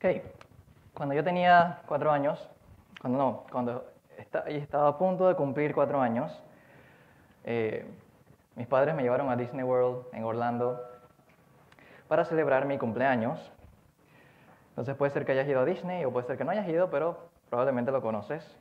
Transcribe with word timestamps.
Ok, 0.00 0.22
cuando 0.94 1.12
yo 1.16 1.24
tenía 1.24 1.80
cuatro 1.86 2.12
años, 2.12 2.48
cuando 3.00 3.18
no, 3.18 3.44
cuando 3.50 3.84
estaba 4.46 4.86
a 4.86 4.96
punto 4.96 5.26
de 5.26 5.34
cumplir 5.34 5.74
cuatro 5.74 6.00
años, 6.00 6.40
eh, 7.42 7.84
mis 8.54 8.68
padres 8.68 8.94
me 8.94 9.02
llevaron 9.02 9.28
a 9.28 9.34
Disney 9.34 9.64
World 9.64 10.06
en 10.12 10.22
Orlando 10.22 10.80
para 12.06 12.24
celebrar 12.24 12.64
mi 12.64 12.78
cumpleaños. 12.78 13.40
Entonces 14.68 14.94
puede 14.94 15.10
ser 15.10 15.26
que 15.26 15.32
hayas 15.32 15.48
ido 15.48 15.58
a 15.58 15.64
Disney 15.64 16.04
o 16.04 16.12
puede 16.12 16.28
ser 16.28 16.38
que 16.38 16.44
no 16.44 16.52
hayas 16.52 16.68
ido, 16.68 16.88
pero 16.90 17.30
probablemente 17.50 17.90
lo 17.90 18.00
conoces. 18.00 18.56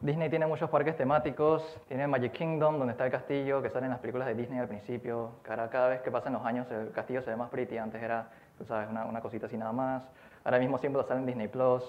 Disney 0.00 0.30
tiene 0.30 0.46
muchos 0.46 0.70
parques 0.70 0.96
temáticos, 0.96 1.76
tiene 1.88 2.06
Magic 2.06 2.30
Kingdom, 2.30 2.78
donde 2.78 2.92
está 2.92 3.04
el 3.04 3.10
castillo, 3.10 3.62
que 3.62 3.70
sale 3.70 3.86
en 3.86 3.90
las 3.90 4.00
películas 4.00 4.28
de 4.28 4.36
Disney 4.36 4.60
al 4.60 4.68
principio. 4.68 5.32
Cada, 5.42 5.68
cada 5.70 5.88
vez 5.88 6.02
que 6.02 6.12
pasan 6.12 6.34
los 6.34 6.44
años 6.44 6.70
el 6.70 6.92
castillo 6.92 7.20
se 7.22 7.30
ve 7.30 7.36
más 7.36 7.50
pretty, 7.50 7.78
antes 7.78 8.00
era, 8.00 8.28
tú 8.58 8.64
sabes, 8.64 8.88
una, 8.88 9.06
una 9.06 9.20
cosita 9.20 9.46
así 9.46 9.56
nada 9.56 9.72
más. 9.72 10.04
Ahora 10.44 10.58
mismo 10.58 10.78
siempre 10.78 11.02
sale 11.04 11.20
en 11.20 11.26
Disney 11.26 11.48
Plus. 11.48 11.82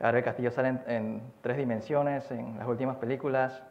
Ahora 0.00 0.18
el 0.18 0.24
castillo 0.24 0.50
sale 0.50 0.78
en, 0.86 1.22
tres 1.40 1.56
dimensiones 1.56 2.30
en 2.30 2.58
las 2.58 2.68
últimas 2.68 2.96
películas. 2.96 3.62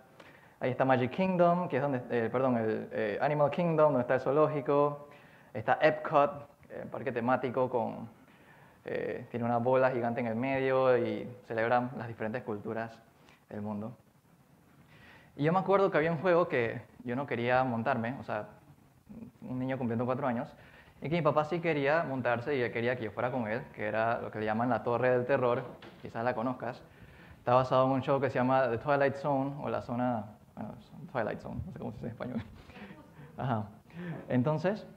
Ahí 0.60 0.72
está 0.72 0.86
Magic 0.86 1.12
Kingdom, 1.12 1.68
que 1.68 1.78
es 1.78 1.82
donde, 1.82 2.02
eh, 2.10 2.30
perdón, 2.32 2.58
el 2.58 2.90
eh, 2.92 3.20
Animal 3.22 3.52
Kingdom, 3.52 3.94
donde 3.94 4.02
está 4.02 4.16
el 4.16 4.22
zoológico. 4.22 5.10
Está 5.54 5.78
Epcot, 5.82 6.48
el 6.70 6.88
parque 6.90 7.12
temático 7.12 7.70
con, 7.70 8.10
eh, 8.86 9.26
tiene 9.32 9.46
una 9.46 9.58
bola 9.58 9.90
gigante 9.92 10.20
en 10.20 10.28
el 10.28 10.36
medio 10.36 10.98
y 10.98 11.28
celebran 11.48 11.92
las 11.98 12.08
diferentes 12.08 12.44
culturas 12.44 12.98
del 13.50 13.62
mundo. 13.62 13.96
Y 15.36 15.44
yo 15.44 15.52
me 15.52 15.60
acuerdo 15.60 15.90
que 15.90 15.98
había 15.98 16.12
un 16.12 16.20
juego 16.20 16.48
que 16.48 16.82
yo 17.04 17.16
no 17.16 17.26
quería 17.26 17.64
montarme, 17.64 18.16
o 18.20 18.24
sea, 18.24 18.48
un 19.42 19.60
niño 19.60 19.78
cumpliendo 19.78 20.06
cuatro 20.06 20.28
años, 20.28 20.54
y 21.02 21.10
que 21.10 21.16
mi 21.16 21.22
papá 21.22 21.46
sí 21.46 21.60
quería 21.60 22.04
montarse 22.04 22.56
y 22.56 22.62
él 22.62 22.72
quería 22.72 22.98
que 22.98 23.06
yo 23.06 23.12
fuera 23.12 23.32
con 23.32 23.48
él, 23.48 23.62
que 23.74 23.86
era 23.86 24.22
lo 24.22 24.32
que 24.32 24.40
le 24.40 24.46
llaman 24.46 24.70
la 24.70 24.84
Torre 24.84 25.12
del 25.12 25.26
Terror, 25.26 25.64
quizás 26.02 26.24
la 26.24 26.34
conozcas. 26.34 26.82
Está 27.40 27.54
basado 27.54 27.86
en 27.86 27.92
un 27.92 28.02
show 28.02 28.20
que 28.20 28.30
se 28.30 28.36
llama 28.36 28.70
The 28.70 28.78
Twilight 28.80 29.16
Zone, 29.16 29.54
o 29.62 29.70
la 29.70 29.82
zona, 29.82 30.26
bueno, 30.56 30.74
Twilight 31.12 31.40
Zone, 31.40 31.62
no 31.66 31.72
sé 31.72 31.80
cómo 31.80 31.92
se 31.92 31.98
dice 31.98 32.06
en 32.08 32.12
español. 32.12 32.44
Ajá. 33.38 33.66
Entonces, 34.30 34.88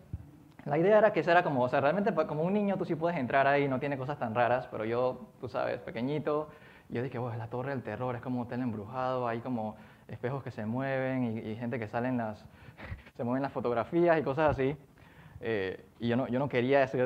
la 0.65 0.79
idea 0.79 0.99
era 0.99 1.13
que 1.13 1.21
eso 1.21 1.31
era 1.31 1.43
como, 1.43 1.63
o 1.63 1.69
sea, 1.69 1.81
realmente 1.81 2.13
como 2.27 2.43
un 2.43 2.53
niño 2.53 2.77
tú 2.77 2.85
sí 2.85 2.95
puedes 2.95 3.19
entrar 3.19 3.47
ahí, 3.47 3.69
no 3.69 3.79
tiene 3.81 3.97
cosas 3.97 4.19
tan 4.19 4.35
raras, 4.35 4.69
pero 4.71 4.85
yo, 4.85 5.31
tú 5.41 5.49
sabes, 5.49 5.81
pequeñito, 5.81 6.49
yo 6.89 7.03
dije, 7.03 7.19
bueno, 7.19 7.35
es 7.35 7.39
la 7.39 7.49
Torre 7.49 7.71
del 7.71 7.83
Terror, 7.83 8.17
es 8.17 8.23
como 8.23 8.41
un 8.41 8.47
hotel 8.47 8.61
embrujado, 8.61 9.29
hay 9.29 9.41
como 9.41 9.77
espejos 10.09 10.43
que 10.43 10.51
se 10.51 10.65
mueven 10.65 11.39
y, 11.47 11.55
gente 11.57 11.79
que 11.79 11.87
salen 11.87 12.17
las, 12.17 12.45
se 13.17 13.25
mueven 13.25 13.43
las 13.43 13.53
fotografías 13.53 14.19
y 14.19 14.23
cosas 14.23 14.51
así. 14.51 14.77
Eh, 15.41 15.85
y 16.01 16.09
yo 16.09 16.17
no, 16.17 16.29
yo 16.29 16.39
no 16.39 16.49
quería 16.49 16.83
eso, 16.83 16.99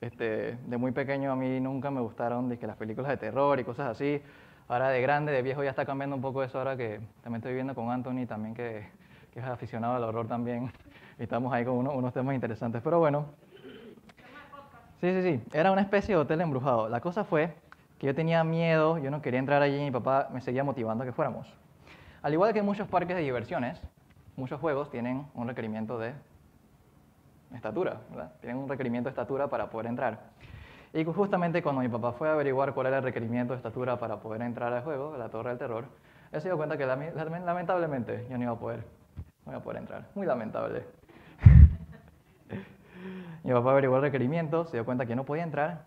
este, 0.00 0.56
de 0.56 0.76
muy 0.76 0.92
pequeño 0.92 1.30
a 1.32 1.36
mí 1.36 1.60
nunca 1.60 1.90
me 1.90 2.00
gustaron 2.00 2.48
las 2.60 2.76
películas 2.76 3.10
de 3.10 3.16
terror 3.16 3.58
y 3.60 3.64
cosas 3.64 3.88
así. 3.88 4.22
Ahora 4.68 4.88
de 4.88 5.02
grande, 5.02 5.32
de 5.32 5.42
viejo 5.42 5.64
ya 5.64 5.70
está 5.70 5.84
cambiando 5.84 6.14
un 6.14 6.22
poco 6.22 6.42
eso, 6.42 6.58
ahora 6.58 6.76
que 6.76 7.00
también 7.22 7.40
estoy 7.40 7.52
viviendo 7.52 7.74
con 7.74 7.90
Anthony, 7.90 8.26
también 8.26 8.54
que, 8.54 8.86
que 9.32 9.40
es 9.40 9.44
aficionado 9.44 9.96
al 9.96 10.04
horror 10.04 10.26
también. 10.28 10.70
Y 11.18 11.24
estamos 11.24 11.52
ahí 11.52 11.66
con 11.66 11.86
unos 11.86 12.14
temas 12.14 12.34
interesantes. 12.34 12.80
Pero 12.82 12.98
bueno, 12.98 13.26
sí, 15.02 15.12
sí, 15.12 15.22
sí, 15.22 15.42
era 15.52 15.70
una 15.70 15.82
especie 15.82 16.14
de 16.14 16.20
hotel 16.22 16.40
embrujado. 16.40 16.88
La 16.88 17.02
cosa 17.02 17.24
fue 17.24 17.54
que 17.98 18.06
yo 18.06 18.14
tenía 18.14 18.42
miedo, 18.42 18.96
yo 18.96 19.10
no 19.10 19.20
quería 19.20 19.38
entrar 19.38 19.60
allí 19.60 19.76
y 19.76 19.84
mi 19.84 19.90
papá 19.90 20.30
me 20.32 20.40
seguía 20.40 20.64
motivando 20.64 21.04
a 21.04 21.06
que 21.06 21.12
fuéramos. 21.12 21.46
Al 22.22 22.32
igual 22.32 22.54
que 22.54 22.62
muchos 22.62 22.88
parques 22.88 23.14
de 23.14 23.22
diversiones, 23.22 23.78
muchos 24.36 24.58
juegos 24.58 24.90
tienen 24.90 25.26
un 25.34 25.46
requerimiento 25.46 25.98
de 25.98 26.14
estatura, 27.54 28.00
¿verdad? 28.10 28.32
Tienen 28.40 28.58
un 28.58 28.68
requerimiento 28.68 29.08
de 29.08 29.12
estatura 29.12 29.48
para 29.48 29.70
poder 29.70 29.86
entrar. 29.86 30.18
Y 30.92 31.04
justamente 31.04 31.62
cuando 31.62 31.82
mi 31.82 31.88
papá 31.88 32.12
fue 32.12 32.28
a 32.28 32.32
averiguar 32.32 32.74
cuál 32.74 32.88
era 32.88 32.98
el 32.98 33.04
requerimiento 33.04 33.52
de 33.52 33.58
estatura 33.58 33.98
para 33.98 34.20
poder 34.20 34.42
entrar 34.42 34.72
al 34.72 34.82
juego, 34.82 35.16
la 35.16 35.28
Torre 35.28 35.50
del 35.50 35.58
Terror, 35.58 35.84
él 36.32 36.40
se 36.40 36.48
dio 36.48 36.56
cuenta 36.56 36.76
que 36.76 36.86
lamentablemente 36.86 38.26
yo 38.28 38.36
no 38.36 38.44
iba 38.44 38.52
a 38.52 38.58
poder, 38.58 38.84
no 39.46 39.52
iba 39.52 39.58
a 39.58 39.62
poder 39.62 39.80
entrar. 39.80 40.08
Muy 40.14 40.26
lamentable. 40.26 40.84
mi 43.44 43.52
papá 43.52 43.70
averiguó 43.70 43.96
el 43.96 44.02
requerimiento, 44.02 44.64
se 44.64 44.76
dio 44.76 44.84
cuenta 44.84 45.06
que 45.06 45.14
no 45.14 45.24
podía 45.24 45.44
entrar. 45.44 45.86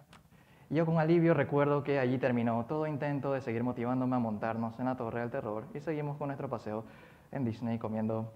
Y 0.70 0.76
yo 0.76 0.86
con 0.86 1.00
alivio 1.00 1.34
recuerdo 1.34 1.84
que 1.84 2.00
allí 2.00 2.18
terminó 2.18 2.66
todo 2.66 2.88
intento 2.88 3.34
de 3.34 3.42
seguir 3.42 3.64
motivándome 3.64 4.16
a 4.16 4.20
montarnos 4.20 4.80
en 4.80 4.86
la 4.86 4.96
Torre 4.96 5.20
del 5.20 5.32
Terror 5.32 5.66
y 5.74 5.82
seguimos 5.82 6.18
con 6.18 6.28
nuestro 6.28 6.50
paseo 6.50 6.86
en 7.32 7.44
Disney 7.44 7.78
comiendo, 7.78 8.32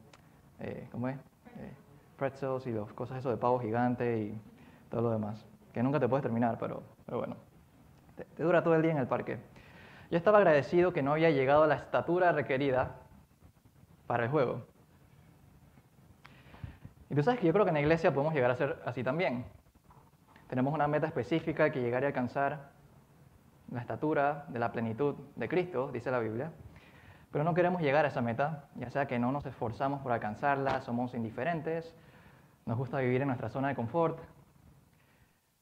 eh, 0.59 0.87
¿cómo 0.91 1.07
es? 1.07 1.17
Eh, 1.57 1.73
pretzels 2.17 2.67
y 2.67 2.71
las 2.71 2.91
cosas 2.93 3.19
eso 3.19 3.29
de 3.29 3.37
pavo 3.37 3.59
gigante 3.59 4.19
y 4.19 4.41
todo 4.89 5.01
lo 5.01 5.11
demás. 5.11 5.45
Que 5.73 5.81
nunca 5.83 5.99
te 5.99 6.07
puedes 6.07 6.23
terminar, 6.23 6.57
pero, 6.59 6.83
pero 7.05 7.19
bueno, 7.19 7.35
te, 8.15 8.25
te 8.25 8.43
dura 8.43 8.63
todo 8.63 8.75
el 8.75 8.81
día 8.81 8.91
en 8.91 8.97
el 8.97 9.07
parque. 9.07 9.37
Yo 10.09 10.17
estaba 10.17 10.37
agradecido 10.39 10.93
que 10.93 11.01
no 11.01 11.13
había 11.13 11.29
llegado 11.29 11.63
a 11.63 11.67
la 11.67 11.75
estatura 11.75 12.31
requerida 12.31 12.95
para 14.07 14.23
el 14.23 14.29
juego. 14.29 14.65
Y 17.09 17.15
tú 17.15 17.23
sabes 17.23 17.39
que 17.39 17.47
yo 17.47 17.53
creo 17.53 17.65
que 17.65 17.69
en 17.69 17.75
la 17.75 17.81
iglesia 17.81 18.13
podemos 18.13 18.33
llegar 18.33 18.51
a 18.51 18.55
ser 18.55 18.81
así 18.85 19.03
también. 19.03 19.45
Tenemos 20.49 20.73
una 20.73 20.87
meta 20.87 21.07
específica 21.07 21.71
que 21.71 21.81
llegar 21.81 22.03
a 22.03 22.07
alcanzar 22.07 22.69
la 23.71 23.81
estatura 23.81 24.45
de 24.47 24.59
la 24.59 24.71
plenitud 24.71 25.15
de 25.35 25.49
Cristo, 25.49 25.89
dice 25.91 26.09
la 26.11 26.19
Biblia. 26.19 26.51
Pero 27.31 27.43
no 27.43 27.53
queremos 27.53 27.81
llegar 27.81 28.05
a 28.05 28.07
esa 28.07 28.21
meta, 28.21 28.65
ya 28.75 28.89
sea 28.89 29.05
que 29.05 29.19
no 29.19 29.31
nos 29.31 29.45
esforzamos 29.45 30.01
por 30.01 30.11
alcanzarla, 30.13 30.81
somos 30.81 31.13
indiferentes, 31.13 31.93
nos 32.67 32.77
gusta 32.77 32.99
vivir 32.99 33.21
en 33.21 33.27
nuestra 33.29 33.49
zona 33.49 33.69
de 33.69 33.75
confort. 33.75 34.19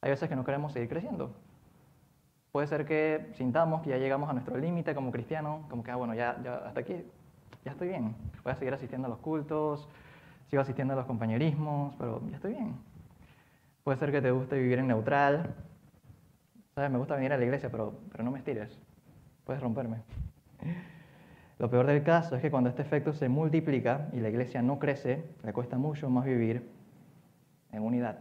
Hay 0.01 0.09
veces 0.09 0.27
que 0.27 0.35
no 0.35 0.43
queremos 0.43 0.73
seguir 0.73 0.89
creciendo. 0.89 1.31
Puede 2.51 2.67
ser 2.67 2.85
que 2.85 3.31
sintamos 3.33 3.83
que 3.83 3.91
ya 3.91 3.97
llegamos 3.97 4.29
a 4.29 4.33
nuestro 4.33 4.57
límite 4.57 4.95
como 4.95 5.11
cristiano, 5.11 5.65
como 5.69 5.83
que, 5.83 5.91
ah, 5.91 5.97
bueno, 5.97 6.15
ya, 6.15 6.41
ya 6.43 6.55
hasta 6.57 6.79
aquí, 6.79 7.05
ya 7.63 7.71
estoy 7.71 7.89
bien. 7.89 8.15
Voy 8.43 8.53
a 8.53 8.55
seguir 8.55 8.73
asistiendo 8.73 9.05
a 9.05 9.09
los 9.09 9.19
cultos, 9.19 9.87
sigo 10.49 10.61
asistiendo 10.61 10.93
a 10.93 10.95
los 10.97 11.05
compañerismos, 11.05 11.93
pero 11.97 12.21
ya 12.29 12.37
estoy 12.37 12.53
bien. 12.53 12.75
Puede 13.83 13.99
ser 13.99 14.11
que 14.11 14.21
te 14.21 14.31
guste 14.31 14.57
vivir 14.57 14.79
en 14.79 14.87
neutral. 14.87 15.53
¿Sabes? 16.73 16.89
Me 16.89 16.97
gusta 16.97 17.15
venir 17.15 17.33
a 17.33 17.37
la 17.37 17.43
iglesia, 17.45 17.69
pero, 17.69 17.93
pero 18.11 18.23
no 18.23 18.31
me 18.31 18.39
estires. 18.39 18.79
Puedes 19.43 19.61
romperme. 19.61 19.97
Lo 21.59 21.69
peor 21.69 21.85
del 21.85 22.03
caso 22.03 22.35
es 22.35 22.41
que 22.41 22.51
cuando 22.51 22.69
este 22.69 22.81
efecto 22.81 23.13
se 23.13 23.29
multiplica 23.29 24.09
y 24.11 24.19
la 24.19 24.29
iglesia 24.29 24.61
no 24.61 24.79
crece, 24.79 25.23
le 25.43 25.53
cuesta 25.53 25.77
mucho 25.77 26.09
más 26.09 26.25
vivir 26.25 26.74
en 27.75 27.83
unidad. 27.83 28.17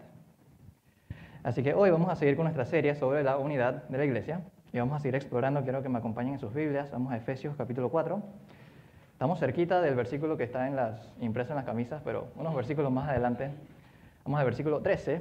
Así 1.42 1.62
que 1.62 1.75
hoy 1.75 1.91
vamos 1.91 2.10
a 2.10 2.16
seguir 2.16 2.37
con 2.37 2.44
nuestra 2.44 2.65
serie 2.65 2.94
sobre 2.94 3.22
la 3.22 3.38
unidad 3.38 3.84
de 3.88 3.98
la 3.98 4.04
iglesia 4.04 4.41
y 4.72 4.78
vamos 4.78 4.97
a 4.97 5.00
seguir 5.00 5.15
explorando, 5.15 5.62
quiero 5.62 5.82
que 5.82 5.88
me 5.88 5.98
acompañen 5.98 6.34
en 6.34 6.38
sus 6.41 6.53
Biblias, 6.53 6.91
vamos 6.91 7.12
a 7.12 7.16
Efesios 7.16 7.54
capítulo 7.56 7.91
4. 7.91 8.22
Estamos 9.12 9.38
cerquita 9.38 9.81
del 9.81 9.94
versículo 9.94 10.37
que 10.37 10.44
está 10.44 10.66
en 10.66 10.75
las, 10.75 11.12
impreso 11.20 11.53
en 11.53 11.56
las 11.56 11.64
camisas, 11.64 12.03
pero 12.04 12.28
unos 12.37 12.54
versículos 12.54 12.91
más 12.91 13.09
adelante. 13.09 13.50
Vamos 14.25 14.41
al 14.41 14.47
versículo 14.47 14.81
13. 14.81 15.12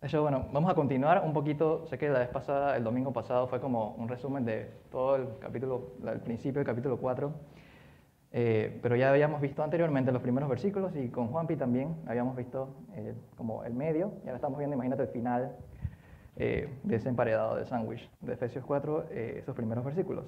De 0.00 0.08
hecho, 0.08 0.22
bueno, 0.22 0.46
vamos 0.52 0.68
a 0.70 0.74
continuar 0.74 1.22
un 1.24 1.32
poquito. 1.32 1.86
Sé 1.86 1.96
que 1.96 2.08
la 2.08 2.18
vez 2.18 2.28
pasada, 2.28 2.76
el 2.76 2.82
domingo 2.82 3.12
pasado, 3.12 3.46
fue 3.46 3.60
como 3.60 3.94
un 3.98 4.08
resumen 4.08 4.44
de 4.44 4.68
todo 4.90 5.14
el 5.14 5.28
capítulo, 5.38 5.92
el 6.04 6.18
principio 6.18 6.58
del 6.58 6.66
capítulo 6.66 6.96
4. 6.96 7.32
Eh, 8.34 8.78
pero 8.82 8.96
ya 8.96 9.10
habíamos 9.10 9.42
visto 9.42 9.62
anteriormente 9.62 10.10
los 10.10 10.22
primeros 10.22 10.48
versículos 10.48 10.96
y 10.96 11.10
con 11.10 11.28
Juanpi 11.28 11.56
también 11.56 11.96
habíamos 12.06 12.34
visto 12.34 12.74
eh, 12.94 13.14
como 13.36 13.64
el 13.64 13.74
medio. 13.74 14.14
Y 14.24 14.28
ahora 14.28 14.36
estamos 14.36 14.58
viendo, 14.58 14.74
imagínate, 14.74 15.02
el 15.02 15.08
final 15.08 15.56
eh, 16.36 16.68
de 16.82 16.96
ese 16.96 17.08
emparedado 17.08 17.56
de 17.56 17.66
sándwich 17.66 18.08
de 18.20 18.32
Efesios 18.32 18.64
4, 18.64 19.10
esos 19.10 19.54
primeros 19.54 19.84
versículos. 19.84 20.24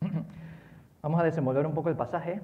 Vamos 1.02 1.20
a 1.20 1.24
desenvolver 1.24 1.64
un 1.64 1.74
poco 1.74 1.88
el 1.90 1.96
pasaje, 1.96 2.40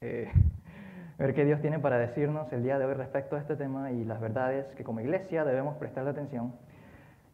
eh, 0.00 0.30
ver 1.18 1.34
qué 1.34 1.44
Dios 1.44 1.60
tiene 1.60 1.78
para 1.78 1.98
decirnos 1.98 2.52
el 2.52 2.64
día 2.64 2.78
de 2.78 2.84
hoy 2.84 2.94
respecto 2.94 3.36
a 3.36 3.38
este 3.38 3.54
tema 3.54 3.92
y 3.92 4.04
las 4.04 4.20
verdades 4.20 4.66
que 4.74 4.82
como 4.82 5.00
iglesia 5.00 5.44
debemos 5.44 5.76
prestarle 5.76 6.10
atención 6.10 6.52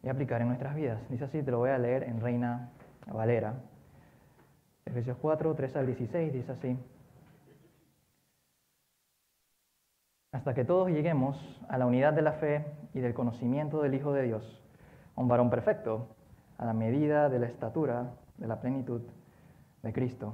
y 0.03 0.09
aplicar 0.09 0.41
en 0.41 0.49
nuestras 0.49 0.75
vidas. 0.75 0.99
Dice 1.09 1.25
así, 1.25 1.41
te 1.41 1.51
lo 1.51 1.57
voy 1.57 1.71
a 1.71 1.77
leer 1.77 2.03
en 2.03 2.21
Reina 2.21 2.69
Valera. 3.07 3.55
Efesios 4.85 5.17
4, 5.21 5.55
3 5.55 5.75
al 5.75 5.85
16, 5.85 6.33
dice 6.33 6.51
así. 6.51 6.77
Hasta 10.33 10.53
que 10.53 10.65
todos 10.65 10.89
lleguemos 10.89 11.37
a 11.69 11.77
la 11.77 11.85
unidad 11.85 12.13
de 12.13 12.21
la 12.21 12.33
fe 12.33 12.65
y 12.93 12.99
del 12.99 13.13
conocimiento 13.13 13.81
del 13.81 13.93
Hijo 13.93 14.13
de 14.13 14.23
Dios, 14.23 14.61
un 15.15 15.27
varón 15.27 15.49
perfecto, 15.49 16.07
a 16.57 16.65
la 16.65 16.73
medida 16.73 17.29
de 17.29 17.39
la 17.39 17.47
estatura 17.47 18.11
de 18.37 18.47
la 18.47 18.59
plenitud 18.59 19.01
de 19.83 19.93
Cristo. 19.93 20.33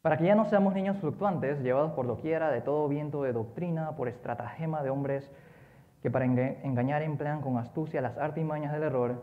Para 0.00 0.16
que 0.16 0.24
ya 0.24 0.34
no 0.34 0.44
seamos 0.46 0.74
niños 0.74 0.98
fluctuantes, 0.98 1.60
llevados 1.60 1.92
por 1.92 2.06
doquiera 2.06 2.50
de 2.50 2.60
todo 2.60 2.88
viento 2.88 3.22
de 3.22 3.32
doctrina, 3.32 3.96
por 3.96 4.08
estratagema 4.08 4.82
de 4.82 4.90
hombres 4.90 5.30
que 6.02 6.10
para 6.10 6.24
engañar 6.24 7.02
emplean 7.02 7.40
con 7.40 7.56
astucia 7.56 8.00
las 8.00 8.18
artimañas 8.18 8.72
del 8.72 8.82
error, 8.82 9.22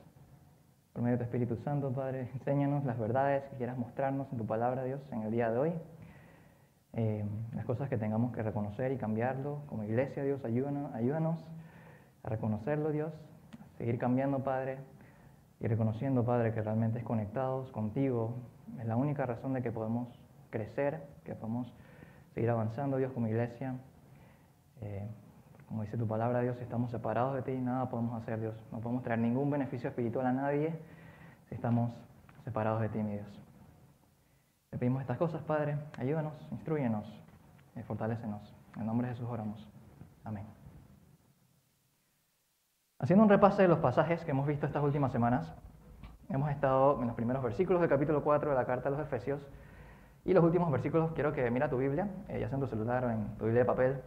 por 0.93 1.01
medio 1.01 1.17
de 1.17 1.23
tu 1.23 1.23
Espíritu 1.23 1.55
Santo, 1.63 1.91
Padre. 1.91 2.29
Enséñanos 2.33 2.83
las 2.83 2.97
verdades 2.99 3.43
que 3.45 3.57
quieras 3.57 3.77
mostrarnos 3.77 4.31
en 4.31 4.37
tu 4.37 4.45
palabra, 4.45 4.83
Dios, 4.83 4.99
en 5.11 5.21
el 5.21 5.31
día 5.31 5.49
de 5.49 5.57
hoy. 5.57 5.73
Eh, 6.93 7.23
las 7.55 7.65
cosas 7.65 7.87
que 7.87 7.97
tengamos 7.97 8.33
que 8.33 8.43
reconocer 8.43 8.91
y 8.91 8.97
cambiarlo. 8.97 9.61
Como 9.67 9.83
iglesia, 9.83 10.23
Dios, 10.23 10.43
ayúdanos, 10.43 10.93
ayúdanos 10.93 11.39
a 12.23 12.29
reconocerlo, 12.29 12.91
Dios, 12.91 13.13
a 13.61 13.77
seguir 13.77 13.97
cambiando, 13.97 14.43
Padre, 14.43 14.79
y 15.61 15.67
reconociendo, 15.67 16.25
Padre, 16.25 16.53
que 16.53 16.61
realmente 16.61 16.99
es 16.99 17.05
conectados 17.05 17.71
contigo. 17.71 18.35
Es 18.79 18.85
la 18.85 18.97
única 18.97 19.25
razón 19.25 19.53
de 19.53 19.61
que 19.61 19.71
podemos 19.71 20.09
crecer, 20.49 21.01
que 21.23 21.35
podemos 21.35 21.73
seguir 22.33 22.49
avanzando, 22.49 22.97
Dios, 22.97 23.13
como 23.13 23.27
iglesia. 23.27 23.75
Eh, 24.81 25.07
como 25.71 25.83
dice 25.83 25.97
tu 25.97 26.05
palabra, 26.05 26.41
Dios, 26.41 26.57
si 26.57 26.63
estamos 26.63 26.91
separados 26.91 27.33
de 27.33 27.43
ti, 27.43 27.53
nada 27.53 27.89
podemos 27.89 28.21
hacer, 28.21 28.41
Dios. 28.41 28.53
No 28.73 28.81
podemos 28.81 29.03
traer 29.03 29.21
ningún 29.21 29.49
beneficio 29.49 29.87
espiritual 29.87 30.25
a 30.25 30.33
nadie 30.33 30.77
si 31.47 31.55
estamos 31.55 31.93
separados 32.43 32.81
de 32.81 32.89
ti, 32.89 33.01
mi 33.01 33.13
Dios. 33.13 33.39
Te 34.69 34.77
pedimos 34.77 34.99
estas 34.99 35.17
cosas, 35.17 35.41
Padre. 35.43 35.77
Ayúdanos, 35.97 36.33
instruyenos, 36.51 37.05
y 37.77 37.83
fortalecenos. 37.83 38.53
En 38.77 38.85
nombre 38.85 39.07
de 39.07 39.13
Jesús 39.13 39.29
oramos. 39.29 39.65
Amén. 40.25 40.43
Haciendo 42.99 43.23
un 43.23 43.29
repaso 43.29 43.61
de 43.61 43.69
los 43.69 43.79
pasajes 43.79 44.25
que 44.25 44.31
hemos 44.31 44.47
visto 44.47 44.65
estas 44.65 44.83
últimas 44.83 45.13
semanas, 45.13 45.55
hemos 46.27 46.51
estado 46.51 46.99
en 46.99 47.07
los 47.07 47.15
primeros 47.15 47.41
versículos 47.41 47.79
del 47.79 47.89
capítulo 47.89 48.25
4 48.25 48.49
de 48.49 48.55
la 48.57 48.65
carta 48.65 48.89
a 48.89 48.91
los 48.91 48.99
Efesios 48.99 49.47
y 50.25 50.33
los 50.33 50.43
últimos 50.43 50.69
versículos, 50.69 51.13
quiero 51.13 51.31
que 51.31 51.49
mira 51.49 51.69
tu 51.69 51.77
Biblia, 51.77 52.09
eh, 52.27 52.41
ya 52.41 52.49
sea 52.49 52.57
en 52.57 52.61
tu 52.61 52.67
celular 52.67 53.05
o 53.05 53.09
en 53.09 53.37
tu 53.37 53.45
Biblia 53.45 53.61
de 53.61 53.65
papel. 53.65 54.01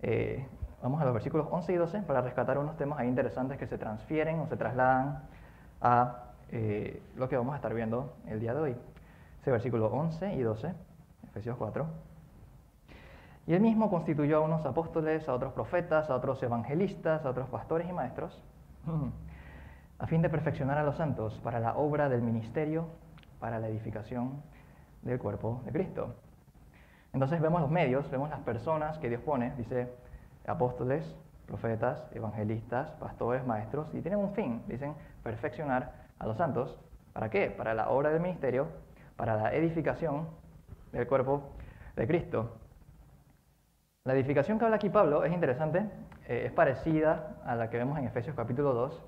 Eh, 0.00 0.46
Vamos 0.80 1.02
a 1.02 1.04
los 1.04 1.12
versículos 1.12 1.48
11 1.50 1.72
y 1.72 1.76
12 1.76 2.02
para 2.02 2.20
rescatar 2.20 2.56
unos 2.56 2.76
temas 2.76 3.00
ahí 3.00 3.08
interesantes 3.08 3.58
que 3.58 3.66
se 3.66 3.78
transfieren 3.78 4.38
o 4.38 4.46
se 4.46 4.56
trasladan 4.56 5.24
a 5.80 6.24
eh, 6.52 7.02
lo 7.16 7.28
que 7.28 7.36
vamos 7.36 7.52
a 7.54 7.56
estar 7.56 7.74
viendo 7.74 8.14
el 8.28 8.38
día 8.38 8.54
de 8.54 8.60
hoy. 8.60 8.76
Ese 9.40 9.50
versículo 9.50 9.88
11 9.88 10.34
y 10.34 10.40
12, 10.40 10.72
Efesios 11.24 11.56
4. 11.56 11.84
Y 13.48 13.54
él 13.54 13.60
mismo 13.60 13.90
constituyó 13.90 14.36
a 14.36 14.40
unos 14.40 14.64
apóstoles, 14.66 15.28
a 15.28 15.34
otros 15.34 15.52
profetas, 15.52 16.10
a 16.10 16.14
otros 16.14 16.40
evangelistas, 16.44 17.24
a 17.24 17.30
otros 17.30 17.48
pastores 17.48 17.88
y 17.88 17.92
maestros, 17.92 18.40
a 19.98 20.06
fin 20.06 20.22
de 20.22 20.28
perfeccionar 20.28 20.78
a 20.78 20.84
los 20.84 20.96
santos 20.96 21.40
para 21.42 21.58
la 21.58 21.76
obra 21.76 22.08
del 22.08 22.22
ministerio, 22.22 22.86
para 23.40 23.58
la 23.58 23.66
edificación 23.66 24.42
del 25.02 25.18
cuerpo 25.18 25.60
de 25.64 25.72
Cristo. 25.72 26.14
Entonces 27.12 27.40
vemos 27.40 27.60
los 27.60 27.70
medios, 27.70 28.08
vemos 28.10 28.30
las 28.30 28.40
personas 28.40 28.98
que 28.98 29.08
Dios 29.08 29.22
pone, 29.22 29.52
dice 29.56 29.88
apóstoles, 30.48 31.16
profetas, 31.46 32.04
evangelistas, 32.12 32.90
pastores, 32.92 33.46
maestros, 33.46 33.86
y 33.94 34.00
tienen 34.00 34.20
un 34.20 34.32
fin, 34.34 34.62
dicen, 34.66 34.94
perfeccionar 35.22 35.92
a 36.18 36.26
los 36.26 36.36
santos. 36.36 36.78
¿Para 37.12 37.30
qué? 37.30 37.50
Para 37.50 37.74
la 37.74 37.90
obra 37.90 38.10
del 38.10 38.20
ministerio, 38.20 38.68
para 39.16 39.36
la 39.36 39.54
edificación 39.54 40.28
del 40.92 41.06
cuerpo 41.06 41.42
de 41.96 42.06
Cristo. 42.06 42.56
La 44.04 44.14
edificación 44.14 44.58
que 44.58 44.64
habla 44.64 44.76
aquí 44.76 44.88
Pablo 44.88 45.24
es 45.24 45.32
interesante, 45.32 45.90
eh, 46.28 46.44
es 46.46 46.52
parecida 46.52 47.36
a 47.44 47.54
la 47.54 47.68
que 47.68 47.76
vemos 47.76 47.98
en 47.98 48.06
Efesios 48.06 48.34
capítulo 48.36 48.72
2. 48.72 49.02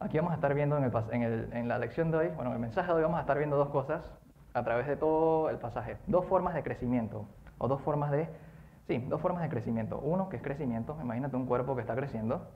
Aquí 0.00 0.18
vamos 0.18 0.32
a 0.32 0.36
estar 0.36 0.54
viendo 0.54 0.76
en, 0.76 1.68
la 1.68 1.78
lección 1.78 2.10
de 2.10 2.16
hoy, 2.18 2.28
bueno, 2.28 2.50
en 2.50 2.56
el 2.56 2.60
mensaje 2.60 2.88
de 2.88 2.94
hoy 2.94 3.02
vamos 3.02 3.18
a 3.18 3.20
estar 3.20 3.38
viendo 3.38 3.56
dos 3.56 3.68
cosas 3.68 4.10
a 4.54 4.64
través 4.64 4.86
de 4.86 4.96
todo 4.96 5.50
el 5.50 5.58
pasaje, 5.58 5.98
dos 6.06 6.24
formas 6.26 6.54
de 6.54 6.62
crecimiento 6.62 7.26
o 7.58 7.68
dos 7.68 7.80
formas 7.82 8.10
de 8.10 8.28
Sí, 8.86 8.98
dos 9.08 9.20
formas 9.20 9.42
de 9.42 9.48
crecimiento. 9.48 9.98
Uno, 9.98 10.28
que 10.28 10.36
es 10.36 10.42
crecimiento, 10.42 10.96
imagínate 11.00 11.36
un 11.36 11.46
cuerpo 11.46 11.74
que 11.74 11.80
está 11.80 11.94
creciendo. 11.94 12.46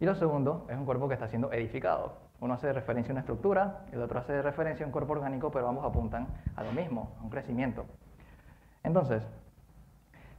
Y 0.00 0.06
lo 0.06 0.14
segundo, 0.14 0.66
es 0.68 0.76
un 0.76 0.84
cuerpo 0.84 1.08
que 1.08 1.14
está 1.14 1.28
siendo 1.28 1.52
edificado. 1.52 2.14
Uno 2.40 2.54
hace 2.54 2.72
referencia 2.72 3.12
a 3.12 3.14
una 3.14 3.20
estructura, 3.20 3.84
el 3.92 4.02
otro 4.02 4.18
hace 4.18 4.40
referencia 4.42 4.84
a 4.84 4.86
un 4.86 4.92
cuerpo 4.92 5.12
orgánico, 5.12 5.50
pero 5.50 5.68
ambos 5.68 5.84
apuntan 5.84 6.26
a 6.56 6.64
lo 6.64 6.72
mismo, 6.72 7.12
a 7.20 7.22
un 7.22 7.30
crecimiento. 7.30 7.84
Entonces, 8.82 9.22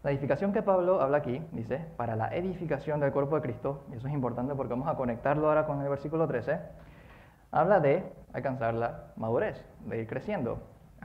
la 0.04 0.10
edificación 0.10 0.51
que 0.51 0.63
Pablo 0.63 1.00
habla 1.00 1.18
aquí, 1.18 1.45
dice, 1.51 1.77
para 1.95 2.16
la 2.16 2.36
edificación 2.36 3.00
del 3.00 3.12
cuerpo 3.12 3.36
de 3.36 3.44
Cristo, 3.44 3.84
y 3.92 3.98
eso 3.98 4.07
es 4.07 4.13
importante 4.13 4.56
porque 4.56 4.74
vamos 4.74 4.88
a 4.88 4.95
conectarlo 4.95 5.48
ahora 5.48 5.68
con 5.68 5.80
el 5.80 5.88
versículo 5.88 6.27
13, 6.27 6.60
habla 7.51 7.80
de 7.80 8.12
alcanzar 8.34 8.74
la 8.74 9.12
madurez, 9.16 9.63
de 9.86 10.00
ir 10.00 10.07
creciendo, 10.07 10.57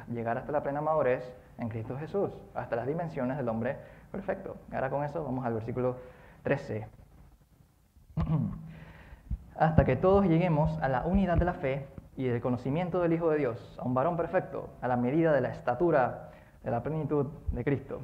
llegar 0.09 0.39
hasta 0.39 0.51
la 0.51 0.63
plena 0.63 0.81
madurez 0.81 1.31
en 1.59 1.69
Cristo 1.69 1.99
Jesús, 1.99 2.31
hasta 2.55 2.75
las 2.75 2.87
dimensiones 2.87 3.37
del 3.37 3.51
hombre 3.51 3.77
Perfecto. 4.17 4.57
Ahora 4.73 4.89
con 4.89 5.05
eso 5.05 5.23
vamos 5.23 5.45
al 5.45 5.53
versículo 5.53 5.97
13. 6.43 6.89
Hasta 9.59 9.85
que 9.85 9.95
todos 9.97 10.25
lleguemos 10.25 10.81
a 10.81 10.89
la 10.89 11.05
unidad 11.05 11.37
de 11.37 11.45
la 11.45 11.53
fe 11.53 11.87
y 12.17 12.25
del 12.25 12.41
conocimiento 12.41 13.03
del 13.03 13.13
Hijo 13.13 13.29
de 13.29 13.37
Dios, 13.37 13.77
a 13.79 13.85
un 13.85 13.93
varón 13.93 14.17
perfecto, 14.17 14.71
a 14.81 14.89
la 14.89 14.97
medida 14.97 15.35
de 15.35 15.43
la 15.43 15.51
estatura 15.51 16.31
de 16.65 16.71
la 16.71 16.83
plenitud 16.83 17.27
de 17.53 17.63
Cristo. 17.63 18.01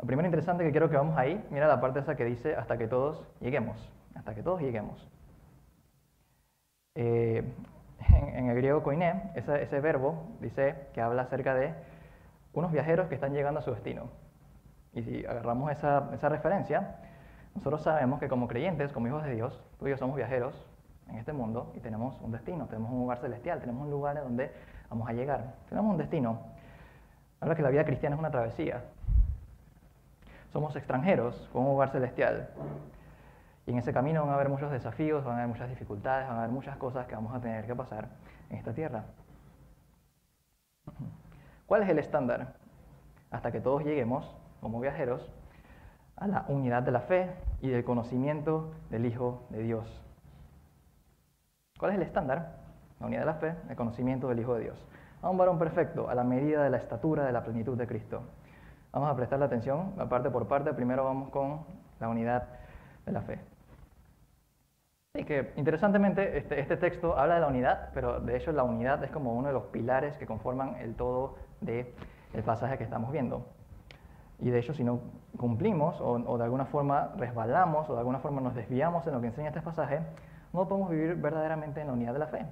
Lo 0.00 0.06
primero 0.06 0.26
interesante 0.26 0.64
que 0.64 0.72
quiero 0.72 0.90
que 0.90 0.96
vamos 0.96 1.16
ahí, 1.16 1.46
mira 1.48 1.68
la 1.68 1.80
parte 1.80 2.00
esa 2.00 2.16
que 2.16 2.24
dice 2.24 2.56
hasta 2.56 2.76
que 2.76 2.88
todos 2.88 3.24
lleguemos, 3.40 3.88
hasta 4.16 4.34
que 4.34 4.42
todos 4.42 4.60
lleguemos. 4.62 5.08
Eh, 6.96 7.44
en, 8.34 8.50
el 8.50 8.56
griego 8.56 8.82
koiné, 8.82 9.30
ese, 9.36 9.62
ese 9.62 9.78
verbo 9.78 10.26
dice 10.40 10.88
que 10.92 11.00
habla 11.00 11.22
acerca 11.22 11.54
de 11.54 11.72
unos 12.52 12.72
viajeros 12.72 13.06
que 13.06 13.14
están 13.14 13.32
llegando 13.32 13.60
a 13.60 13.62
su 13.62 13.70
destino. 13.70 14.23
Y 14.94 15.02
si 15.02 15.26
agarramos 15.26 15.70
esa, 15.72 16.10
esa 16.12 16.28
referencia, 16.28 16.96
nosotros 17.54 17.82
sabemos 17.82 18.20
que 18.20 18.28
como 18.28 18.48
creyentes, 18.48 18.92
como 18.92 19.08
hijos 19.08 19.24
de 19.24 19.34
Dios, 19.34 19.62
tú 19.78 19.86
y 19.86 19.90
yo 19.90 19.96
somos 19.96 20.16
viajeros 20.16 20.54
en 21.08 21.16
este 21.16 21.32
mundo 21.32 21.72
y 21.76 21.80
tenemos 21.80 22.20
un 22.20 22.32
destino, 22.32 22.66
tenemos 22.66 22.90
un 22.90 23.00
lugar 23.00 23.18
celestial, 23.18 23.60
tenemos 23.60 23.84
un 23.84 23.90
lugar 23.90 24.16
en 24.16 24.24
donde 24.24 24.52
vamos 24.90 25.08
a 25.08 25.12
llegar, 25.12 25.54
tenemos 25.68 25.90
un 25.92 25.98
destino. 25.98 26.40
Habla 27.40 27.54
que 27.54 27.62
la 27.62 27.70
vida 27.70 27.84
cristiana 27.84 28.16
es 28.16 28.20
una 28.20 28.30
travesía. 28.30 28.84
Somos 30.52 30.74
extranjeros 30.76 31.48
con 31.52 31.62
un 31.62 31.70
lugar 31.70 31.90
celestial. 31.90 32.48
Y 33.66 33.72
en 33.72 33.78
ese 33.78 33.92
camino 33.92 34.22
van 34.22 34.30
a 34.30 34.34
haber 34.34 34.48
muchos 34.48 34.70
desafíos, 34.70 35.24
van 35.24 35.34
a 35.34 35.38
haber 35.38 35.48
muchas 35.48 35.68
dificultades, 35.68 36.28
van 36.28 36.36
a 36.36 36.40
haber 36.40 36.52
muchas 36.52 36.76
cosas 36.76 37.06
que 37.06 37.14
vamos 37.14 37.34
a 37.34 37.40
tener 37.40 37.66
que 37.66 37.74
pasar 37.74 38.08
en 38.50 38.58
esta 38.58 38.72
tierra. 38.72 39.04
¿Cuál 41.66 41.82
es 41.82 41.88
el 41.88 41.98
estándar? 41.98 42.54
Hasta 43.30 43.50
que 43.50 43.60
todos 43.60 43.82
lleguemos 43.84 44.34
como 44.64 44.80
viajeros 44.80 45.30
a 46.16 46.26
la 46.26 46.46
unidad 46.48 46.82
de 46.82 46.90
la 46.90 47.00
fe 47.00 47.30
y 47.60 47.68
del 47.68 47.84
conocimiento 47.84 48.72
del 48.88 49.04
Hijo 49.04 49.42
de 49.50 49.62
Dios. 49.62 50.02
¿Cuál 51.78 51.92
es 51.92 51.98
el 51.98 52.02
estándar? 52.02 52.56
La 52.98 53.06
unidad 53.06 53.20
de 53.20 53.26
la 53.26 53.34
fe, 53.34 53.54
el 53.68 53.76
conocimiento 53.76 54.26
del 54.26 54.40
Hijo 54.40 54.54
de 54.54 54.62
Dios. 54.62 54.88
A 55.20 55.28
un 55.28 55.36
varón 55.36 55.58
perfecto, 55.58 56.08
a 56.08 56.14
la 56.14 56.24
medida 56.24 56.64
de 56.64 56.70
la 56.70 56.78
estatura 56.78 57.26
de 57.26 57.32
la 57.32 57.44
plenitud 57.44 57.76
de 57.76 57.86
Cristo. 57.86 58.22
Vamos 58.90 59.10
a 59.10 59.14
prestarle 59.14 59.44
atención, 59.44 59.92
parte 60.08 60.30
por 60.30 60.48
parte. 60.48 60.72
Primero 60.72 61.04
vamos 61.04 61.28
con 61.28 61.60
la 62.00 62.08
unidad 62.08 62.48
de 63.04 63.12
la 63.12 63.20
fe. 63.20 63.40
Y 65.14 65.24
que 65.24 65.52
interesantemente 65.56 66.38
este, 66.38 66.58
este 66.58 66.78
texto 66.78 67.18
habla 67.18 67.34
de 67.34 67.40
la 67.42 67.48
unidad, 67.48 67.90
pero 67.92 68.18
de 68.18 68.34
hecho 68.34 68.50
la 68.50 68.62
unidad 68.62 69.04
es 69.04 69.10
como 69.10 69.34
uno 69.34 69.48
de 69.48 69.54
los 69.54 69.64
pilares 69.64 70.16
que 70.16 70.24
conforman 70.24 70.76
el 70.76 70.94
todo 70.94 71.36
del 71.60 71.84
pasaje 72.46 72.78
que 72.78 72.84
estamos 72.84 73.12
viendo. 73.12 73.46
Y 74.40 74.50
de 74.50 74.58
hecho, 74.58 74.74
si 74.74 74.84
no 74.84 75.00
cumplimos 75.38 76.00
o, 76.00 76.38
de 76.38 76.44
alguna 76.44 76.66
forma 76.66 77.12
resbalamos 77.16 77.88
o 77.88 77.92
de 77.92 77.98
alguna 77.98 78.18
forma 78.18 78.40
nos 78.40 78.54
desviamos 78.54 79.06
en 79.06 79.14
lo 79.14 79.20
que 79.20 79.28
enseña 79.28 79.48
este 79.48 79.62
pasaje, 79.62 80.00
no 80.52 80.68
podemos 80.68 80.90
vivir 80.90 81.16
verdaderamente 81.16 81.80
en 81.80 81.88
la 81.88 81.92
unidad 81.92 82.12
de 82.12 82.18
la 82.18 82.26
fe. 82.26 82.46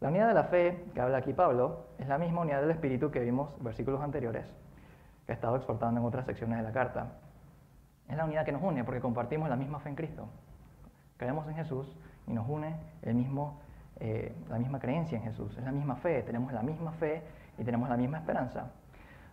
La 0.00 0.08
unidad 0.08 0.28
de 0.28 0.34
la 0.34 0.44
fe 0.44 0.84
que 0.94 1.00
habla 1.00 1.18
aquí 1.18 1.32
Pablo 1.32 1.86
es 1.98 2.08
la 2.08 2.18
misma 2.18 2.40
unidad 2.40 2.60
del 2.60 2.70
Espíritu 2.72 3.10
que 3.10 3.20
vimos 3.20 3.54
en 3.58 3.64
versículos 3.64 4.00
anteriores, 4.00 4.46
que 5.26 5.32
he 5.32 5.34
estado 5.34 5.56
exportando 5.56 6.00
en 6.00 6.06
otras 6.06 6.26
secciones 6.26 6.58
de 6.58 6.64
la 6.64 6.72
carta. 6.72 7.12
Es 8.08 8.16
la 8.16 8.24
unidad 8.24 8.44
que 8.44 8.52
nos 8.52 8.62
une 8.62 8.84
porque 8.84 9.00
compartimos 9.00 9.48
la 9.48 9.56
misma 9.56 9.78
fe 9.80 9.90
en 9.90 9.94
Cristo. 9.94 10.28
Creemos 11.16 11.46
en 11.46 11.54
Jesús 11.54 11.96
y 12.26 12.32
nos 12.32 12.48
une 12.48 12.74
el 13.02 13.14
mismo, 13.14 13.60
eh, 14.00 14.34
la 14.48 14.58
misma 14.58 14.80
creencia 14.80 15.18
en 15.18 15.24
Jesús. 15.24 15.56
Es 15.56 15.64
la 15.64 15.72
misma 15.72 15.96
fe, 15.96 16.22
tenemos 16.22 16.52
la 16.52 16.62
misma 16.62 16.92
fe 16.92 17.22
y 17.56 17.64
tenemos 17.64 17.88
la 17.88 17.96
misma 17.96 18.18
esperanza. 18.18 18.72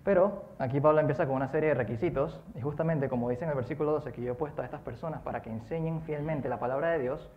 Pero 0.03 0.45
aquí 0.59 0.79
Pablo 0.79 1.01
empieza 1.01 1.25
con 1.25 1.35
una 1.35 1.49
serie 1.49 1.69
de 1.69 1.75
requisitos, 1.75 2.39
y 2.55 2.61
justamente 2.61 3.09
como 3.09 3.29
dice 3.29 3.43
en 3.43 3.49
el 3.49 3.55
versículo 3.55 3.91
12 3.91 4.13
que 4.13 4.21
yo 4.21 4.31
he 4.31 4.35
puesto 4.35 4.61
a 4.61 4.65
estas 4.65 4.81
personas 4.81 5.21
para 5.21 5.41
que 5.41 5.49
enseñen 5.49 6.01
fielmente 6.01 6.47
la 6.47 6.59
palabra 6.59 6.89
de 6.91 6.99
Dios, 6.99 7.29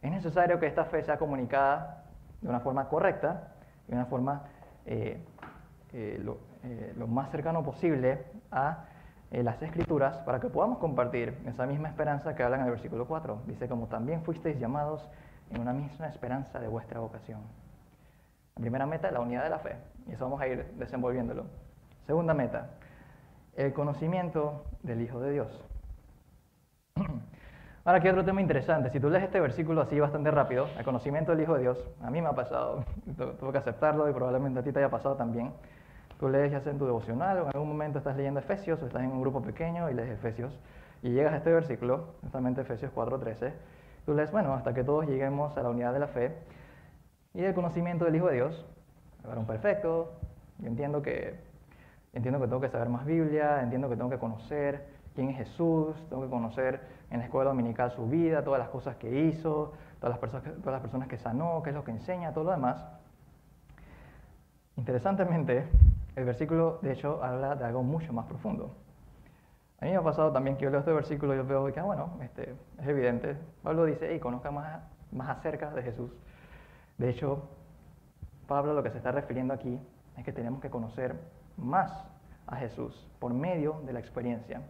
es 0.00 0.10
necesario 0.10 0.58
que 0.58 0.66
esta 0.66 0.84
fe 0.84 1.02
sea 1.02 1.18
comunicada 1.18 2.04
de 2.40 2.48
una 2.48 2.60
forma 2.60 2.88
correcta, 2.88 3.52
de 3.86 3.94
una 3.94 4.06
forma 4.06 4.44
eh, 4.86 5.20
eh, 5.92 6.24
eh, 6.64 6.92
lo, 6.96 7.06
más 7.06 7.30
cercano 7.30 7.62
posible 7.62 8.24
a 8.50 8.84
las 9.30 9.60
escrituras 9.60 10.16
para 10.18 10.40
que 10.40 10.48
podamos 10.48 10.78
compartir 10.78 11.36
esa 11.46 11.66
misma 11.66 11.88
esperanza 11.88 12.34
que 12.34 12.42
habla 12.42 12.56
en 12.56 12.64
el 12.64 12.70
versículo 12.70 13.06
4. 13.06 13.42
Dice, 13.46 13.68
como 13.68 13.86
también 13.86 14.22
fuisteis 14.22 14.58
llamados 14.58 15.06
en 15.50 15.60
una 15.60 15.72
misma 15.72 16.08
esperanza 16.08 16.58
de 16.58 16.68
vuestra 16.68 17.00
vocación. 17.00 17.40
La 18.56 18.62
primera 18.62 18.86
meta, 18.86 19.10
la 19.10 19.20
unidad 19.20 19.44
de 19.44 19.50
la 19.50 19.58
fe, 19.58 19.76
y 20.06 20.12
eso 20.12 20.24
vamos 20.24 20.40
a 20.40 20.46
ir 20.46 20.64
desenvolviéndolo. 20.78 21.44
Segunda 22.08 22.32
meta, 22.32 22.70
el 23.54 23.74
conocimiento 23.74 24.64
del 24.82 25.02
Hijo 25.02 25.20
de 25.20 25.30
Dios. 25.30 25.62
Ahora 27.84 27.98
aquí 27.98 28.08
otro 28.08 28.24
tema 28.24 28.40
interesante. 28.40 28.88
Si 28.88 28.98
tú 28.98 29.10
lees 29.10 29.24
este 29.24 29.38
versículo 29.40 29.82
así 29.82 30.00
bastante 30.00 30.30
rápido, 30.30 30.68
el 30.78 30.86
conocimiento 30.86 31.32
del 31.32 31.42
Hijo 31.42 31.56
de 31.56 31.60
Dios, 31.60 31.86
a 32.00 32.10
mí 32.10 32.22
me 32.22 32.28
ha 32.28 32.32
pasado, 32.32 32.86
tuve 33.38 33.52
que 33.52 33.58
aceptarlo 33.58 34.08
y 34.08 34.14
probablemente 34.14 34.60
a 34.60 34.62
ti 34.62 34.72
te 34.72 34.78
haya 34.78 34.88
pasado 34.88 35.16
también. 35.16 35.52
Tú 36.18 36.30
lees 36.30 36.50
ya 36.50 36.60
sea 36.60 36.72
en 36.72 36.78
tu 36.78 36.86
devocional 36.86 37.40
o 37.40 37.42
en 37.42 37.48
algún 37.48 37.68
momento 37.68 37.98
estás 37.98 38.16
leyendo 38.16 38.40
Efesios 38.40 38.82
o 38.82 38.86
estás 38.86 39.02
en 39.02 39.10
un 39.10 39.20
grupo 39.20 39.42
pequeño 39.42 39.90
y 39.90 39.92
lees 39.92 40.08
Efesios 40.08 40.58
y 41.02 41.10
llegas 41.10 41.34
a 41.34 41.36
este 41.36 41.52
versículo, 41.52 42.14
justamente 42.22 42.62
Efesios 42.62 42.90
4:13, 42.94 43.52
tú 44.06 44.14
lees, 44.14 44.32
bueno, 44.32 44.54
hasta 44.54 44.72
que 44.72 44.82
todos 44.82 45.06
lleguemos 45.06 45.58
a 45.58 45.62
la 45.62 45.68
unidad 45.68 45.92
de 45.92 45.98
la 45.98 46.08
fe 46.08 46.34
y 47.34 47.44
el 47.44 47.52
conocimiento 47.52 48.06
del 48.06 48.16
Hijo 48.16 48.28
de 48.28 48.36
Dios, 48.36 48.64
un 49.36 49.44
perfecto, 49.44 50.14
yo 50.58 50.68
entiendo 50.68 51.02
que, 51.02 51.47
entiendo 52.12 52.40
que 52.40 52.46
tengo 52.46 52.60
que 52.60 52.68
saber 52.68 52.88
más 52.88 53.04
Biblia, 53.04 53.62
entiendo 53.62 53.88
que 53.88 53.96
tengo 53.96 54.10
que 54.10 54.18
conocer 54.18 54.86
quién 55.14 55.30
es 55.30 55.36
Jesús, 55.36 55.96
tengo 56.08 56.22
que 56.22 56.30
conocer 56.30 56.80
en 57.10 57.18
la 57.18 57.24
escuela 57.24 57.50
dominical 57.50 57.90
su 57.90 58.06
vida, 58.06 58.44
todas 58.44 58.60
las 58.60 58.68
cosas 58.68 58.96
que 58.96 59.26
hizo, 59.26 59.72
todas 60.00 60.10
las 60.10 60.18
personas 60.18 60.44
todas 60.44 60.72
las 60.72 60.80
personas 60.80 61.08
que 61.08 61.18
sanó, 61.18 61.62
qué 61.62 61.70
es 61.70 61.76
lo 61.76 61.84
que 61.84 61.90
enseña, 61.90 62.32
todo 62.32 62.44
lo 62.44 62.50
demás. 62.52 62.84
Interesantemente, 64.76 65.66
el 66.14 66.24
versículo, 66.24 66.78
de 66.82 66.92
hecho, 66.92 67.22
habla 67.22 67.56
de 67.56 67.64
algo 67.64 67.82
mucho 67.82 68.12
más 68.12 68.26
profundo. 68.26 68.74
A 69.80 69.84
mí 69.84 69.90
me 69.90 69.96
ha 69.96 70.02
pasado 70.02 70.32
también 70.32 70.56
que 70.56 70.64
yo 70.64 70.70
leo 70.70 70.80
este 70.80 70.92
versículo 70.92 71.34
y 71.34 71.36
yo 71.36 71.44
veo 71.44 71.72
que, 71.72 71.80
ah, 71.80 71.84
bueno, 71.84 72.18
este, 72.22 72.54
es 72.80 72.86
evidente. 72.86 73.36
Pablo 73.62 73.84
dice, 73.84 74.14
y 74.14 74.18
conozca 74.18 74.50
más, 74.50 74.82
más 75.12 75.28
acerca 75.30 75.70
de 75.70 75.82
Jesús. 75.82 76.10
De 76.96 77.10
hecho, 77.10 77.48
Pablo 78.46 78.72
lo 78.72 78.82
que 78.82 78.90
se 78.90 78.98
está 78.98 79.12
refiriendo 79.12 79.54
aquí 79.54 79.80
es 80.16 80.24
que 80.24 80.32
tenemos 80.32 80.60
que 80.60 80.70
conocer 80.70 81.16
más 81.58 82.08
a 82.46 82.56
Jesús 82.56 83.06
por 83.18 83.34
medio 83.34 83.82
de 83.84 83.92
la 83.92 84.00
experiencia. 84.00 84.62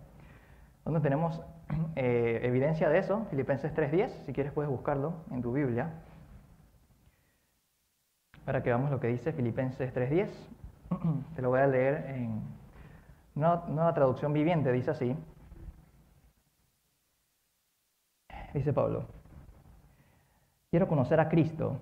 Donde 0.85 1.01
tenemos 1.01 1.41
eh, 1.97 2.41
evidencia 2.43 2.89
de 2.89 2.99
eso, 2.99 3.27
Filipenses 3.31 3.75
3.10, 3.75 4.25
si 4.27 4.33
quieres 4.33 4.53
puedes 4.53 4.71
buscarlo 4.71 5.15
en 5.31 5.43
tu 5.43 5.53
Biblia. 5.53 5.91
Para 8.45 8.63
que 8.63 8.71
veamos 8.71 8.91
lo 8.91 8.99
que 8.99 9.09
dice 9.09 9.33
Filipenses 9.33 9.95
3.10. 9.95 10.29
Te 11.37 11.43
lo 11.43 11.51
voy 11.51 11.61
a 11.61 11.67
leer 11.67 12.07
en 12.09 12.43
una 13.35 13.63
nueva 13.69 13.95
traducción 13.95 14.33
viviente, 14.33 14.73
dice 14.73 14.91
así. 14.91 15.17
Dice 18.55 18.73
Pablo, 18.73 19.05
quiero 20.71 20.89
conocer 20.89 21.21
a 21.21 21.29
Cristo 21.29 21.77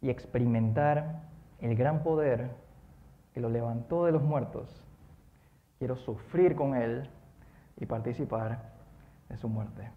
y 0.00 0.08
experimentar 0.08 1.20
el 1.60 1.76
gran 1.76 2.02
poder 2.02 2.50
que 3.34 3.40
lo 3.40 3.48
levantó 3.48 4.04
de 4.04 4.12
los 4.12 4.22
muertos. 4.22 4.68
Quiero 5.78 5.96
sufrir 5.96 6.54
con 6.54 6.74
Él 6.74 7.08
y 7.78 7.86
participar 7.86 8.70
de 9.28 9.36
su 9.36 9.48
muerte. 9.48 9.90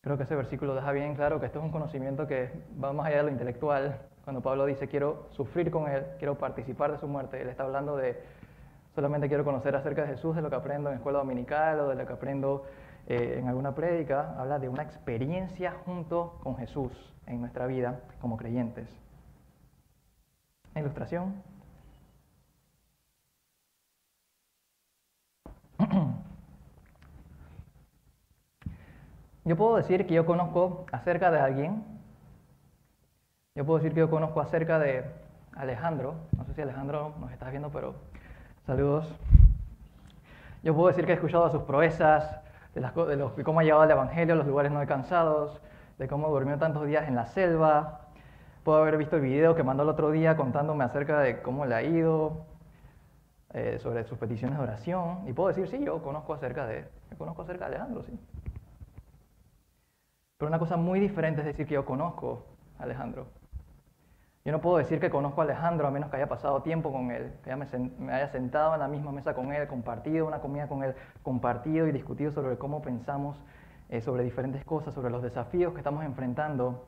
Creo 0.00 0.16
que 0.16 0.22
ese 0.22 0.36
versículo 0.36 0.74
deja 0.74 0.92
bien 0.92 1.14
claro 1.14 1.40
que 1.40 1.46
esto 1.46 1.58
es 1.58 1.64
un 1.64 1.72
conocimiento 1.72 2.26
que 2.26 2.50
va 2.82 2.92
más 2.92 3.06
allá 3.06 3.18
de 3.18 3.22
lo 3.24 3.30
intelectual. 3.30 4.00
Cuando 4.24 4.40
Pablo 4.40 4.64
dice 4.64 4.88
quiero 4.88 5.26
sufrir 5.32 5.70
con 5.70 5.88
Él, 5.88 6.06
quiero 6.18 6.38
participar 6.38 6.92
de 6.92 6.98
su 6.98 7.08
muerte, 7.08 7.42
Él 7.42 7.48
está 7.48 7.64
hablando 7.64 7.96
de 7.96 8.18
solamente 8.94 9.28
quiero 9.28 9.44
conocer 9.44 9.76
acerca 9.76 10.02
de 10.02 10.08
Jesús, 10.08 10.34
de 10.36 10.42
lo 10.42 10.50
que 10.50 10.56
aprendo 10.56 10.90
en 10.90 10.96
escuela 10.96 11.18
dominical 11.18 11.80
o 11.80 11.88
de 11.88 11.96
lo 11.96 12.06
que 12.06 12.12
aprendo 12.12 12.64
eh, 13.06 13.36
en 13.38 13.48
alguna 13.48 13.74
prédica. 13.74 14.34
Habla 14.38 14.58
de 14.58 14.68
una 14.68 14.82
experiencia 14.82 15.74
junto 15.84 16.38
con 16.42 16.56
Jesús 16.56 16.92
en 17.26 17.40
nuestra 17.40 17.66
vida 17.66 18.00
como 18.20 18.36
creyentes. 18.36 18.88
Ilustración. 20.78 21.42
Yo 29.44 29.56
puedo 29.56 29.76
decir 29.76 30.06
que 30.06 30.12
yo 30.12 30.26
conozco 30.26 30.84
acerca 30.92 31.30
de 31.30 31.40
alguien. 31.40 31.82
Yo 33.54 33.64
puedo 33.64 33.78
decir 33.78 33.94
que 33.94 34.00
yo 34.00 34.10
conozco 34.10 34.42
acerca 34.42 34.78
de 34.78 35.06
Alejandro. 35.56 36.16
No 36.36 36.44
sé 36.44 36.52
si 36.52 36.60
Alejandro 36.60 37.14
nos 37.18 37.32
está 37.32 37.48
viendo, 37.48 37.70
pero 37.70 37.94
saludos. 38.66 39.10
Yo 40.62 40.74
puedo 40.74 40.88
decir 40.88 41.06
que 41.06 41.12
he 41.12 41.14
escuchado 41.14 41.48
sus 41.50 41.62
proezas, 41.62 42.42
de, 42.74 42.82
las, 42.82 42.94
de, 42.94 43.16
los, 43.16 43.32
cómo 43.42 43.60
ha 43.60 43.64
llevado 43.64 43.84
el 43.84 43.90
Evangelio 43.90 44.34
a 44.34 44.36
los 44.36 44.46
lugares 44.46 44.70
no 44.70 44.80
alcanzados, 44.80 45.62
de 45.96 46.08
cómo 46.08 46.28
durmió 46.28 46.58
tantos 46.58 46.86
días 46.86 47.08
en 47.08 47.14
la 47.14 47.24
selva. 47.24 48.07
Puedo 48.68 48.82
haber 48.82 48.98
visto 48.98 49.16
el 49.16 49.22
video 49.22 49.54
que 49.54 49.62
mandó 49.62 49.82
el 49.82 49.88
otro 49.88 50.10
día 50.10 50.36
contándome 50.36 50.84
acerca 50.84 51.20
de 51.20 51.40
cómo 51.40 51.64
le 51.64 51.74
ha 51.74 51.82
ido, 51.82 52.44
eh, 53.54 53.78
sobre 53.80 54.04
sus 54.04 54.18
peticiones 54.18 54.58
de 54.58 54.62
oración. 54.62 55.26
Y 55.26 55.32
puedo 55.32 55.48
decir, 55.48 55.66
sí, 55.68 55.82
yo 55.82 56.02
conozco 56.02 56.34
acerca 56.34 56.66
de, 56.66 56.86
yo 57.10 57.16
conozco 57.16 57.40
acerca 57.40 57.64
de 57.64 57.76
Alejandro, 57.76 58.02
sí. 58.02 58.20
Pero 60.36 60.48
una 60.50 60.58
cosa 60.58 60.76
muy 60.76 61.00
diferente 61.00 61.40
es 61.40 61.46
decir 61.46 61.66
que 61.66 61.72
yo 61.72 61.86
conozco 61.86 62.44
a 62.78 62.82
Alejandro. 62.82 63.28
Yo 64.44 64.52
no 64.52 64.60
puedo 64.60 64.76
decir 64.76 65.00
que 65.00 65.08
conozco 65.08 65.40
a 65.40 65.44
Alejandro 65.44 65.88
a 65.88 65.90
menos 65.90 66.10
que 66.10 66.16
haya 66.16 66.28
pasado 66.28 66.60
tiempo 66.60 66.92
con 66.92 67.10
él, 67.10 67.32
que 67.44 67.56
me, 67.56 68.12
haya 68.12 68.28
sentado 68.28 68.74
en 68.74 68.80
la 68.80 68.88
misma 68.88 69.12
mesa 69.12 69.32
con 69.32 69.50
él, 69.50 69.66
compartido 69.66 70.26
una 70.26 70.40
comida 70.40 70.68
con 70.68 70.84
él, 70.84 70.94
compartido 71.22 71.86
y 71.86 71.92
discutido 71.92 72.32
sobre 72.32 72.58
cómo 72.58 72.82
pensamos 72.82 73.42
eh, 73.88 74.02
sobre 74.02 74.24
diferentes 74.24 74.62
cosas, 74.66 74.92
sobre 74.92 75.08
los 75.08 75.22
desafíos 75.22 75.72
que 75.72 75.78
estamos 75.78 76.04
enfrentando, 76.04 76.84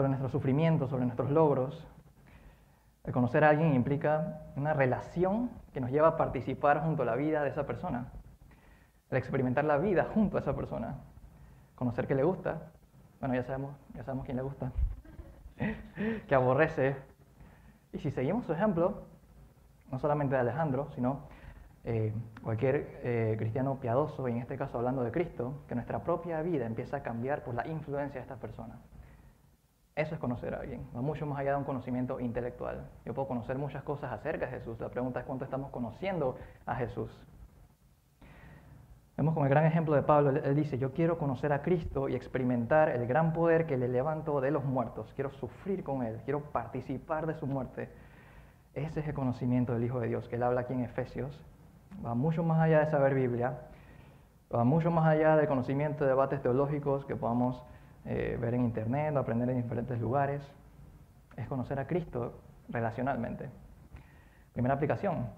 sobre 0.00 0.08
nuestros 0.08 0.32
sufrimientos, 0.32 0.88
sobre 0.88 1.04
nuestros 1.04 1.30
logros. 1.30 1.86
El 3.04 3.12
conocer 3.12 3.44
a 3.44 3.50
alguien 3.50 3.74
implica 3.74 4.40
una 4.56 4.72
relación 4.72 5.50
que 5.74 5.80
nos 5.82 5.90
lleva 5.90 6.08
a 6.08 6.16
participar 6.16 6.82
junto 6.82 7.02
a 7.02 7.04
la 7.04 7.16
vida 7.16 7.42
de 7.42 7.50
esa 7.50 7.66
persona, 7.66 8.06
el 9.10 9.18
experimentar 9.18 9.64
la 9.64 9.76
vida 9.76 10.08
junto 10.14 10.38
a 10.38 10.40
esa 10.40 10.56
persona 10.56 11.00
conocer 11.74 12.06
que 12.06 12.14
le 12.14 12.22
gusta. 12.22 12.70
Bueno, 13.20 13.34
ya 13.34 13.42
sabemos, 13.42 13.74
ya 13.94 14.02
sabemos 14.02 14.24
quién 14.24 14.38
le 14.38 14.42
gusta. 14.42 14.72
que 16.28 16.34
aborrece. 16.34 16.96
Y 17.92 17.98
si 17.98 18.10
seguimos 18.10 18.46
su 18.46 18.54
ejemplo, 18.54 19.02
no 19.92 19.98
solamente 19.98 20.34
de 20.34 20.40
Alejandro, 20.40 20.88
sino 20.94 21.28
eh, 21.84 22.14
cualquier 22.42 23.00
eh, 23.02 23.34
cristiano 23.38 23.80
piadoso, 23.80 24.26
y 24.28 24.32
en 24.32 24.38
este 24.38 24.56
caso 24.56 24.78
hablando 24.78 25.02
de 25.02 25.12
Cristo, 25.12 25.62
que 25.68 25.74
nuestra 25.74 26.02
propia 26.04 26.40
vida 26.40 26.64
empieza 26.64 26.98
a 26.98 27.02
cambiar 27.02 27.44
por 27.44 27.54
la 27.54 27.66
influencia 27.66 28.18
de 28.18 28.22
esta 28.22 28.36
persona. 28.36 28.78
Eso 29.96 30.14
es 30.14 30.20
conocer 30.20 30.54
a 30.54 30.60
alguien, 30.60 30.86
va 30.94 31.00
mucho 31.00 31.26
más 31.26 31.38
allá 31.38 31.52
de 31.52 31.58
un 31.58 31.64
conocimiento 31.64 32.20
intelectual. 32.20 32.88
Yo 33.04 33.12
puedo 33.12 33.28
conocer 33.28 33.58
muchas 33.58 33.82
cosas 33.82 34.12
acerca 34.12 34.46
de 34.46 34.52
Jesús, 34.52 34.78
la 34.80 34.88
pregunta 34.88 35.20
es 35.20 35.26
cuánto 35.26 35.44
estamos 35.44 35.70
conociendo 35.70 36.36
a 36.64 36.76
Jesús. 36.76 37.10
Vemos 39.20 39.34
con 39.34 39.42
el 39.44 39.50
gran 39.50 39.66
ejemplo 39.66 39.94
de 39.94 40.02
Pablo, 40.02 40.30
él, 40.30 40.56
dice, 40.56 40.78
yo 40.78 40.92
quiero 40.92 41.18
conocer 41.18 41.52
a 41.52 41.60
Cristo 41.60 42.08
y 42.08 42.14
experimentar 42.14 42.88
el 42.88 43.06
gran 43.06 43.34
poder 43.34 43.66
que 43.66 43.76
le 43.76 43.86
levantó 43.86 44.40
de 44.40 44.50
los 44.50 44.64
muertos, 44.64 45.12
quiero 45.14 45.30
sufrir 45.32 45.84
con 45.84 46.02
Él, 46.02 46.22
quiero 46.24 46.40
participar 46.40 47.26
de 47.26 47.34
su 47.34 47.46
muerte. 47.46 47.90
Ese 48.72 49.00
es 49.00 49.08
el 49.08 49.12
conocimiento 49.12 49.74
del 49.74 49.84
Hijo 49.84 50.00
de 50.00 50.08
Dios 50.08 50.26
que 50.26 50.36
Él 50.36 50.42
habla 50.42 50.62
aquí 50.62 50.72
en 50.72 50.80
Efesios. 50.80 51.44
Va 52.02 52.14
mucho 52.14 52.42
más 52.42 52.60
allá 52.60 52.80
de 52.80 52.90
saber 52.90 53.14
Biblia, 53.14 53.58
va 54.54 54.64
mucho 54.64 54.90
más 54.90 55.06
allá 55.06 55.36
del 55.36 55.48
conocimiento 55.48 56.04
de 56.04 56.10
debates 56.10 56.40
teológicos 56.40 57.04
que 57.04 57.14
podamos 57.14 57.62
eh, 58.04 58.38
ver 58.40 58.54
en 58.54 58.64
Internet 58.64 59.16
aprender 59.16 59.50
en 59.50 59.62
diferentes 59.62 60.00
lugares. 60.00 60.42
Es 61.36 61.46
conocer 61.48 61.78
a 61.78 61.86
Cristo 61.86 62.40
relacionalmente. 62.68 63.48
Primera 64.52 64.74
aplicación. 64.74 65.28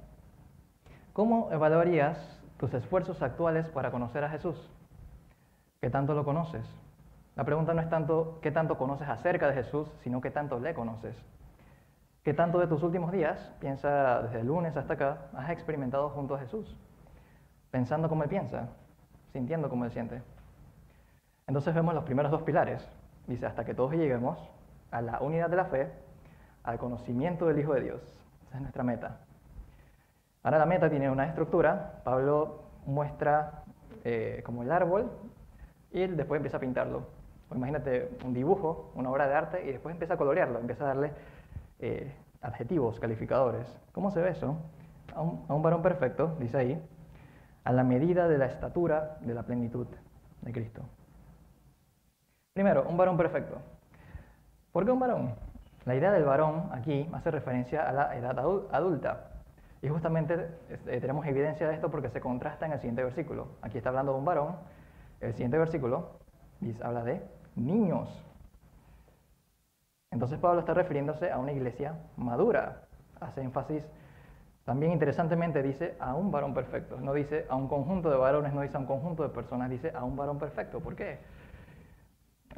¿Cómo 1.12 1.50
evaluarías 1.52 2.42
tus 2.62 2.72
esfuerzos 2.74 3.20
actuales 3.22 3.66
para 3.70 3.90
conocer 3.90 4.22
a 4.22 4.30
Jesús. 4.30 4.56
¿Qué 5.80 5.90
tanto 5.90 6.14
lo 6.14 6.24
conoces? 6.24 6.64
La 7.34 7.42
pregunta 7.42 7.74
no 7.74 7.80
es 7.80 7.90
tanto 7.90 8.38
qué 8.40 8.52
tanto 8.52 8.78
conoces 8.78 9.08
acerca 9.08 9.48
de 9.48 9.54
Jesús, 9.54 9.88
sino 10.04 10.20
qué 10.20 10.30
tanto 10.30 10.60
le 10.60 10.72
conoces. 10.72 11.16
¿Qué 12.22 12.34
tanto 12.34 12.60
de 12.60 12.68
tus 12.68 12.84
últimos 12.84 13.10
días, 13.10 13.52
piensa 13.58 14.22
desde 14.22 14.42
el 14.42 14.46
lunes 14.46 14.76
hasta 14.76 14.94
acá, 14.94 15.26
has 15.34 15.50
experimentado 15.50 16.10
junto 16.10 16.36
a 16.36 16.38
Jesús? 16.38 16.76
Pensando 17.72 18.08
como 18.08 18.22
Él 18.22 18.28
piensa, 18.28 18.68
sintiendo 19.32 19.68
como 19.68 19.84
Él 19.84 19.90
siente. 19.90 20.22
Entonces 21.46 21.74
vemos 21.74 21.94
los 21.94 22.04
primeros 22.04 22.30
dos 22.30 22.42
pilares. 22.42 22.86
Dice, 23.26 23.46
hasta 23.46 23.64
que 23.64 23.74
todos 23.74 23.92
lleguemos 23.92 24.38
a 24.90 25.00
la 25.00 25.20
unidad 25.20 25.48
de 25.50 25.56
la 25.56 25.66
fe, 25.66 25.90
al 26.64 26.78
conocimiento 26.78 27.46
del 27.46 27.58
Hijo 27.58 27.74
de 27.74 27.82
Dios. 27.82 28.02
Esa 28.46 28.56
es 28.56 28.60
nuestra 28.62 28.82
meta. 28.84 29.18
Ahora 30.42 30.58
la 30.58 30.66
meta 30.66 30.90
tiene 30.90 31.10
una 31.10 31.26
estructura. 31.26 32.00
Pablo 32.04 32.62
muestra 32.86 33.62
eh, 34.04 34.42
como 34.44 34.62
el 34.62 34.72
árbol 34.72 35.10
y 35.92 36.06
después 36.06 36.38
empieza 36.38 36.56
a 36.56 36.60
pintarlo. 36.60 37.06
O 37.50 37.54
imagínate 37.54 38.10
un 38.24 38.32
dibujo, 38.32 38.92
una 38.94 39.10
obra 39.10 39.28
de 39.28 39.34
arte, 39.34 39.64
y 39.64 39.72
después 39.72 39.92
empieza 39.92 40.14
a 40.14 40.16
colorearlo, 40.16 40.58
empieza 40.58 40.84
a 40.84 40.88
darle 40.88 41.12
eh, 41.80 42.12
adjetivos, 42.40 42.98
calificadores. 42.98 43.66
¿Cómo 43.92 44.10
se 44.10 44.20
ve 44.20 44.30
eso? 44.30 44.56
A 45.14 45.20
un, 45.20 45.44
a 45.48 45.54
un 45.54 45.62
varón 45.62 45.82
perfecto, 45.82 46.36
dice 46.40 46.56
ahí, 46.56 46.88
a 47.64 47.72
la 47.72 47.84
medida 47.84 48.26
de 48.26 48.38
la 48.38 48.46
estatura 48.46 49.18
de 49.20 49.34
la 49.34 49.42
plenitud 49.42 49.86
de 50.40 50.52
Cristo. 50.52 50.82
Primero, 52.52 52.84
un 52.86 52.96
varón 52.96 53.16
perfecto. 53.16 53.56
¿Por 54.72 54.84
qué 54.84 54.90
un 54.90 55.00
varón? 55.00 55.34
La 55.84 55.94
idea 55.94 56.12
del 56.12 56.24
varón 56.24 56.68
aquí 56.72 57.08
hace 57.12 57.30
referencia 57.30 57.88
a 57.88 57.92
la 57.92 58.16
edad 58.16 58.38
adulta. 58.38 59.30
Y 59.80 59.88
justamente 59.88 60.48
eh, 60.86 61.00
tenemos 61.00 61.26
evidencia 61.26 61.66
de 61.66 61.74
esto 61.74 61.90
porque 61.90 62.08
se 62.10 62.20
contrasta 62.20 62.66
en 62.66 62.72
el 62.72 62.78
siguiente 62.78 63.02
versículo. 63.02 63.48
Aquí 63.62 63.78
está 63.78 63.88
hablando 63.88 64.12
de 64.12 64.18
un 64.18 64.24
varón. 64.24 64.56
El 65.20 65.32
siguiente 65.32 65.58
versículo 65.58 66.20
habla 66.82 67.02
de 67.02 67.22
niños. 67.56 68.08
Entonces 70.10 70.38
Pablo 70.38 70.60
está 70.60 70.74
refiriéndose 70.74 71.32
a 71.32 71.38
una 71.38 71.52
iglesia 71.52 71.94
madura. 72.16 72.82
Hace 73.18 73.40
énfasis, 73.40 73.82
también 74.64 74.92
interesantemente 74.92 75.62
dice 75.62 75.96
a 75.98 76.14
un 76.14 76.30
varón 76.30 76.54
perfecto. 76.54 77.00
No 77.00 77.14
dice 77.14 77.46
a 77.48 77.56
un 77.56 77.66
conjunto 77.66 78.10
de 78.10 78.16
varones, 78.16 78.52
no 78.52 78.60
dice 78.60 78.76
a 78.76 78.80
un 78.80 78.86
conjunto 78.86 79.22
de 79.22 79.30
personas, 79.30 79.70
dice 79.70 79.90
a 79.94 80.04
un 80.04 80.16
varón 80.16 80.38
perfecto. 80.38 80.80
¿Por 80.80 80.94
qué? 80.94 81.18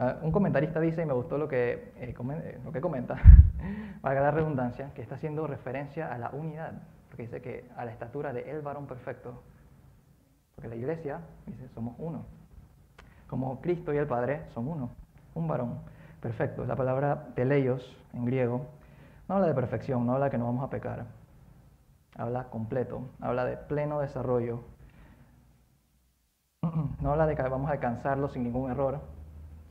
Ah, 0.04 0.18
un 0.20 0.32
comentarista 0.32 0.80
dice, 0.80 1.00
y 1.00 1.06
me 1.06 1.14
gustó 1.14 1.38
lo 1.38 1.49
que, 1.49 1.94
eh, 1.96 2.14
eh, 2.14 2.61
lo 2.62 2.73
que 2.73 2.80
comenta, 2.82 3.16
valga 4.02 4.20
la 4.20 4.30
redundancia, 4.30 4.92
que 4.92 5.00
está 5.00 5.14
haciendo 5.14 5.46
referencia 5.46 6.12
a 6.12 6.18
la 6.18 6.28
unidad, 6.28 6.75
porque 7.08 7.23
dice 7.23 7.40
que 7.40 7.70
a 7.75 7.87
la 7.87 7.90
estatura 7.90 8.34
de 8.34 8.50
el 8.50 8.61
varón 8.61 8.87
perfecto, 8.87 9.42
porque 10.54 10.68
la 10.68 10.76
iglesia 10.76 11.20
dice, 11.46 11.70
somos 11.70 11.94
uno, 11.96 12.26
como 13.28 13.62
Cristo 13.62 13.94
y 13.94 13.96
el 13.96 14.06
Padre 14.06 14.42
son 14.52 14.68
uno, 14.68 14.90
un 15.34 15.49
varón 15.49 15.78
perfecto. 16.20 16.66
La 16.66 16.76
palabra 16.76 17.28
teleios 17.34 17.96
en 18.12 18.26
griego 18.26 18.66
no 19.26 19.37
habla 19.37 19.46
de 19.46 19.54
perfección, 19.54 20.04
no 20.04 20.12
habla 20.12 20.28
que 20.28 20.37
no 20.37 20.44
vamos 20.44 20.64
a 20.64 20.68
pecar, 20.68 21.06
habla 22.14 22.50
completo, 22.50 23.08
habla 23.23 23.46
de 23.46 23.56
pleno 23.56 24.00
desarrollo, 24.00 24.64
no 27.00 27.11
habla 27.11 27.26
de 27.26 27.37
que 27.37 27.42
vamos 27.42 27.70
a 27.70 27.73
alcanzarlo 27.73 28.28
sin 28.28 28.44
ningún 28.44 28.70
error, 28.70 29.13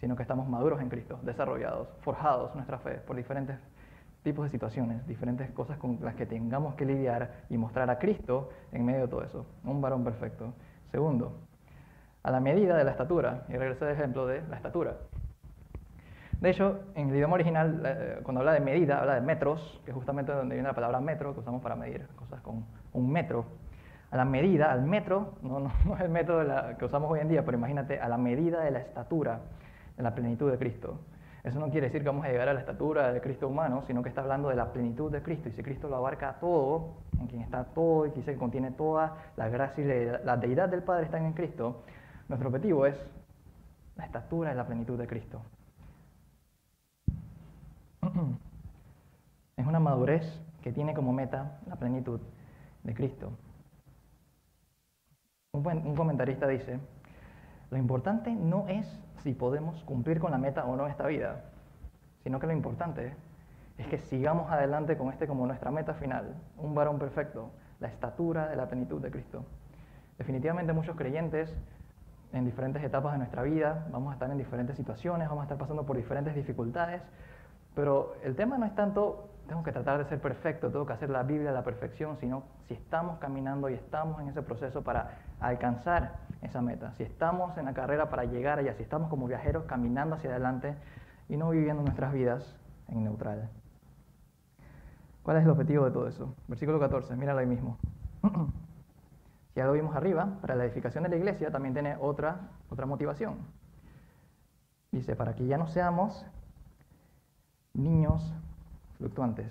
sino 0.03 0.17
que 0.17 0.23
estamos 0.23 0.49
maduros 0.49 0.81
en 0.81 0.89
Cristo, 0.89 1.17
desarrollados, 1.21 1.87
forjados 2.01 2.53
nuestra 2.55 2.77
fe 2.77 2.95
por 3.07 3.15
diferentes 3.15 3.57
tipos 4.21 4.43
de 4.43 4.51
situaciones, 4.51 5.07
diferentes 5.07 5.49
cosas 5.51 5.77
con 5.77 5.97
las 6.01 6.13
que 6.15 6.25
tengamos 6.25 6.75
que 6.75 6.83
lidiar 6.83 7.45
y 7.49 7.57
mostrar 7.57 7.89
a 7.89 7.99
Cristo 7.99 8.49
en 8.73 8.85
medio 8.85 9.03
de 9.03 9.07
todo 9.07 9.23
eso, 9.23 9.45
un 9.63 9.79
varón 9.79 10.03
perfecto. 10.03 10.55
Segundo, 10.91 11.39
a 12.21 12.31
la 12.31 12.41
medida 12.41 12.75
de 12.75 12.83
la 12.83 12.91
estatura, 12.91 13.45
y 13.47 13.53
regresé 13.53 13.85
al 13.85 13.91
ejemplo 13.91 14.27
de 14.27 14.41
la 14.49 14.57
estatura. 14.57 14.97
De 16.41 16.49
hecho, 16.49 16.81
en 16.95 17.07
el 17.07 17.15
idioma 17.15 17.35
original, 17.35 17.81
eh, 17.85 18.19
cuando 18.23 18.41
habla 18.41 18.51
de 18.51 18.59
medida, 18.59 18.99
habla 18.99 19.15
de 19.15 19.21
metros, 19.21 19.81
que 19.85 19.91
es 19.91 19.95
justamente 19.95 20.33
donde 20.33 20.55
viene 20.55 20.67
la 20.67 20.75
palabra 20.75 20.99
metro, 20.99 21.33
que 21.33 21.39
usamos 21.39 21.61
para 21.61 21.77
medir 21.77 22.07
cosas 22.17 22.41
con 22.41 22.65
un 22.91 23.09
metro. 23.09 23.45
A 24.11 24.17
la 24.17 24.25
medida, 24.25 24.69
al 24.69 24.83
metro, 24.83 25.35
no, 25.41 25.61
no, 25.61 25.71
es 25.95 26.01
el 26.01 26.09
metro 26.09 26.41
que 26.77 26.83
usamos 26.83 27.09
hoy 27.09 27.21
en 27.21 27.29
día, 27.29 27.45
pero 27.45 27.57
imagínate, 27.57 28.01
a 28.01 28.09
la 28.09 28.17
medida 28.17 28.59
de 28.59 28.71
la 28.71 28.79
estatura 28.79 29.39
en 29.97 30.03
la 30.03 30.13
plenitud 30.13 30.51
de 30.51 30.57
Cristo. 30.57 30.99
Eso 31.43 31.59
no 31.59 31.69
quiere 31.69 31.87
decir 31.87 32.01
que 32.01 32.07
vamos 32.07 32.25
a 32.25 32.29
llegar 32.29 32.47
a 32.47 32.53
la 32.53 32.61
estatura 32.61 33.11
del 33.11 33.21
Cristo 33.21 33.49
humano, 33.49 33.83
sino 33.85 34.01
que 34.01 34.09
está 34.09 34.21
hablando 34.21 34.47
de 34.49 34.55
la 34.55 34.71
plenitud 34.71 35.11
de 35.11 35.21
Cristo. 35.21 35.49
Y 35.49 35.51
si 35.51 35.61
Cristo 35.61 35.89
lo 35.89 35.97
abarca 35.97 36.39
todo, 36.39 36.93
en 37.19 37.27
quien 37.27 37.41
está 37.41 37.65
todo 37.65 38.05
y 38.05 38.11
que 38.11 38.35
contiene 38.37 38.71
toda 38.71 39.17
la 39.35 39.49
gracia 39.49 39.83
y 39.83 40.25
la 40.25 40.37
deidad 40.37 40.69
del 40.69 40.83
Padre 40.83 41.05
están 41.05 41.25
en 41.25 41.33
Cristo, 41.33 41.83
nuestro 42.29 42.47
objetivo 42.47 42.85
es 42.85 42.95
la 43.97 44.05
estatura 44.05 44.51
de 44.51 44.55
la 44.55 44.65
plenitud 44.65 44.97
de 44.97 45.07
Cristo. 45.07 45.41
Es 49.55 49.67
una 49.67 49.79
madurez 49.79 50.23
que 50.63 50.71
tiene 50.71 50.95
como 50.95 51.13
meta 51.13 51.59
la 51.67 51.75
plenitud 51.75 52.19
de 52.83 52.93
Cristo. 52.95 53.31
Un, 55.53 55.95
comentarista 55.95 56.47
dice, 56.47 56.79
lo 57.73 57.79
importante 57.79 58.31
no 58.31 58.67
es 58.67 58.87
si 59.23 59.33
podemos 59.33 59.83
cumplir 59.83 60.19
con 60.19 60.31
la 60.31 60.37
meta 60.37 60.63
o 60.65 60.75
no 60.75 60.87
esta 60.87 61.07
vida, 61.07 61.41
sino 62.23 62.39
que 62.39 62.45
lo 62.45 62.53
importante 62.53 63.15
es 63.79 63.87
que 63.87 63.97
sigamos 63.97 64.51
adelante 64.51 64.95
con 64.95 65.09
este 65.11 65.27
como 65.27 65.47
nuestra 65.47 65.71
meta 65.71 65.95
final, 65.95 66.35
un 66.57 66.75
varón 66.75 66.99
perfecto, 66.99 67.49
la 67.79 67.87
estatura 67.87 68.47
de 68.47 68.55
la 68.55 68.67
plenitud 68.67 69.01
de 69.01 69.09
Cristo. 69.09 69.43
Definitivamente 70.19 70.71
muchos 70.71 70.95
creyentes 70.95 71.51
en 72.31 72.45
diferentes 72.45 72.83
etapas 72.83 73.13
de 73.13 73.17
nuestra 73.17 73.41
vida, 73.41 73.87
vamos 73.91 74.11
a 74.11 74.13
estar 74.13 74.29
en 74.29 74.37
diferentes 74.37 74.77
situaciones, 74.77 75.27
vamos 75.27 75.41
a 75.41 75.45
estar 75.45 75.57
pasando 75.57 75.83
por 75.83 75.97
diferentes 75.97 76.35
dificultades, 76.35 77.01
pero 77.73 78.13
el 78.23 78.35
tema 78.35 78.59
no 78.59 78.67
es 78.67 78.75
tanto, 78.75 79.29
tengo 79.47 79.63
que 79.63 79.71
tratar 79.71 79.97
de 79.97 80.05
ser 80.05 80.21
perfecto, 80.21 80.71
tengo 80.71 80.85
que 80.85 80.93
hacer 80.93 81.09
la 81.09 81.23
Biblia 81.23 81.49
a 81.49 81.53
la 81.53 81.63
perfección, 81.63 82.17
sino 82.17 82.43
si 82.67 82.73
estamos 82.73 83.19
caminando 83.19 83.69
y 83.69 83.73
estamos 83.73 84.21
en 84.21 84.29
ese 84.29 84.41
proceso 84.41 84.83
para 84.83 85.17
alcanzar 85.39 86.19
esa 86.41 86.61
meta, 86.61 86.93
si 86.93 87.03
estamos 87.03 87.57
en 87.57 87.65
la 87.65 87.73
carrera 87.73 88.09
para 88.09 88.25
llegar 88.25 88.59
allá, 88.59 88.73
si 88.73 88.83
estamos 88.83 89.09
como 89.09 89.27
viajeros 89.27 89.65
caminando 89.65 90.15
hacia 90.15 90.29
adelante 90.29 90.75
y 91.27 91.37
no 91.37 91.49
viviendo 91.49 91.83
nuestras 91.83 92.13
vidas 92.13 92.55
en 92.87 93.03
neutral. 93.03 93.49
¿Cuál 95.23 95.37
es 95.37 95.43
el 95.43 95.49
objetivo 95.49 95.85
de 95.85 95.91
todo 95.91 96.07
eso? 96.07 96.35
Versículo 96.47 96.79
14, 96.79 97.15
míralo 97.15 97.39
ahí 97.39 97.45
mismo. 97.45 97.77
ya 99.55 99.65
lo 99.65 99.73
vimos 99.73 99.95
arriba, 99.95 100.37
para 100.41 100.55
la 100.55 100.65
edificación 100.65 101.03
de 101.03 101.09
la 101.09 101.15
iglesia 101.17 101.51
también 101.51 101.73
tiene 101.73 101.97
otra, 101.99 102.49
otra 102.69 102.85
motivación. 102.85 103.37
Dice, 104.91 105.15
para 105.15 105.33
que 105.33 105.47
ya 105.47 105.57
no 105.57 105.67
seamos 105.67 106.25
niños 107.73 108.33
fluctuantes. 108.97 109.47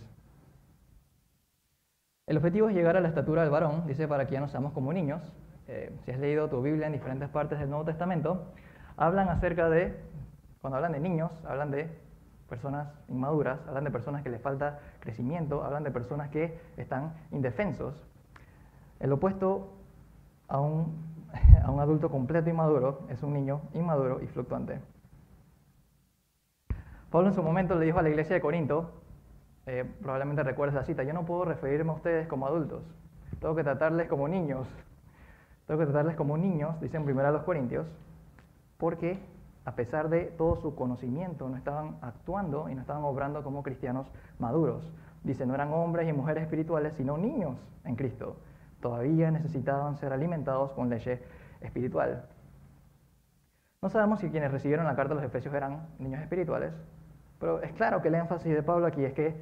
El 2.26 2.36
objetivo 2.36 2.68
es 2.68 2.74
llegar 2.74 2.96
a 2.96 3.00
la 3.00 3.08
estatura 3.08 3.42
del 3.42 3.50
varón, 3.50 3.86
dice, 3.86 4.06
para 4.06 4.26
que 4.26 4.34
ya 4.34 4.40
no 4.40 4.48
seamos 4.48 4.72
como 4.72 4.92
niños. 4.92 5.20
Eh, 5.68 5.94
si 6.04 6.10
has 6.12 6.18
leído 6.18 6.48
tu 6.48 6.62
Biblia 6.62 6.86
en 6.86 6.92
diferentes 6.92 7.28
partes 7.28 7.58
del 7.58 7.68
Nuevo 7.68 7.84
Testamento, 7.84 8.52
hablan 8.96 9.28
acerca 9.28 9.68
de, 9.68 9.98
cuando 10.60 10.76
hablan 10.76 10.92
de 10.92 11.00
niños, 11.00 11.32
hablan 11.44 11.70
de 11.70 11.90
personas 12.48 12.88
inmaduras, 13.08 13.60
hablan 13.66 13.84
de 13.84 13.90
personas 13.90 14.22
que 14.22 14.28
les 14.30 14.40
falta 14.40 14.78
crecimiento, 15.00 15.64
hablan 15.64 15.84
de 15.84 15.90
personas 15.90 16.28
que 16.30 16.58
están 16.76 17.14
indefensos. 17.30 17.94
El 19.00 19.12
opuesto 19.12 19.72
a 20.48 20.60
un, 20.60 20.94
adulto 21.80 22.10
completo 22.10 22.50
y 22.50 22.52
maduro 22.52 23.06
es 23.08 23.22
un 23.22 23.32
niño 23.32 23.62
inmaduro 23.74 24.20
y 24.22 24.26
fluctuante. 24.26 24.80
Pablo 27.10 27.28
en 27.28 27.34
su 27.34 27.42
momento 27.42 27.74
le 27.74 27.86
dijo 27.86 27.98
a 27.98 28.02
la 28.02 28.10
iglesia 28.10 28.34
de 28.34 28.40
Corinto, 28.40 29.01
eh, 29.66 29.84
probablemente 30.00 30.42
recuerdes 30.42 30.74
la 30.74 30.84
cita, 30.84 31.02
yo 31.02 31.12
no 31.12 31.24
puedo 31.24 31.44
referirme 31.44 31.90
a 31.90 31.94
ustedes 31.94 32.26
como 32.26 32.46
adultos, 32.46 32.82
tengo 33.40 33.54
que 33.54 33.64
tratarles 33.64 34.08
como 34.08 34.28
niños, 34.28 34.66
tengo 35.66 35.80
que 35.80 35.86
tratarles 35.86 36.16
como 36.16 36.36
niños, 36.36 36.80
dicen 36.80 37.04
primero 37.04 37.28
a 37.28 37.32
los 37.32 37.42
Corintios, 37.42 37.86
porque 38.78 39.18
a 39.64 39.74
pesar 39.76 40.08
de 40.08 40.24
todo 40.24 40.56
su 40.56 40.74
conocimiento 40.74 41.48
no 41.48 41.56
estaban 41.56 41.96
actuando 42.02 42.68
y 42.68 42.74
no 42.74 42.80
estaban 42.80 43.04
obrando 43.04 43.42
como 43.44 43.62
cristianos 43.62 44.10
maduros. 44.38 44.92
Dice, 45.22 45.46
no 45.46 45.54
eran 45.54 45.72
hombres 45.72 46.08
y 46.08 46.12
mujeres 46.12 46.42
espirituales, 46.42 46.94
sino 46.94 47.16
niños 47.16 47.56
en 47.84 47.94
Cristo. 47.94 48.36
Todavía 48.80 49.30
necesitaban 49.30 49.96
ser 49.96 50.12
alimentados 50.12 50.72
con 50.72 50.88
leche 50.88 51.22
espiritual. 51.60 52.24
No 53.80 53.88
sabemos 53.88 54.20
si 54.20 54.30
quienes 54.30 54.50
recibieron 54.50 54.86
la 54.86 54.96
carta 54.96 55.14
de 55.14 55.20
los 55.20 55.24
Efesios 55.24 55.54
eran 55.54 55.86
niños 55.98 56.20
espirituales, 56.20 56.72
pero 57.42 57.60
es 57.60 57.72
claro 57.72 58.00
que 58.00 58.06
el 58.06 58.14
énfasis 58.14 58.54
de 58.54 58.62
Pablo 58.62 58.86
aquí 58.86 59.04
es 59.04 59.14
que 59.14 59.34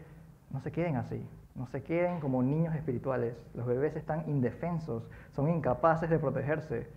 no 0.48 0.58
se 0.62 0.72
queden 0.72 0.96
así, 0.96 1.22
no 1.54 1.66
se 1.66 1.82
queden 1.82 2.18
como 2.18 2.42
niños 2.42 2.74
espirituales. 2.74 3.36
Los 3.52 3.66
bebés 3.66 3.94
están 3.94 4.26
indefensos, 4.26 5.06
son 5.32 5.50
incapaces 5.50 6.08
de 6.08 6.18
protegerse. 6.18 6.88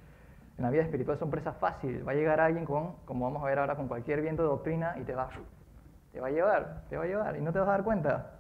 En 0.58 0.64
la 0.64 0.70
vida 0.70 0.84
espiritual 0.84 1.18
son 1.18 1.30
presa 1.30 1.52
fácil. 1.52 2.08
Va 2.08 2.14
a 2.14 2.16
llegar 2.16 2.40
alguien 2.40 2.64
con, 2.64 2.94
como 3.04 3.26
vamos 3.26 3.44
a 3.44 3.48
ver 3.48 3.60
ahora, 3.60 3.76
con 3.76 3.90
cualquier 3.90 4.22
viento 4.22 4.44
de 4.44 4.48
doctrina 4.48 4.96
y 4.98 5.04
te 5.04 5.14
va, 5.14 5.28
te 6.14 6.22
va 6.22 6.28
a 6.28 6.32
llevar, 6.32 6.84
te 6.90 6.96
va 6.96 7.04
a 7.04 7.08
llevar 7.08 7.36
y 7.36 7.42
no 7.42 7.52
te 7.52 7.60
vas 7.60 7.68
a 7.68 7.72
dar 7.72 7.84
cuenta. 7.84 8.40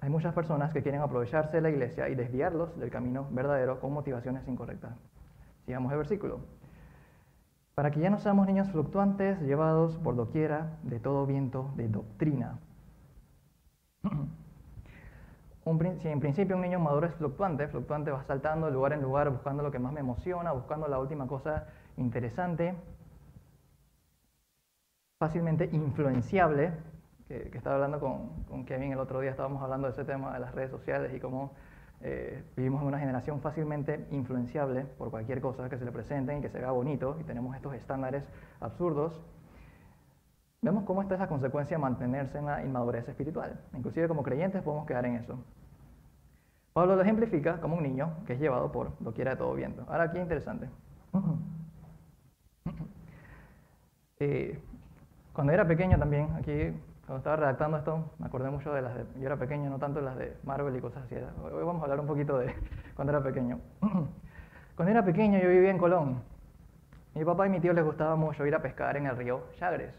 Hay 0.00 0.08
muchas 0.08 0.32
personas 0.32 0.72
que 0.72 0.80
quieren 0.80 1.02
aprovecharse 1.02 1.58
de 1.58 1.60
la 1.60 1.68
iglesia 1.68 2.08
y 2.08 2.14
desviarlos 2.14 2.78
del 2.80 2.90
camino 2.90 3.28
verdadero 3.30 3.78
con 3.78 3.92
motivaciones 3.92 4.48
incorrectas. 4.48 4.92
Sigamos 5.66 5.92
el 5.92 5.98
versículo 5.98 6.40
para 7.78 7.92
que 7.92 8.00
ya 8.00 8.10
no 8.10 8.18
seamos 8.18 8.44
niños 8.48 8.68
fluctuantes 8.72 9.40
llevados 9.40 9.98
por 9.98 10.16
doquiera 10.16 10.78
de 10.82 10.98
todo 10.98 11.24
viento 11.26 11.70
de 11.76 11.86
doctrina. 11.86 12.58
si 16.00 16.08
en 16.08 16.18
principio 16.18 16.56
un 16.56 16.62
niño 16.62 16.80
maduro 16.80 17.06
es 17.06 17.14
fluctuante, 17.14 17.68
fluctuante 17.68 18.10
va 18.10 18.24
saltando 18.24 18.66
de 18.66 18.72
lugar 18.72 18.94
en 18.94 19.02
lugar 19.02 19.30
buscando 19.30 19.62
lo 19.62 19.70
que 19.70 19.78
más 19.78 19.92
me 19.92 20.00
emociona, 20.00 20.50
buscando 20.50 20.88
la 20.88 20.98
última 20.98 21.28
cosa 21.28 21.68
interesante, 21.96 22.74
fácilmente 25.20 25.68
influenciable, 25.70 26.72
que, 27.28 27.48
estaba 27.54 27.76
hablando 27.76 28.00
con, 28.00 28.42
con, 28.48 28.64
Kevin 28.64 28.90
el 28.90 28.98
otro 28.98 29.20
día, 29.20 29.30
estábamos 29.30 29.62
hablando 29.62 29.86
de 29.86 29.92
ese 29.92 30.04
tema 30.04 30.34
de 30.34 30.40
las 30.40 30.52
redes 30.52 30.72
sociales 30.72 31.14
y 31.14 31.20
cómo 31.20 31.52
eh, 32.00 32.44
vivimos 32.56 32.82
en 32.82 32.88
una 32.88 32.98
generación 32.98 33.40
fácilmente 33.40 34.06
influenciable 34.12 34.84
por 34.84 35.10
cualquier 35.10 35.40
cosa 35.40 35.68
que 35.68 35.78
se 35.78 35.84
le 35.84 35.90
presente 35.90 36.36
y 36.36 36.40
que 36.40 36.48
se 36.48 36.58
vea 36.58 36.70
bonito 36.70 37.16
y 37.20 37.24
tenemos 37.24 37.56
estos 37.56 37.74
estándares 37.74 38.28
absurdos. 38.60 39.20
Vemos 40.62 40.84
cómo 40.84 41.02
esta 41.02 41.14
es 41.14 41.20
la 41.20 41.28
consecuencia 41.28 41.76
de 41.76 41.82
mantenerse 41.82 42.38
en 42.38 42.46
la 42.46 42.64
inmadurez 42.64 43.08
espiritual. 43.08 43.60
Inclusive 43.74 44.08
como 44.08 44.22
creyentes 44.22 44.62
podemos 44.62 44.86
quedar 44.86 45.06
en 45.06 45.16
eso. 45.16 45.38
Pablo 46.72 46.94
lo 46.94 47.02
ejemplifica 47.02 47.60
como 47.60 47.76
un 47.76 47.82
niño 47.82 48.12
que 48.26 48.34
es 48.34 48.40
llevado 48.40 48.70
por 48.70 48.92
doquiera 49.00 49.32
de 49.32 49.36
todo 49.36 49.54
viento. 49.54 49.84
Ahora 49.88 50.04
aquí 50.04 50.18
interesante. 50.18 50.68
Eh, 54.20 54.60
cuando 55.32 55.52
era 55.52 55.64
pequeño 55.64 55.96
también, 55.96 56.28
aquí 56.34 56.72
cuando 57.08 57.20
estaba 57.20 57.36
redactando 57.36 57.78
esto, 57.78 58.10
me 58.18 58.26
acordé 58.26 58.50
mucho 58.50 58.70
de 58.70 58.82
las 58.82 58.94
de, 58.94 59.06
yo 59.18 59.24
era 59.24 59.38
pequeño, 59.38 59.70
no 59.70 59.78
tanto 59.78 59.98
de 59.98 60.04
las 60.04 60.18
de 60.18 60.36
Marvel 60.44 60.76
y 60.76 60.80
cosas 60.82 61.04
así. 61.04 61.14
Hoy 61.14 61.64
vamos 61.64 61.80
a 61.80 61.84
hablar 61.84 61.98
un 62.00 62.06
poquito 62.06 62.38
de 62.38 62.54
cuando 62.96 63.12
era 63.14 63.22
pequeño. 63.22 63.58
Cuando 64.76 64.92
era 64.92 65.04
pequeño 65.04 65.40
yo 65.40 65.48
vivía 65.48 65.70
en 65.70 65.78
Colón. 65.78 66.22
Mi 67.14 67.24
papá 67.24 67.46
y 67.46 67.50
mi 67.50 67.58
tío 67.58 67.72
les 67.72 67.84
gustaba 67.84 68.14
mucho 68.14 68.46
ir 68.46 68.54
a 68.54 68.62
pescar 68.62 68.96
en 68.96 69.06
el 69.06 69.16
río 69.16 69.42
Chagres. 69.58 69.92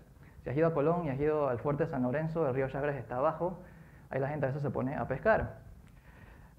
Si 0.43 0.49
has 0.49 0.55
ido 0.55 0.67
a 0.67 0.73
Colón 0.73 1.03
y 1.03 1.09
has 1.09 1.19
ido 1.19 1.49
al 1.49 1.59
fuerte 1.59 1.85
San 1.87 2.03
Lorenzo, 2.03 2.47
el 2.47 2.53
río 2.53 2.69
Chagres 2.69 2.95
está 2.95 3.17
abajo, 3.17 3.59
ahí 4.09 4.21
la 4.21 4.29
gente 4.29 4.45
a 4.45 4.49
veces 4.49 4.61
se 4.61 4.69
pone 4.69 4.95
a 4.95 5.05
pescar. 5.05 5.57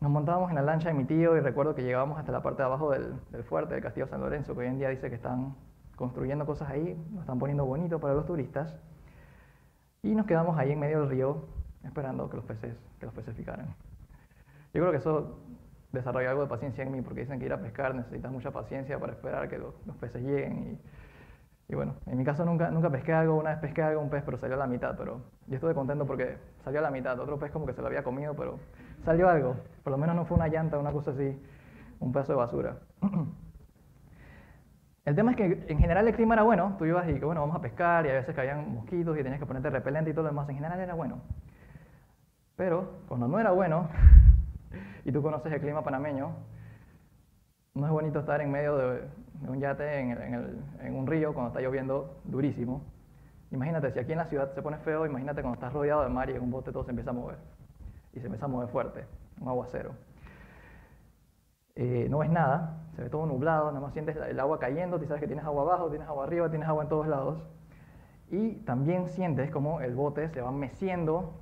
Nos 0.01 0.11
montábamos 0.11 0.51
en 0.51 0.57
la 0.57 0.63
lancha 0.63 0.89
de 0.89 0.95
mi 0.95 1.05
tío 1.05 1.35
y 1.37 1.41
recuerdo 1.41 1.75
que 1.75 1.83
llegábamos 1.83 2.19
hasta 2.19 2.33
la 2.33 2.43
parte 2.43 2.61
de 2.61 2.67
abajo 2.67 2.91
del, 2.91 3.15
del 3.31 3.45
fuerte 3.45 3.73
del 3.73 3.83
Castillo 3.83 4.09
San 4.09 4.21
Lorenzo, 4.21 4.53
que 4.53 4.61
hoy 4.61 4.67
en 4.67 4.79
día 4.79 4.91
dice 4.91 5.09
que 5.09 5.15
están 5.15 5.55
construyendo 5.97 6.45
cosas 6.45 6.69
ahí, 6.69 7.03
lo 7.15 7.21
están 7.21 7.39
poniendo 7.39 7.65
bonito 7.65 8.01
para 8.01 8.13
los 8.13 8.27
turistas. 8.27 8.77
Y 10.03 10.15
nos 10.15 10.27
quedamos 10.27 10.57
ahí 10.59 10.73
en 10.73 10.81
medio 10.81 11.01
del 11.01 11.11
río 11.11 11.45
esperando 11.85 12.29
que 12.31 12.37
los 12.37 12.45
peces, 12.45 12.75
que 12.99 13.07
los 13.07 13.15
peces 13.15 13.35
picaran. 13.35 13.67
Yo 14.73 14.81
creo 14.81 14.91
que 14.91 14.99
eso 14.99 15.39
desarrolla 15.93 16.31
algo 16.31 16.43
de 16.43 16.49
paciencia 16.49 16.85
en 16.85 16.93
mí, 16.93 17.03
porque 17.03 17.21
dicen 17.21 17.39
que 17.39 17.47
ir 17.47 17.53
a 17.53 17.61
pescar 17.61 17.95
necesitas 17.95 18.31
mucha 18.31 18.51
paciencia 18.51 18.99
para 18.99 19.13
esperar 19.13 19.49
que 19.49 19.59
los, 19.59 19.75
peces 20.01 20.23
lleguen. 20.23 20.79
Y, 21.69 21.75
bueno, 21.75 21.95
en 22.07 22.19
mi 22.19 22.25
caso 22.25 22.45
nunca, 22.45 22.71
nunca 22.71 22.91
pesqué 22.91 23.13
algo, 23.13 23.37
una 23.37 23.51
vez 23.51 23.59
pesqué 23.59 23.83
algo, 23.83 24.01
un 24.01 24.11
pez, 24.11 24.23
pero 24.25 24.37
salió 24.39 24.57
a 24.57 24.59
la 24.59 24.67
mitad, 24.67 24.97
pero 24.97 25.21
yo 25.47 25.55
estuve 25.55 25.75
contento 25.75 26.07
porque 26.07 26.37
salió 26.65 26.81
a 26.81 26.83
la 26.83 26.91
mitad. 26.91 27.19
Otro 27.19 27.39
pez 27.39 27.51
como 27.53 27.67
que 27.67 27.75
se 27.75 27.81
lo 27.81 27.89
había 27.89 28.03
comido, 28.03 28.35
pero 28.35 28.59
salió 29.05 29.29
algo. 29.29 29.57
Por 29.85 29.93
lo 29.93 29.99
menos 29.99 30.17
no 30.17 30.25
fue 30.25 30.37
una 30.37 30.49
llanta, 30.49 30.79
una 30.79 30.93
cosa 30.93 31.13
así, 31.13 31.41
un 32.01 32.13
pedazo 32.13 32.33
de 32.33 32.39
basura. 32.39 32.77
El 35.05 35.17
tema 35.17 35.31
es 35.31 35.37
que 35.37 35.65
en 35.69 35.79
general 35.79 36.07
el 36.07 36.15
clima 36.15 36.35
era 36.35 36.43
bueno, 36.43 36.77
tú 36.79 36.85
ibas 36.85 37.09
y 37.09 37.19
bueno, 37.19 37.41
vamos 37.41 37.57
a 37.57 37.61
pescar 37.61 38.05
y 38.05 38.11
a 38.11 38.15
veces 38.15 38.35
caían 38.35 38.75
mosquitos 38.75 39.19
y 39.19 39.23
tenías 39.23 39.41
que 39.41 39.47
ponerte 39.47 39.71
repelente 39.71 40.11
y 40.11 40.13
todo 40.13 40.25
lo 40.25 40.31
demás, 40.31 40.49
en 40.49 40.57
general 40.57 40.79
era 40.79 40.95
bueno. 40.95 41.21
Pero 42.57 43.01
cuando 43.09 43.27
no 43.27 43.41
era 43.41 43.53
bueno, 43.53 43.89
y 45.05 45.13
tú 45.13 45.23
conoces 45.23 45.53
el 45.53 45.61
clima 45.61 45.83
panameño, 45.83 46.35
no 47.75 47.87
es 47.87 47.93
bonito 47.93 48.21
estar 48.21 48.41
en 48.43 48.51
medio 48.51 48.77
de, 48.77 49.09
un 49.49 49.59
yate 49.59 50.01
en, 50.01 50.95
un 50.95 51.07
río 51.07 51.33
cuando 51.33 51.49
está 51.49 51.61
lloviendo 51.61 52.21
durísimo. 52.25 52.83
Imagínate, 53.53 53.91
si 53.93 53.99
aquí 53.99 54.13
en 54.13 54.19
la 54.19 54.27
ciudad 54.27 54.53
se 54.55 54.61
pone 54.61 54.77
feo, 54.79 55.07
imagínate 55.07 55.41
cuando 55.41 55.55
estás 55.55 55.73
rodeado 55.73 56.03
de 56.03 56.11
mar 56.11 56.29
y 56.29 56.35
en 56.35 56.43
un 56.43 56.51
bote 56.51 56.73
todo 56.73 56.85
se 56.85 56.91
empieza 56.91 57.11
a 57.11 57.15
mover. 57.15 57.39
Y 58.13 58.21
se 58.21 58.27
empieza 58.27 58.45
a 58.45 58.49
mover 58.49 58.69
fuerte, 58.69 59.07
un 59.41 59.49
aguacero. 59.49 59.93
Eh, 61.77 62.09
no 62.11 62.19
ves 62.19 62.31
nada, 62.31 62.79
se 62.97 63.03
ve 63.03 63.11
todo 63.11 63.27
nublado, 63.27 63.69
nada 63.69 63.81
más 63.81 63.93
sientes 63.93 64.17
el 64.17 64.41
agua 64.41 64.59
cayendo, 64.59 64.99
tú 64.99 65.07
sabes 65.07 65.21
que 65.21 65.27
tienes 65.27 65.45
agua 65.45 65.63
abajo, 65.63 65.89
tienes 65.89 66.09
agua 66.09 66.25
arriba, 66.25 66.51
tienes 66.51 66.69
agua 66.69 66.83
en 66.83 66.89
todos 66.89 67.07
lados. 67.07 67.43
Y 68.31 68.57
también 68.65 69.09
sientes 69.09 69.51
como 69.51 69.81
el 69.81 69.95
bote 69.95 70.29
se 70.29 70.41
va 70.41 70.53
meciendo 70.53 71.41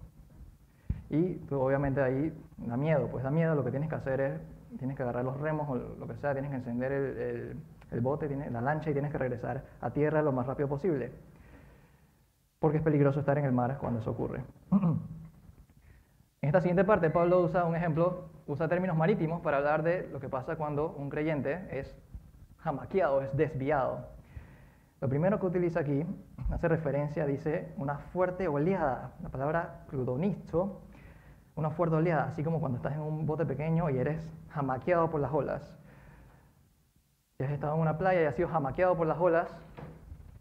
y 1.11 1.35
tú 1.49 1.61
obviamente 1.61 2.03
ahí 2.03 2.33
da 2.59 2.77
miedo, 2.77 3.09
pues 3.09 3.25
da 3.25 3.31
miedo, 3.31 3.55
lo 3.55 3.65
que 3.65 3.71
tienes 3.71 3.89
que 3.89 3.95
hacer 3.95 4.21
es, 4.21 4.41
tienes 4.79 4.97
que 4.97 5.03
agarrar 5.03 5.25
los 5.25 5.39
remos 5.41 5.69
o 5.69 5.77
lo 5.77 6.07
que 6.07 6.17
sea, 6.17 6.33
tienes 6.33 6.51
que 6.51 6.57
encender 6.57 6.93
el, 6.93 7.57
el, 7.91 8.01
bote, 8.01 8.29
la 8.29 8.61
lancha 8.61 8.91
y 8.91 8.93
tienes 8.93 9.11
que 9.11 9.19
regresar 9.19 9.65
a 9.81 9.91
tierra 9.91 10.23
lo 10.23 10.33
más 10.33 10.47
rápido 10.47 10.69
posible. 10.69 11.13
Porque 12.59 12.79
es 12.79 12.83
peligroso 12.83 13.21
estar 13.21 13.39
en 13.39 13.45
el 13.45 13.53
mar 13.53 13.79
cuando 13.81 14.01
eso 14.01 14.11
ocurre. 14.11 14.43
En 16.41 16.51
esta 16.51 16.61
siguiente 16.61 16.85
parte, 16.85 17.11
Pablo 17.11 17.41
usa 17.41 17.65
un 17.65 17.75
ejemplo, 17.75 18.27
usa 18.49 18.67
términos 18.67 18.97
marítimos 18.97 19.41
para 19.41 19.59
hablar 19.59 19.85
de 19.85 20.09
lo 20.09 20.19
que 20.19 20.29
pasa 20.29 20.57
cuando 20.57 20.91
un 20.91 21.09
creyente 21.09 21.69
es 21.71 21.97
jamaqueado, 22.59 23.23
es 23.23 23.37
desviado. 23.37 24.09
Lo 25.01 25.09
primero 25.09 25.39
que 25.39 25.47
utiliza 25.47 25.81
aquí 25.81 26.05
hace 26.51 26.67
referencia, 26.67 27.25
dice, 27.25 27.73
una 27.77 27.99
fuerte 27.99 28.49
oleada. 28.49 29.13
La 29.23 29.29
palabra 29.29 29.85
crudonisto 29.89 30.81
una 31.59 31.71
fuerte 31.71 31.97
oleada, 31.97 32.27
así 32.27 32.45
como 32.45 32.61
cuando 32.61 32.77
estás 32.77 32.93
en 32.95 33.01
un 33.01 33.27
bote 33.27 33.45
pequeño 33.45 33.91
y 33.91 33.99
eres 33.99 34.33
jamaqueado 34.51 35.11
por 35.11 35.21
las 35.21 35.33
olas. 35.33 35.77
Si 37.37 37.43
has 37.45 37.51
estado 37.51 37.75
en 37.75 37.81
una 37.81 37.99
playa 37.99 38.23
y 38.23 38.25
has 38.27 38.37
sido 38.37 38.49
jamaqueado 38.49 38.97
por 38.97 39.09
las 39.09 39.19
olas 39.19 39.49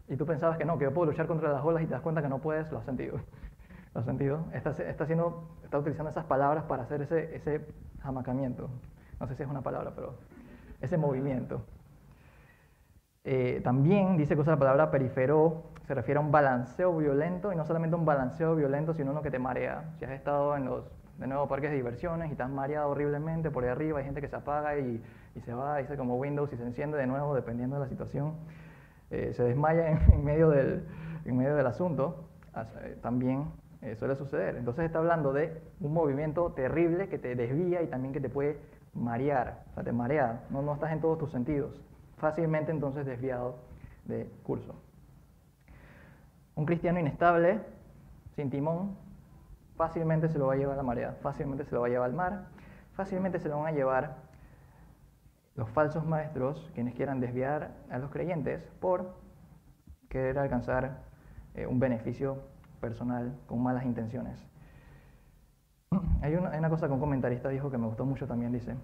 y 0.06 0.16
tú 0.16 0.24
pensabas 0.26 0.58
que 0.58 0.64
no, 0.64 0.78
que 0.78 0.84
yo 0.84 0.94
puedo 0.94 1.10
luchar 1.10 1.26
contra 1.26 1.52
las 1.52 1.64
olas 1.64 1.82
y 1.82 1.86
te 1.86 1.92
das 1.92 2.02
cuenta 2.02 2.22
que 2.22 2.28
no 2.28 2.38
puedes, 2.38 2.70
lo 2.70 2.78
has 2.78 2.84
sentido. 2.84 3.18
¿Lo 3.94 4.00
has 4.00 4.06
sentido? 4.06 4.44
Está, 4.52 4.70
está, 4.70 5.04
está 5.04 5.78
utilizando 5.78 6.10
esas 6.10 6.24
palabras 6.24 6.62
para 6.64 6.84
hacer 6.84 7.02
ese, 7.02 7.34
ese 7.34 7.66
jamacamiento. 8.02 8.68
No 9.20 9.26
sé 9.26 9.34
si 9.34 9.42
es 9.42 9.48
una 9.48 9.62
palabra, 9.62 9.92
pero 9.94 10.14
ese 10.80 10.96
movimiento. 10.96 11.62
Eh, 13.24 13.60
también 13.62 14.16
dice 14.16 14.34
que 14.34 14.40
usa 14.40 14.52
la 14.52 14.58
palabra 14.58 14.90
perifero, 14.90 15.64
se 15.86 15.94
refiere 15.94 16.18
a 16.18 16.20
un 16.20 16.30
balanceo 16.30 16.96
violento, 16.96 17.52
y 17.52 17.56
no 17.56 17.64
solamente 17.64 17.96
un 17.96 18.04
balanceo 18.04 18.54
violento, 18.54 18.94
sino 18.94 19.10
uno 19.10 19.22
que 19.22 19.30
te 19.30 19.38
marea. 19.38 19.92
Si 19.98 20.04
has 20.04 20.12
estado 20.12 20.56
en 20.56 20.64
los 20.64 20.84
de 21.18 21.26
nuevo 21.26 21.48
parques 21.48 21.70
de 21.70 21.76
diversiones 21.76 22.28
y 22.28 22.32
estás 22.32 22.48
mareado 22.48 22.90
horriblemente 22.90 23.50
por 23.50 23.64
ahí 23.64 23.70
arriba, 23.70 23.98
hay 23.98 24.04
gente 24.04 24.20
que 24.20 24.28
se 24.28 24.36
apaga 24.36 24.78
y, 24.78 25.02
y 25.34 25.40
se 25.40 25.52
va, 25.52 25.78
dice 25.78 25.96
como 25.96 26.16
Windows 26.16 26.52
y 26.52 26.56
se 26.56 26.62
enciende 26.62 26.96
de 26.96 27.06
nuevo 27.06 27.34
dependiendo 27.34 27.76
de 27.76 27.82
la 27.82 27.88
situación, 27.88 28.34
eh, 29.10 29.32
se 29.34 29.42
desmaya 29.42 29.90
en, 30.12 30.24
medio 30.24 30.50
del, 30.50 30.86
en 31.24 31.36
medio 31.36 31.56
del 31.56 31.66
asunto, 31.66 32.24
eh, 32.56 32.96
también 33.02 33.46
eh, 33.82 33.94
suele 33.96 34.16
suceder. 34.16 34.56
Entonces 34.56 34.84
está 34.84 34.98
hablando 34.98 35.32
de 35.32 35.62
un 35.80 35.92
movimiento 35.92 36.52
terrible 36.52 37.08
que 37.08 37.18
te 37.18 37.34
desvía 37.34 37.82
y 37.82 37.86
también 37.86 38.12
que 38.12 38.20
te 38.20 38.28
puede 38.28 38.58
marear, 38.94 39.64
o 39.70 39.74
sea, 39.74 39.84
te 39.84 39.92
marea, 39.92 40.44
no, 40.50 40.62
no 40.62 40.74
estás 40.74 40.92
en 40.92 41.00
todos 41.00 41.18
tus 41.18 41.30
sentidos, 41.30 41.80
fácilmente 42.16 42.72
entonces 42.72 43.06
desviado 43.06 43.56
de 44.06 44.28
curso. 44.42 44.74
Un 46.54 46.66
cristiano 46.66 46.98
inestable, 46.98 47.60
sin 48.34 48.50
timón, 48.50 48.96
fácilmente 49.76 50.28
se 50.28 50.38
lo 50.38 50.48
va 50.48 50.54
a 50.54 50.56
llevar 50.56 50.76
la 50.76 50.82
marea, 50.82 51.16
fácilmente 51.22 51.64
se 51.64 51.74
lo 51.74 51.82
va 51.82 51.86
a 51.86 51.90
llevar 51.90 52.10
al 52.10 52.16
mar, 52.16 52.46
fácilmente 52.94 53.38
se 53.38 53.48
lo 53.48 53.58
van 53.58 53.66
a 53.68 53.76
llevar 53.76 54.16
los 55.54 55.70
falsos 55.70 56.04
maestros, 56.04 56.70
quienes 56.74 56.94
quieran 56.94 57.20
desviar 57.20 57.70
a 57.90 57.98
los 57.98 58.10
creyentes 58.10 58.62
por 58.80 59.14
querer 60.08 60.38
alcanzar 60.38 60.98
eh, 61.54 61.66
un 61.66 61.78
beneficio 61.78 62.42
personal 62.78 63.36
con 63.46 63.62
malas 63.62 63.84
intenciones. 63.84 64.44
Hay 66.22 66.34
una, 66.34 66.50
hay 66.50 66.58
una 66.58 66.68
cosa 66.68 66.88
que 66.88 66.92
un 66.92 67.00
comentarista 67.00 67.48
dijo 67.48 67.70
que 67.70 67.78
me 67.78 67.86
gustó 67.86 68.04
mucho 68.04 68.26
también, 68.26 68.52
dice, 68.52 68.74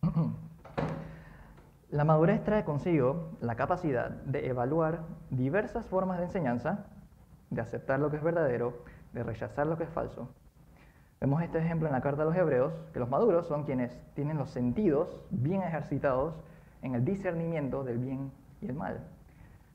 la 1.90 2.04
madurez 2.04 2.44
trae 2.44 2.64
consigo 2.64 3.30
la 3.40 3.56
capacidad 3.56 4.10
de 4.10 4.48
evaluar 4.48 5.00
diversas 5.30 5.84
formas 5.86 6.18
de 6.18 6.24
enseñanza, 6.24 6.86
de 7.50 7.60
aceptar 7.60 7.98
lo 7.98 8.10
que 8.10 8.16
es 8.16 8.22
verdadero, 8.22 8.84
de 9.12 9.24
rechazar 9.24 9.66
lo 9.66 9.76
que 9.76 9.84
es 9.84 9.90
falso. 9.90 10.28
Vemos 11.20 11.42
este 11.42 11.58
ejemplo 11.58 11.86
en 11.86 11.92
la 11.92 12.00
carta 12.00 12.22
a 12.22 12.24
los 12.24 12.36
hebreos, 12.36 12.72
que 12.94 13.00
los 13.00 13.10
maduros 13.10 13.46
son 13.46 13.64
quienes 13.64 14.00
tienen 14.14 14.38
los 14.38 14.50
sentidos 14.50 15.20
bien 15.30 15.62
ejercitados 15.62 16.34
en 16.80 16.94
el 16.94 17.04
discernimiento 17.04 17.84
del 17.84 17.98
bien 17.98 18.32
y 18.62 18.66
el 18.66 18.74
mal. 18.74 19.00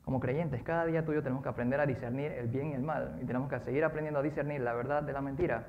Como 0.06 0.20
creyentes, 0.20 0.62
cada 0.62 0.86
día 0.86 1.04
tuyo 1.04 1.20
tenemos 1.20 1.42
que 1.42 1.48
aprender 1.48 1.80
a 1.80 1.84
discernir 1.84 2.30
el 2.30 2.46
bien 2.46 2.70
y 2.70 2.74
el 2.74 2.82
mal, 2.82 3.18
y 3.20 3.24
tenemos 3.24 3.50
que 3.50 3.58
seguir 3.58 3.82
aprendiendo 3.82 4.20
a 4.20 4.22
discernir 4.22 4.60
la 4.60 4.72
verdad 4.72 5.02
de 5.02 5.12
la 5.12 5.20
mentira. 5.20 5.66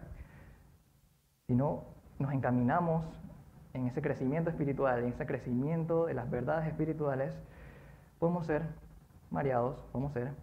Si 1.47 1.55
no 1.55 1.85
nos 2.19 2.31
encaminamos 2.31 3.03
en 3.73 3.87
ese 3.87 3.99
crecimiento 3.99 4.51
espiritual, 4.51 4.99
en 4.99 5.09
ese 5.09 5.25
crecimiento 5.25 6.05
de 6.05 6.13
las 6.13 6.29
verdades 6.29 6.67
espirituales, 6.67 7.33
podemos 8.19 8.45
ser 8.45 8.61
mareados, 9.31 9.83
podemos 9.91 10.13
ser 10.13 10.33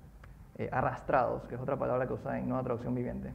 eh, 0.56 0.68
arrastrados, 0.72 1.46
que 1.46 1.54
es 1.54 1.60
otra 1.60 1.76
palabra 1.76 2.08
que 2.08 2.14
usa 2.14 2.40
en 2.40 2.48
Nueva 2.48 2.64
Traducción 2.64 2.96
Viviente. 2.96 3.32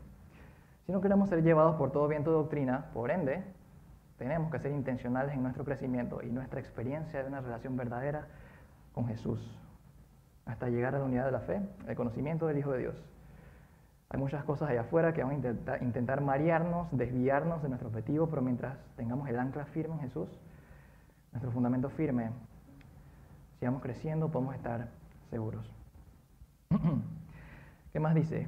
Si 0.85 0.91
no 0.91 0.99
queremos 0.99 1.29
ser 1.29 1.41
llevados 1.41 1.77
por 1.77 1.93
todo 1.93 2.05
viento 2.09 2.31
de 2.31 2.35
doctrina, 2.35 2.87
por 2.93 3.11
ende, 3.11 3.45
tenemos 4.17 4.51
que 4.51 4.59
ser 4.59 4.73
intencionales 4.73 5.33
en 5.35 5.41
nuestro 5.41 5.63
crecimiento 5.63 6.21
y 6.21 6.29
nuestra 6.31 6.59
experiencia 6.59 7.21
de 7.21 7.29
una 7.29 7.39
relación 7.39 7.77
verdadera 7.77 8.27
con 8.91 9.07
Jesús, 9.07 9.57
hasta 10.49 10.67
llegar 10.67 10.95
a 10.95 10.99
la 10.99 11.05
unidad 11.05 11.25
de 11.25 11.31
la 11.31 11.41
fe, 11.41 11.61
el 11.87 11.95
conocimiento 11.95 12.47
del 12.47 12.57
Hijo 12.57 12.71
de 12.71 12.79
Dios. 12.79 12.95
Hay 14.09 14.19
muchas 14.19 14.43
cosas 14.43 14.71
allá 14.71 14.81
afuera 14.81 15.13
que 15.13 15.23
van 15.23 15.31
a 15.33 15.83
intentar, 15.83 16.21
marearnos, 16.21 16.87
desviarnos 16.91 17.61
de 17.61 17.69
nuestro 17.69 17.89
objetivo, 17.89 18.27
pero 18.27 18.41
mientras 18.41 18.75
tengamos 18.95 19.29
el 19.29 19.37
ancla 19.37 19.65
firme 19.65 19.93
en 19.93 20.01
Jesús, 20.01 20.27
nuestro 21.31 21.51
fundamento 21.51 21.91
firme, 21.91 22.31
sigamos 23.59 23.83
creciendo, 23.83 24.29
podemos 24.29 24.55
estar 24.55 24.87
seguros. 25.29 25.71
¿Qué 27.93 27.99
más 27.99 28.15
dice? 28.15 28.47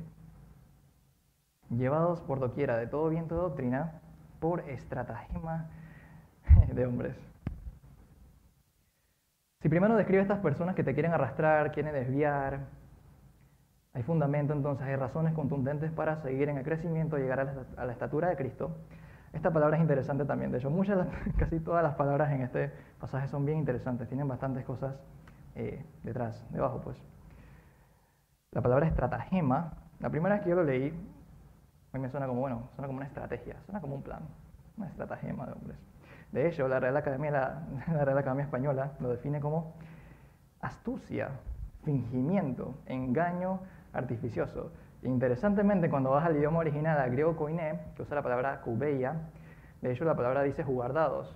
Llevados 1.70 2.20
por 2.22 2.40
doquiera 2.40 2.78
de 2.78 2.88
todo 2.88 3.10
viento 3.10 3.36
de 3.36 3.42
doctrina 3.42 4.02
por 4.40 4.62
estratagema 4.62 5.70
de 6.74 6.86
hombres. 6.88 7.31
Si 9.62 9.70
primero 9.70 9.96
describe 9.96 10.20
a 10.20 10.24
estas 10.24 10.40
personas 10.40 10.74
que 10.74 10.84
te 10.84 10.94
quieren 10.94 11.14
arrastrar, 11.14 11.72
quieren 11.72 11.94
desviar, 11.94 12.62
hay 13.94 14.04
fundamento 14.04 14.54
entonces, 14.54 14.88
hay 14.88 14.96
razones 14.96 15.34
contundentes 15.34 15.92
para 15.92 16.16
seguir 16.24 16.50
en 16.50 16.58
el 16.58 16.64
crecimiento, 16.64 17.18
llegar 17.18 17.40
a 17.78 17.86
la, 17.86 17.92
estatura 17.92 18.30
de 18.30 18.38
Cristo. 18.38 18.76
Esta 19.34 19.52
palabra 19.52 19.78
es 19.78 19.82
interesante 19.82 20.26
también. 20.26 20.52
De 20.52 20.58
hecho, 20.58 20.72
muchas, 20.72 21.08
casi 21.38 21.60
todas 21.60 21.84
las 21.84 21.94
palabras 21.96 22.32
en 22.32 22.42
este 22.42 22.72
pasaje 23.00 23.28
son 23.28 23.46
bien 23.46 23.60
interesantes. 23.60 24.08
Tienen 24.08 24.28
bastantes 24.28 24.66
cosas 24.66 24.96
eh, 25.56 25.86
detrás, 26.04 26.44
debajo, 26.52 26.82
pues. 26.82 26.98
La 28.52 28.62
palabra 28.62 28.88
estratagema, 28.88 29.74
la 30.00 30.10
primera 30.10 30.36
vez 30.36 30.44
que 30.44 30.50
yo 30.50 30.56
lo 30.56 30.64
leí, 30.64 30.90
a 31.94 31.98
mí 31.98 32.02
me 32.02 32.10
suena 32.10 32.28
como, 32.28 32.42
bueno, 32.42 32.70
suena 32.76 32.88
como 32.88 32.98
una 32.98 33.06
estrategia, 33.06 33.58
suena 33.66 33.80
como 33.80 33.96
un 33.96 34.02
plan, 34.02 34.22
una 34.78 34.88
estratagema 34.88 35.46
de 35.46 35.52
hombres. 35.52 35.91
De 36.32 36.48
hecho, 36.48 36.68
la 36.68 36.80
Real 36.80 36.98
Academia, 36.98 38.44
Española 38.44 38.94
lo 39.00 39.10
define 39.10 39.40
como 39.40 39.74
astucia, 40.62 41.30
fingimiento, 41.84 42.76
engaño 42.86 43.60
artificioso. 43.94 44.72
Interesantemente, 45.04 45.90
cuando 45.90 46.12
vas 46.12 46.26
al 46.26 46.38
idioma 46.38 46.60
original, 46.60 47.00
al 47.00 47.12
griego 47.12 47.36
koiné, 47.36 47.80
que 47.96 48.04
usa 48.04 48.16
la 48.16 48.22
palabra 48.22 48.62
kubeia, 48.62 49.16
de 49.82 49.92
hecho 49.92 50.06
la 50.06 50.16
palabra 50.16 50.44
dice 50.44 50.64
jugar 50.64 50.94
dados. 50.94 51.36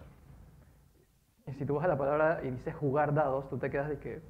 Y 1.48 1.54
si 1.54 1.66
tú 1.66 1.76
vas 1.76 1.86
a 1.86 1.88
la 1.88 1.98
palabra 1.98 2.42
y 2.44 2.52
dices 2.52 2.76
jugar 2.76 3.14
dados, 3.14 3.50
tú 3.50 3.58
te 3.58 3.70
quedas 3.70 3.90
de 3.90 4.00
que... 4.00 4.22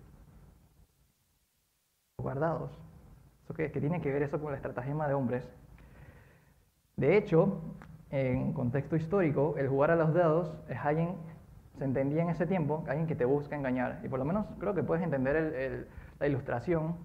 Jugar 2.17 2.39
dados. 2.39 2.71
¿Eso 3.43 3.53
qué, 3.53 3.71
¿Qué 3.71 3.79
tiene 3.79 4.01
que 4.01 4.11
ver 4.11 4.23
eso 4.23 4.39
con 4.39 4.51
la 4.51 4.57
estratagema 4.57 5.07
de 5.07 5.13
hombres? 5.13 5.45
De 6.95 7.17
hecho, 7.17 7.61
en 8.15 8.53
contexto 8.53 8.95
histórico, 8.95 9.55
el 9.57 9.67
jugar 9.67 9.91
a 9.91 9.97
los 9.97 10.13
dados 10.13 10.49
es 10.69 10.77
alguien, 10.77 11.15
se 11.77 11.83
entendía 11.83 12.21
en 12.21 12.29
ese 12.29 12.47
tiempo, 12.47 12.85
alguien 12.87 13.07
que 13.07 13.15
te 13.15 13.25
busca 13.25 13.57
engañar. 13.57 13.99
Y 14.03 14.07
por 14.07 14.19
lo 14.19 14.25
menos 14.25 14.45
creo 14.57 14.73
que 14.73 14.83
puedes 14.83 15.03
entender 15.03 15.35
el, 15.35 15.87
la 16.17 16.27
ilustración 16.27 16.95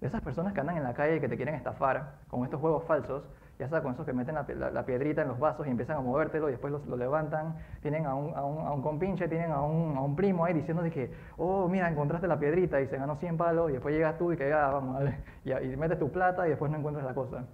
de 0.00 0.06
esas 0.06 0.22
personas 0.22 0.54
que 0.54 0.60
andan 0.60 0.78
en 0.78 0.82
la 0.82 0.94
calle 0.94 1.16
y 1.16 1.20
que 1.20 1.28
te 1.28 1.36
quieren 1.36 1.54
estafar 1.54 2.14
con 2.28 2.42
estos 2.44 2.58
juegos 2.58 2.84
falsos, 2.84 3.24
ya 3.58 3.68
sea 3.68 3.82
con 3.82 3.92
esos 3.92 4.06
que 4.06 4.14
meten 4.14 4.34
la, 4.34 4.86
piedrita 4.86 5.20
en 5.20 5.28
los 5.28 5.38
vasos 5.38 5.66
y 5.66 5.70
empiezan 5.70 5.98
a 5.98 6.00
movértelo 6.00 6.48
y 6.48 6.52
después 6.52 6.72
lo 6.86 6.96
levantan, 6.96 7.56
tienen 7.82 8.06
a 8.06 8.14
un, 8.14 8.34
a, 8.34 8.42
un, 8.42 8.80
compinche, 8.80 9.28
tienen 9.28 9.50
a 9.50 9.60
un, 9.60 9.94
a 9.94 10.00
un 10.00 10.16
primo 10.16 10.46
ahí 10.46 10.54
diciendo 10.54 10.82
de 10.82 10.90
que, 10.90 11.10
oh, 11.36 11.68
mira, 11.68 11.90
encontraste 11.90 12.26
la 12.28 12.38
piedrita 12.38 12.80
y 12.80 12.86
se 12.86 12.96
ganó 12.96 13.16
100 13.16 13.36
palos 13.36 13.68
y 13.68 13.74
después 13.74 13.94
llegas 13.94 14.16
tú 14.16 14.32
y 14.32 14.38
que 14.38 14.48
ya, 14.48 14.68
vamos, 14.68 15.02
y, 15.44 15.52
y 15.52 15.76
metes 15.76 15.98
tu 15.98 16.10
plata 16.10 16.46
y 16.46 16.50
después 16.50 16.70
no 16.70 16.78
encuentras 16.78 17.04
la 17.04 17.12
cosa. 17.14 17.44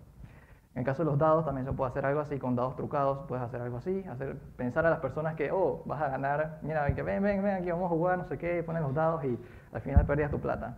En 0.74 0.80
el 0.80 0.85
caso 0.87 1.04
de 1.04 1.11
los 1.11 1.18
dados 1.18 1.44
también 1.44 1.66
se 1.66 1.72
puede 1.72 1.90
hacer 1.90 2.06
algo 2.06 2.20
así, 2.20 2.38
con 2.38 2.56
dados 2.56 2.76
trucados 2.76 3.26
puedes 3.28 3.44
hacer 3.44 3.61
algo 3.61 3.76
así, 3.76 4.04
hacer, 4.08 4.38
pensar 4.56 4.87
a 4.87 4.90
las 4.90 5.00
personas 5.00 5.35
que, 5.35 5.50
oh, 5.52 5.82
vas 5.85 6.00
a 6.00 6.08
ganar, 6.08 6.61
mira, 6.62 6.85
ven, 6.85 7.22
ven, 7.22 7.42
ven, 7.42 7.56
aquí 7.56 7.70
vamos 7.70 7.87
a 7.87 7.94
jugar, 7.94 8.18
no 8.18 8.24
sé 8.24 8.38
qué, 8.38 8.62
ponen 8.62 8.82
los 8.82 8.94
dados 8.94 9.22
y 9.24 9.38
al 9.72 9.80
final 9.82 10.06
perdías 10.06 10.30
tu 10.30 10.40
plata. 10.40 10.76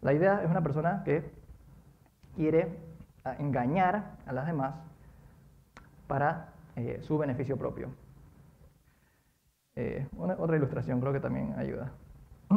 La 0.00 0.14
idea 0.14 0.40
es 0.42 0.50
una 0.50 0.62
persona 0.62 1.02
que 1.04 1.30
quiere 2.36 2.78
ah, 3.24 3.34
engañar 3.38 4.12
a 4.26 4.32
las 4.32 4.46
demás 4.46 4.74
para 6.06 6.52
eh, 6.76 7.00
su 7.02 7.18
beneficio 7.18 7.58
propio. 7.58 7.90
Eh, 9.74 10.06
otra 10.16 10.56
ilustración 10.56 11.00
creo 11.00 11.12
que 11.12 11.20
también 11.20 11.54
ayuda. 11.58 11.92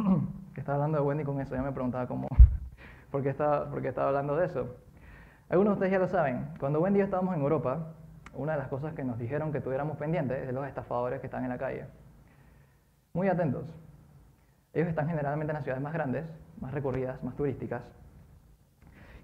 estaba 0.60 0.76
hablando 0.76 0.98
de 0.98 1.04
Wendy 1.04 1.24
con 1.24 1.40
eso, 1.40 1.54
ya 1.54 1.62
me 1.62 1.72
preguntaba 1.72 2.06
cómo, 2.06 2.28
por 3.10 3.22
qué 3.22 3.30
estaba, 3.30 3.68
por 3.68 3.82
qué 3.82 3.88
estaba 3.88 4.08
hablando 4.08 4.36
de 4.36 4.46
eso. 4.46 4.76
Algunos 5.50 5.72
de 5.72 5.74
ustedes 5.74 5.92
ya 5.92 5.98
lo 5.98 6.06
saben, 6.06 6.46
cuando 6.60 6.80
Wendy 6.80 6.98
y 6.98 7.00
yo 7.00 7.04
estábamos 7.06 7.34
en 7.34 7.42
Europa, 7.42 7.88
una 8.34 8.52
de 8.52 8.58
las 8.58 8.68
cosas 8.68 8.94
que 8.94 9.02
nos 9.02 9.18
dijeron 9.18 9.50
que 9.50 9.60
tuviéramos 9.60 9.96
pendientes 9.96 10.38
es 10.38 10.46
de 10.46 10.52
los 10.52 10.64
estafadores 10.64 11.18
que 11.20 11.26
están 11.26 11.42
en 11.42 11.50
la 11.50 11.58
calle. 11.58 11.86
Muy 13.14 13.28
atentos. 13.28 13.64
Ellos 14.72 14.88
están 14.88 15.08
generalmente 15.08 15.50
en 15.50 15.56
las 15.56 15.64
ciudades 15.64 15.82
más 15.82 15.92
grandes, 15.92 16.24
más 16.60 16.72
recorridas, 16.72 17.20
más 17.24 17.34
turísticas. 17.34 17.82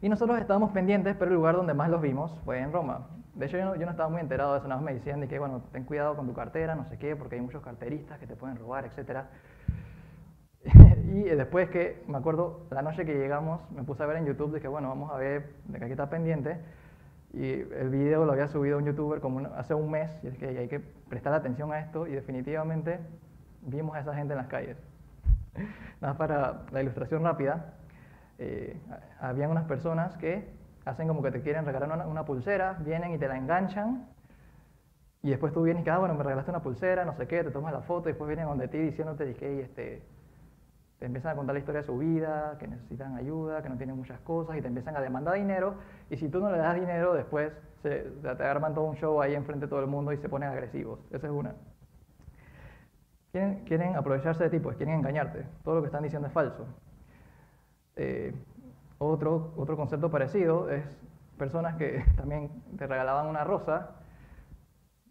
Y 0.02 0.08
nosotros 0.08 0.40
estábamos 0.40 0.72
pendientes, 0.72 1.14
pero 1.16 1.30
el 1.30 1.36
lugar 1.36 1.54
donde 1.54 1.74
más 1.74 1.88
los 1.88 2.02
vimos 2.02 2.36
fue 2.44 2.58
en 2.58 2.72
Roma. 2.72 3.06
De 3.34 3.46
hecho, 3.46 3.58
yo 3.58 3.64
no, 3.64 3.74
estaba 3.74 4.08
muy 4.08 4.20
enterado 4.20 4.54
de 4.54 4.58
eso, 4.58 4.66
nada 4.66 4.80
más 4.80 4.86
me 4.86 4.94
decían 4.94 5.20
de 5.20 5.28
que, 5.28 5.38
bueno, 5.38 5.62
ten 5.70 5.84
cuidado 5.84 6.16
con 6.16 6.26
tu 6.26 6.34
cartera, 6.34 6.74
no 6.74 6.84
sé 6.86 6.98
qué, 6.98 7.14
porque 7.14 7.36
hay 7.36 7.40
muchos 7.40 7.62
carteristas 7.62 8.18
que 8.18 8.26
te 8.26 8.34
pueden 8.34 8.56
robar, 8.56 8.84
etc. 8.84 9.26
y 11.18 11.30
después 11.30 11.70
que, 11.70 12.02
me 12.08 12.18
acuerdo, 12.18 12.66
la 12.70 12.82
noche 12.82 13.06
que 13.06 13.14
llegamos, 13.14 13.62
me 13.70 13.82
puse 13.84 14.02
a 14.02 14.06
ver 14.06 14.18
en 14.18 14.26
YouTube 14.26 14.60
que, 14.60 14.68
bueno, 14.68 14.88
vamos 14.88 15.10
a 15.10 15.16
ver, 15.16 15.54
de 15.64 15.78
aquí 15.78 15.92
está 15.92 16.10
pendiente. 16.10 16.58
Y 17.32 17.52
el 17.52 17.88
video 17.88 18.26
lo 18.26 18.32
había 18.32 18.48
subido 18.48 18.76
un 18.76 18.84
youtuber 18.84 19.20
como 19.20 19.40
hace 19.56 19.72
un 19.72 19.90
mes, 19.90 20.10
y 20.22 20.26
es 20.26 20.36
que 20.36 20.46
hay 20.46 20.68
que 20.68 20.80
prestar 21.08 21.32
atención 21.32 21.72
a 21.72 21.80
esto, 21.80 22.06
y 22.06 22.12
definitivamente 22.12 22.98
vimos 23.62 23.96
a 23.96 24.00
esa 24.00 24.14
gente 24.14 24.34
en 24.34 24.38
las 24.38 24.48
calles. 24.48 24.76
Nada 26.02 26.18
para 26.18 26.62
la 26.70 26.82
ilustración 26.82 27.24
rápida, 27.24 27.74
eh, 28.38 28.78
habían 29.18 29.50
unas 29.50 29.64
personas 29.64 30.16
que 30.18 30.50
hacen 30.84 31.08
como 31.08 31.22
que 31.22 31.30
te 31.30 31.40
quieren 31.40 31.64
regalar 31.64 32.06
una, 32.06 32.24
pulsera, 32.26 32.76
vienen 32.80 33.14
y 33.14 33.18
te 33.18 33.26
la 33.26 33.38
enganchan, 33.38 34.06
y 35.22 35.30
después 35.30 35.52
tú 35.54 35.62
vienes 35.62 35.80
y 35.80 35.84
que, 35.84 35.90
ah, 35.90 35.98
bueno, 35.98 36.14
me 36.14 36.22
regalaste 36.22 36.50
una 36.50 36.62
pulsera, 36.62 37.06
no 37.06 37.14
sé 37.14 37.26
qué, 37.26 37.42
te 37.42 37.50
tomas 37.50 37.72
la 37.72 37.80
foto, 37.80 38.10
y 38.10 38.12
después 38.12 38.28
vienen 38.28 38.46
donde 38.46 38.68
ti 38.68 38.76
diciéndote 38.78 39.34
que 39.34 39.62
este, 39.62 40.15
te 40.98 41.06
empiezan 41.06 41.32
a 41.32 41.36
contar 41.36 41.54
la 41.54 41.58
historia 41.58 41.82
de 41.82 41.86
su 41.86 41.98
vida, 41.98 42.56
que 42.58 42.66
necesitan 42.66 43.16
ayuda, 43.16 43.62
que 43.62 43.68
no 43.68 43.76
tienen 43.76 43.96
muchas 43.96 44.18
cosas, 44.20 44.56
y 44.56 44.62
te 44.62 44.68
empiezan 44.68 44.96
a 44.96 45.00
demandar 45.00 45.34
dinero, 45.34 45.74
y 46.08 46.16
si 46.16 46.28
tú 46.28 46.40
no 46.40 46.50
le 46.50 46.58
das 46.58 46.74
dinero, 46.74 47.12
después 47.14 47.52
se, 47.82 48.00
te 48.22 48.42
arman 48.42 48.74
todo 48.74 48.84
un 48.84 48.96
show 48.96 49.20
ahí 49.20 49.34
enfrente 49.34 49.66
de 49.66 49.70
todo 49.70 49.80
el 49.80 49.86
mundo 49.86 50.12
y 50.12 50.16
se 50.16 50.28
ponen 50.28 50.48
agresivos. 50.48 51.00
Esa 51.10 51.26
es 51.26 51.32
una. 51.32 51.54
Quieren, 53.66 53.96
aprovecharse 53.96 54.44
de 54.44 54.50
ti, 54.50 54.58
pues 54.58 54.78
quieren 54.78 54.94
engañarte. 54.94 55.44
Todo 55.62 55.74
lo 55.74 55.82
que 55.82 55.88
están 55.88 56.02
diciendo 56.02 56.26
es 56.26 56.32
falso. 56.32 56.66
Eh, 57.96 58.34
otro, 58.96 59.52
otro 59.56 59.76
concepto 59.76 60.10
parecido 60.10 60.70
es 60.70 60.82
personas 61.36 61.76
que 61.76 62.02
también 62.16 62.50
te 62.78 62.86
regalaban 62.86 63.26
una 63.26 63.44
rosa, 63.44 63.95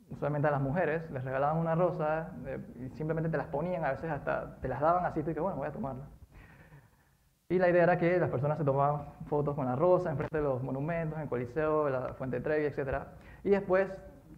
usualmente 0.10 0.48
a 0.48 0.52
las 0.52 0.62
mujeres, 0.62 1.10
les 1.12 1.24
regalaban 1.24 1.58
una 1.58 1.76
rosa 1.76 2.32
eh, 2.46 2.60
y 2.80 2.90
simplemente 2.96 3.30
te 3.30 3.38
las 3.38 3.48
ponían, 3.48 3.84
a 3.84 3.92
veces 3.92 4.10
hasta 4.12 4.58
te 4.62 4.68
las 4.68 4.80
daban 4.80 5.06
así, 5.06 5.20
y 5.20 5.24
que 5.24 5.40
bueno, 5.40 5.58
voy 5.58 5.68
a 5.68 5.72
tomarla. 5.72 6.06
Y 7.50 7.60
la 7.60 7.70
idea 7.70 7.84
era 7.84 7.98
que 7.98 8.18
las 8.18 8.30
personas 8.30 8.58
se 8.58 8.64
tomaban 8.64 9.06
fotos 9.28 9.56
con 9.56 9.66
la 9.66 9.76
rosa 9.76 10.10
enfrente 10.10 10.38
de 10.38 10.44
los 10.44 10.64
monumentos, 10.64 11.18
en 11.18 11.24
el 11.24 11.30
Coliseo, 11.30 11.90
la 11.90 12.14
Fuente 12.16 12.42
Trevi, 12.42 12.66
etc. 12.66 13.04
Y 13.44 13.52
después 13.52 13.88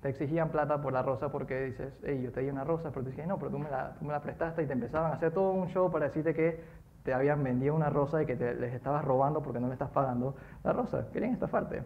te 0.01 0.10
exigían 0.10 0.49
plata 0.49 0.82
por 0.82 0.91
la 0.91 1.03
rosa 1.03 1.32
porque 1.32 1.65
dices, 1.65 1.93
hey, 2.03 2.21
yo 2.21 2.32
te 2.32 2.41
di 2.41 2.49
una 2.49 2.65
rosa, 2.65 2.89
pero 2.89 3.03
tú 3.03 3.12
dices, 3.12 3.25
no, 3.25 3.38
pero 3.38 3.49
tú 3.51 3.60
me, 3.60 3.69
la, 3.69 3.93
tú 3.97 4.06
me 4.06 4.12
la 4.12 4.21
prestaste 4.21 4.63
y 4.63 4.67
te 4.67 4.73
empezaban 4.73 5.12
a 5.12 5.15
hacer 5.15 5.32
todo 5.32 5.51
un 5.51 5.67
show 5.69 5.89
para 5.89 6.08
decirte 6.08 6.34
que 6.34 6.62
te 7.03 7.13
habían 7.13 7.41
vendido 7.43 7.73
una 7.73 7.89
rosa 7.89 8.21
y 8.21 8.25
que 8.25 8.36
te, 8.36 8.53
les 8.56 8.73
estabas 8.73 9.06
robando 9.06 9.41
porque 9.41 9.62
no 9.62 9.67
le 9.67 9.73
estás 9.73 9.89
pagando 9.91 10.36
la 10.63 10.73
rosa. 10.73 11.08
Querían 11.13 11.32
estafarte. 11.32 11.84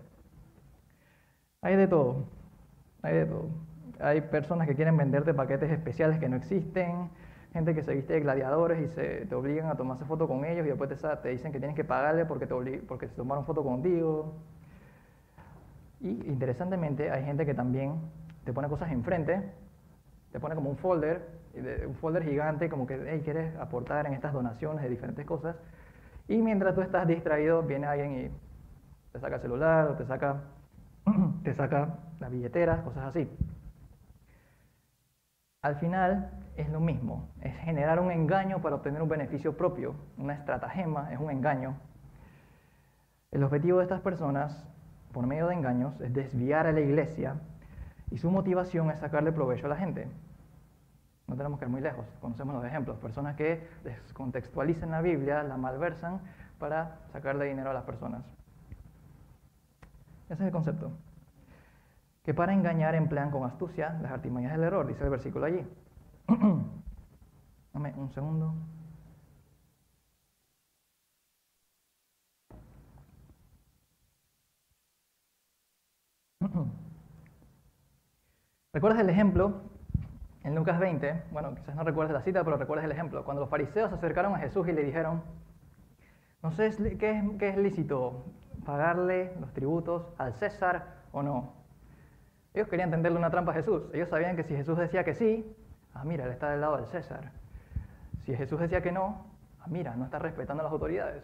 Hay 1.62 1.76
de 1.76 1.88
todo, 1.88 2.26
hay 3.04 3.14
de 3.16 3.26
todo. 3.28 3.71
Hay 4.02 4.22
personas 4.22 4.68
que 4.68 4.76
quieren 4.76 4.98
venderte 4.98 5.34
paquetes 5.34 5.72
especiales 5.72 6.20
que 6.20 6.28
no 6.28 6.38
existen, 6.38 7.10
gente 7.54 7.76
que 7.76 7.84
se 7.84 7.94
viste 7.94 8.14
de 8.14 8.22
gladiadores 8.22 8.80
y 8.82 8.88
se, 8.94 9.26
te 9.26 9.36
obligan 9.36 9.70
a 9.70 9.76
tomarse 9.76 10.06
foto 10.06 10.28
con 10.28 10.46
ellos 10.46 10.66
y 10.66 10.70
después 10.70 10.90
te, 10.90 10.96
te 11.18 11.30
dicen 11.30 11.52
que 11.52 11.60
tienes 11.60 11.76
que 11.76 11.84
pagarle 11.84 12.26
porque, 12.26 12.48
te 12.48 12.56
porque 12.88 13.08
se 13.08 13.16
tomaron 13.16 13.46
foto 13.46 13.64
contigo. 13.64 14.36
Y 16.00 16.10
interesantemente 16.28 17.12
hay 17.12 17.24
gente 17.24 17.46
que 17.46 17.54
también 17.54 18.00
te 18.44 18.54
pone 18.54 18.68
cosas 18.70 18.92
enfrente, 18.92 19.42
te 20.32 20.40
pone 20.40 20.56
como 20.56 20.70
un 20.70 20.78
folder, 20.78 21.28
un 21.88 21.96
folder 21.96 22.24
gigante, 22.24 22.70
como 22.70 22.88
que, 22.88 23.00
hey, 23.06 23.22
quieres 23.24 23.56
aportar 23.58 24.08
en 24.08 24.14
estas 24.14 24.34
donaciones 24.34 24.82
de 24.84 24.90
diferentes 24.90 25.26
cosas. 25.26 25.56
Y 26.28 26.42
mientras 26.42 26.74
tú 26.74 26.82
estás 26.82 27.08
distraído, 27.08 27.62
viene 27.64 27.88
alguien 27.88 28.14
y 28.14 28.32
te 29.12 29.20
saca 29.20 29.36
el 29.36 29.42
celular, 29.42 29.90
o 29.90 29.96
te 29.96 30.06
saca, 30.06 30.42
te 31.44 31.54
saca 31.54 32.00
la 32.20 32.30
billetera, 32.30 32.82
cosas 32.84 33.10
así. 33.10 33.30
Al 35.62 35.76
final 35.76 36.32
es 36.58 36.70
lo 36.70 36.80
mismo, 36.80 37.30
es 37.42 37.56
generar 37.58 38.00
un 38.00 38.12
engaño 38.12 38.62
para 38.62 38.78
obtener 38.78 39.02
un 39.02 39.10
beneficio 39.10 39.56
propio, 39.56 39.94
una 40.18 40.34
estratagema, 40.34 41.14
es 41.14 41.20
un 41.20 41.30
engaño. 41.30 41.76
El 43.30 43.44
objetivo 43.44 43.78
de 43.78 43.84
estas 43.84 44.02
personas 44.02 44.68
por 45.12 45.28
medio 45.28 45.48
de 45.48 45.54
engaños 45.54 46.02
es 46.02 46.12
desviar 46.14 46.66
a 46.66 46.72
la 46.72 46.80
iglesia 46.80 47.36
y 48.10 48.18
su 48.18 48.32
motivación 48.32 48.90
es 48.90 49.00
sacarle 49.00 49.32
provecho 49.32 49.68
a 49.68 49.70
la 49.70 49.76
gente. 49.76 50.08
No 51.28 51.36
tenemos 51.38 51.60
que 51.60 51.66
ir 51.66 51.72
muy 51.72 51.82
lejos, 51.82 52.08
conocemos 52.20 52.56
los 52.56 52.66
ejemplos, 52.66 52.98
personas 52.98 53.36
que 53.36 53.68
descontextualizan 53.84 54.90
la 54.90 55.02
Biblia, 55.02 55.44
la 55.44 55.58
malversan 55.58 56.22
para 56.58 56.98
sacarle 57.14 57.46
dinero 57.46 57.70
a 57.70 57.74
las 57.74 57.84
personas. 57.84 58.24
Ese 60.26 60.34
es 60.34 60.42
el 60.42 60.52
concepto. 60.52 60.92
Que 62.24 62.34
para 62.34 62.54
engañar 62.54 62.96
emplean 62.96 63.32
con 63.32 63.46
astucia 63.46 63.98
las 64.02 64.12
artimañas 64.12 64.52
del 64.52 64.64
error, 64.64 64.86
dice 64.88 65.04
el 65.04 65.10
versículo 65.10 65.46
allí. 65.46 65.66
Dame 67.74 67.94
un 67.98 68.12
segundo. 68.12 68.54
¿Recuerdas 78.74 79.02
el 79.02 79.10
ejemplo 79.10 79.62
en 80.44 80.56
Lucas 80.56 80.80
20? 80.80 81.24
Bueno, 81.32 81.56
quizás 81.56 81.76
no 81.76 81.84
recuerdes 81.84 82.14
la 82.14 82.22
cita, 82.22 82.44
pero 82.44 82.58
recuerdas 82.58 82.86
el 82.86 82.92
ejemplo. 82.92 83.26
Cuando 83.26 83.42
los 83.42 83.50
fariseos 83.50 83.90
se 83.90 83.96
acercaron 83.96 84.36
a 84.36 84.40
Jesús 84.40 84.68
y 84.68 84.74
le 84.74 84.84
dijeron, 84.84 85.24
no 86.44 86.52
sé 86.52 86.70
qué 86.98 87.12
es, 87.12 87.24
qué 87.38 87.50
es 87.50 87.58
lícito, 87.58 88.26
pagarle 88.66 89.34
los 89.40 89.54
tributos 89.54 90.08
al 90.18 90.34
César 90.36 91.02
o 91.12 91.24
no. 91.24 91.61
Ellos 92.54 92.68
querían 92.68 92.92
tenderle 92.92 93.18
una 93.18 93.30
trampa 93.30 93.52
a 93.52 93.56
Jesús. 93.56 93.84
Ellos 93.94 94.10
sabían 94.10 94.36
que 94.36 94.44
si 94.44 94.56
Jesús 94.56 94.78
decía 94.78 95.04
que 95.04 95.14
sí, 95.14 95.56
ah, 95.94 96.04
mira, 96.04 96.26
él 96.26 96.32
está 96.32 96.50
del 96.50 96.62
lado 96.62 96.78
del 96.78 96.86
César. 96.88 97.32
Si 98.26 98.36
Jesús 98.36 98.60
decía 98.60 98.82
que 98.82 98.92
no, 98.92 99.26
ah, 99.62 99.66
mira, 99.68 99.96
no 99.96 100.06
está 100.06 100.20
respetando 100.20 100.62
a 100.62 100.66
las 100.66 100.74
autoridades. 100.74 101.24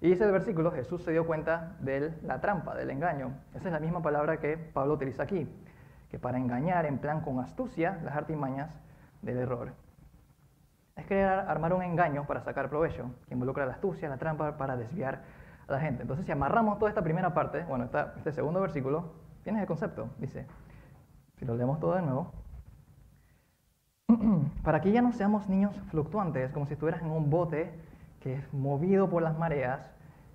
Y 0.00 0.08
dice 0.08 0.24
el 0.24 0.32
versículo, 0.32 0.72
Jesús 0.72 1.02
se 1.04 1.12
dio 1.12 1.26
cuenta 1.26 1.76
de 1.80 2.12
la 2.22 2.40
trampa, 2.40 2.74
del 2.74 2.90
engaño. 2.90 3.32
Esa 3.54 3.68
es 3.68 3.72
la 3.72 3.78
misma 3.78 4.02
palabra 4.02 4.38
que 4.38 4.56
Pablo 4.56 4.94
utiliza 4.94 5.22
aquí, 5.22 5.48
que 6.10 6.18
para 6.18 6.38
engañar 6.38 6.86
en 6.86 6.98
plan 6.98 7.20
con 7.20 7.38
astucia 7.38 8.00
las 8.02 8.16
artimañas 8.16 8.80
del 9.20 9.38
error. 9.38 9.72
Es 10.96 11.06
querer 11.06 11.28
armar 11.28 11.72
un 11.72 11.82
engaño 11.82 12.26
para 12.26 12.40
sacar 12.40 12.68
provecho, 12.68 13.12
que 13.28 13.34
involucra 13.34 13.64
la 13.64 13.74
astucia, 13.74 14.08
la 14.08 14.16
trampa 14.16 14.56
para 14.56 14.76
desviar 14.76 15.22
a 15.68 15.72
la 15.72 15.80
gente. 15.80 16.02
Entonces, 16.02 16.26
si 16.26 16.32
amarramos 16.32 16.78
toda 16.78 16.90
esta 16.90 17.02
primera 17.02 17.32
parte, 17.32 17.62
bueno, 17.62 17.88
este 18.16 18.32
segundo 18.32 18.60
versículo, 18.60 19.12
tienes 19.44 19.62
el 19.62 19.68
concepto, 19.68 20.10
dice, 20.18 20.46
si 21.42 21.46
lo 21.46 21.56
leemos 21.56 21.80
todo 21.80 21.96
de 21.96 22.02
nuevo, 22.02 22.30
para 24.62 24.80
que 24.80 24.92
ya 24.92 25.02
no 25.02 25.12
seamos 25.12 25.48
niños 25.48 25.74
fluctuantes, 25.90 26.52
como 26.52 26.66
si 26.66 26.74
estuvieras 26.74 27.02
en 27.02 27.10
un 27.10 27.30
bote 27.30 27.68
que 28.20 28.34
es 28.34 28.54
movido 28.54 29.10
por 29.10 29.24
las 29.24 29.36
mareas, 29.36 29.90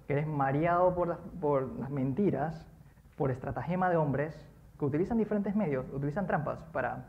que 0.05 0.11
eres 0.11 0.27
mareado 0.27 0.93
por 0.95 1.07
las, 1.07 1.19
por 1.39 1.71
las 1.79 1.89
mentiras, 1.89 2.67
por 3.15 3.31
estratagema 3.31 3.89
de 3.89 3.95
hombres 3.95 4.35
que 4.77 4.83
utilizan 4.83 5.17
diferentes 5.17 5.55
medios, 5.55 5.85
utilizan 5.93 6.27
trampas 6.27 6.59
para 6.73 7.05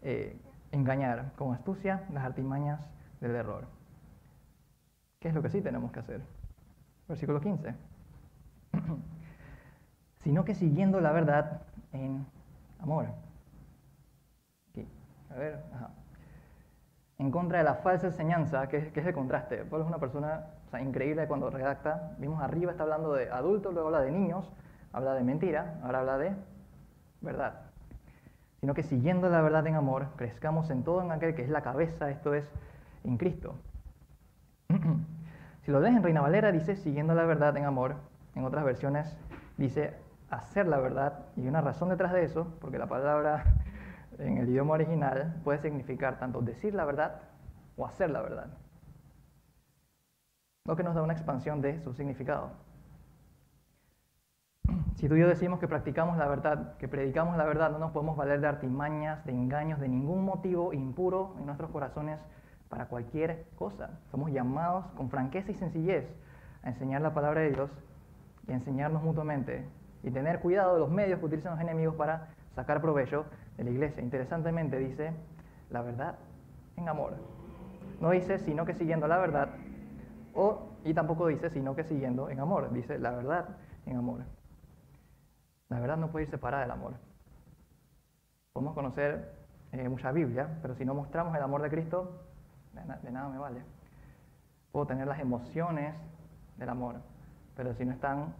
eh, 0.00 0.40
engañar 0.72 1.32
con 1.36 1.52
astucia 1.52 2.04
las 2.14 2.24
artimañas 2.24 2.88
del 3.20 3.36
error. 3.36 3.66
¿Qué 5.20 5.28
es 5.28 5.34
lo 5.34 5.42
que 5.42 5.50
sí 5.50 5.60
tenemos 5.60 5.92
que 5.92 6.00
hacer? 6.00 6.22
Versículo 7.06 7.42
15. 7.42 7.74
Sino 10.24 10.42
que 10.46 10.54
siguiendo 10.54 11.02
la 11.02 11.12
verdad 11.12 11.60
en 11.92 12.24
amor. 12.80 13.25
A 15.30 15.38
ver, 15.38 15.62
En 17.18 17.30
contra 17.30 17.58
de 17.58 17.64
la 17.64 17.74
falsa 17.76 18.08
enseñanza, 18.08 18.68
que 18.68 18.76
es, 18.78 18.96
el 18.96 19.14
contraste. 19.14 19.64
Pablo 19.64 19.84
es 19.84 19.88
una 19.88 19.98
persona 19.98 20.46
increíble 20.80 21.26
cuando 21.26 21.50
redacta. 21.50 22.14
Vimos 22.18 22.42
arriba, 22.42 22.72
está 22.72 22.82
hablando 22.82 23.14
de 23.14 23.30
adultos, 23.30 23.72
luego 23.72 23.88
habla 23.88 24.02
de 24.02 24.10
niños, 24.10 24.52
habla 24.92 25.14
de 25.14 25.22
mentira, 25.22 25.78
ahora 25.82 26.00
habla 26.00 26.18
de 26.18 26.34
verdad 27.22 27.66
sino 28.60 28.74
que 28.74 28.82
siguiendo 28.82 29.28
la 29.28 29.42
verdad 29.42 29.66
en 29.66 29.74
amor, 29.74 30.08
crezcamos 30.16 30.70
en 30.70 30.82
todo 30.82 31.02
en 31.02 31.12
aquel 31.12 31.34
que 31.34 31.42
es 31.42 31.48
la 31.48 31.62
cabeza, 31.62 32.10
esto 32.10 32.34
es, 32.34 32.50
en 33.04 33.16
Cristo. 33.16 33.54
si 35.64 35.70
lo 35.70 35.80
lees 35.80 35.94
en 35.94 36.02
Reina 36.02 36.20
Valera, 36.20 36.50
dice 36.52 36.76
siguiendo 36.76 37.14
la 37.14 37.24
verdad 37.26 37.56
en 37.56 37.64
amor, 37.64 37.94
en 38.34 38.44
otras 38.44 38.64
versiones 38.64 39.16
dice 39.56 39.94
hacer 40.30 40.66
la 40.66 40.78
verdad, 40.78 41.26
y 41.36 41.46
una 41.46 41.60
razón 41.60 41.90
detrás 41.90 42.12
de 42.12 42.24
eso, 42.24 42.48
porque 42.60 42.78
la 42.78 42.88
palabra 42.88 43.44
en 44.18 44.38
el 44.38 44.48
idioma 44.48 44.74
original 44.74 45.40
puede 45.44 45.58
significar 45.58 46.18
tanto 46.18 46.40
decir 46.40 46.74
la 46.74 46.84
verdad 46.84 47.20
o 47.76 47.86
hacer 47.86 48.10
la 48.10 48.22
verdad. 48.22 48.48
Lo 50.64 50.76
que 50.76 50.82
nos 50.82 50.94
da 50.94 51.02
una 51.02 51.12
expansión 51.12 51.60
de 51.60 51.80
su 51.80 51.92
significado. 51.92 52.50
Si 54.96 55.08
tú 55.08 55.14
y 55.14 55.20
yo 55.20 55.28
decimos 55.28 55.60
que 55.60 55.68
practicamos 55.68 56.16
la 56.16 56.26
verdad, 56.26 56.76
que 56.78 56.88
predicamos 56.88 57.36
la 57.36 57.44
verdad, 57.44 57.70
no 57.70 57.78
nos 57.78 57.92
podemos 57.92 58.16
valer 58.16 58.40
de 58.40 58.48
artimañas, 58.48 59.24
de 59.26 59.32
engaños, 59.32 59.78
de 59.78 59.88
ningún 59.88 60.24
motivo 60.24 60.72
impuro 60.72 61.34
en 61.38 61.46
nuestros 61.46 61.70
corazones 61.70 62.18
para 62.68 62.86
cualquier 62.86 63.46
cosa. 63.56 64.00
Somos 64.10 64.32
llamados 64.32 64.86
con 64.96 65.10
franqueza 65.10 65.52
y 65.52 65.54
sencillez 65.54 66.06
a 66.62 66.68
enseñar 66.68 67.02
la 67.02 67.12
palabra 67.12 67.42
de 67.42 67.50
Dios 67.50 67.70
y 68.48 68.52
a 68.52 68.54
enseñarnos 68.54 69.02
mutuamente 69.02 69.66
y 70.02 70.10
tener 70.10 70.40
cuidado 70.40 70.74
de 70.74 70.80
los 70.80 70.90
medios 70.90 71.18
que 71.20 71.26
utilizan 71.26 71.52
los 71.52 71.60
enemigos 71.60 71.94
para 71.96 72.28
sacar 72.54 72.80
provecho 72.80 73.26
de 73.56 73.64
la 73.64 73.70
iglesia. 73.70 74.02
Interesantemente 74.02 74.78
dice 74.78 75.12
la 75.70 75.82
verdad 75.82 76.16
en 76.76 76.88
amor. 76.88 77.14
No 78.00 78.10
dice 78.10 78.38
sino 78.38 78.64
que 78.64 78.74
siguiendo 78.74 79.08
la 79.08 79.18
verdad, 79.18 79.48
o, 80.34 80.68
y 80.84 80.92
tampoco 80.94 81.26
dice 81.26 81.50
sino 81.50 81.74
que 81.74 81.84
siguiendo 81.84 82.30
en 82.30 82.40
amor. 82.40 82.72
Dice 82.72 82.98
la 82.98 83.10
verdad 83.10 83.48
en 83.86 83.96
amor. 83.96 84.20
La 85.68 85.80
verdad 85.80 85.96
no 85.96 86.10
puede 86.10 86.24
ir 86.24 86.30
separada 86.30 86.62
del 86.62 86.70
amor. 86.70 86.94
Podemos 88.52 88.74
conocer 88.74 89.34
eh, 89.72 89.88
mucha 89.88 90.12
Biblia, 90.12 90.58
pero 90.62 90.74
si 90.74 90.84
no 90.84 90.94
mostramos 90.94 91.34
el 91.36 91.42
amor 91.42 91.62
de 91.62 91.70
Cristo, 91.70 92.22
de, 92.72 93.10
nada 93.10 93.28
me 93.28 93.38
vale. 93.38 93.62
Puedo 94.72 94.86
tener 94.86 95.06
las 95.06 95.18
emociones 95.18 95.96
del 96.56 96.68
amor, 96.68 96.96
pero 97.56 97.74
si 97.74 97.84
no 97.84 97.92
están 97.92 98.34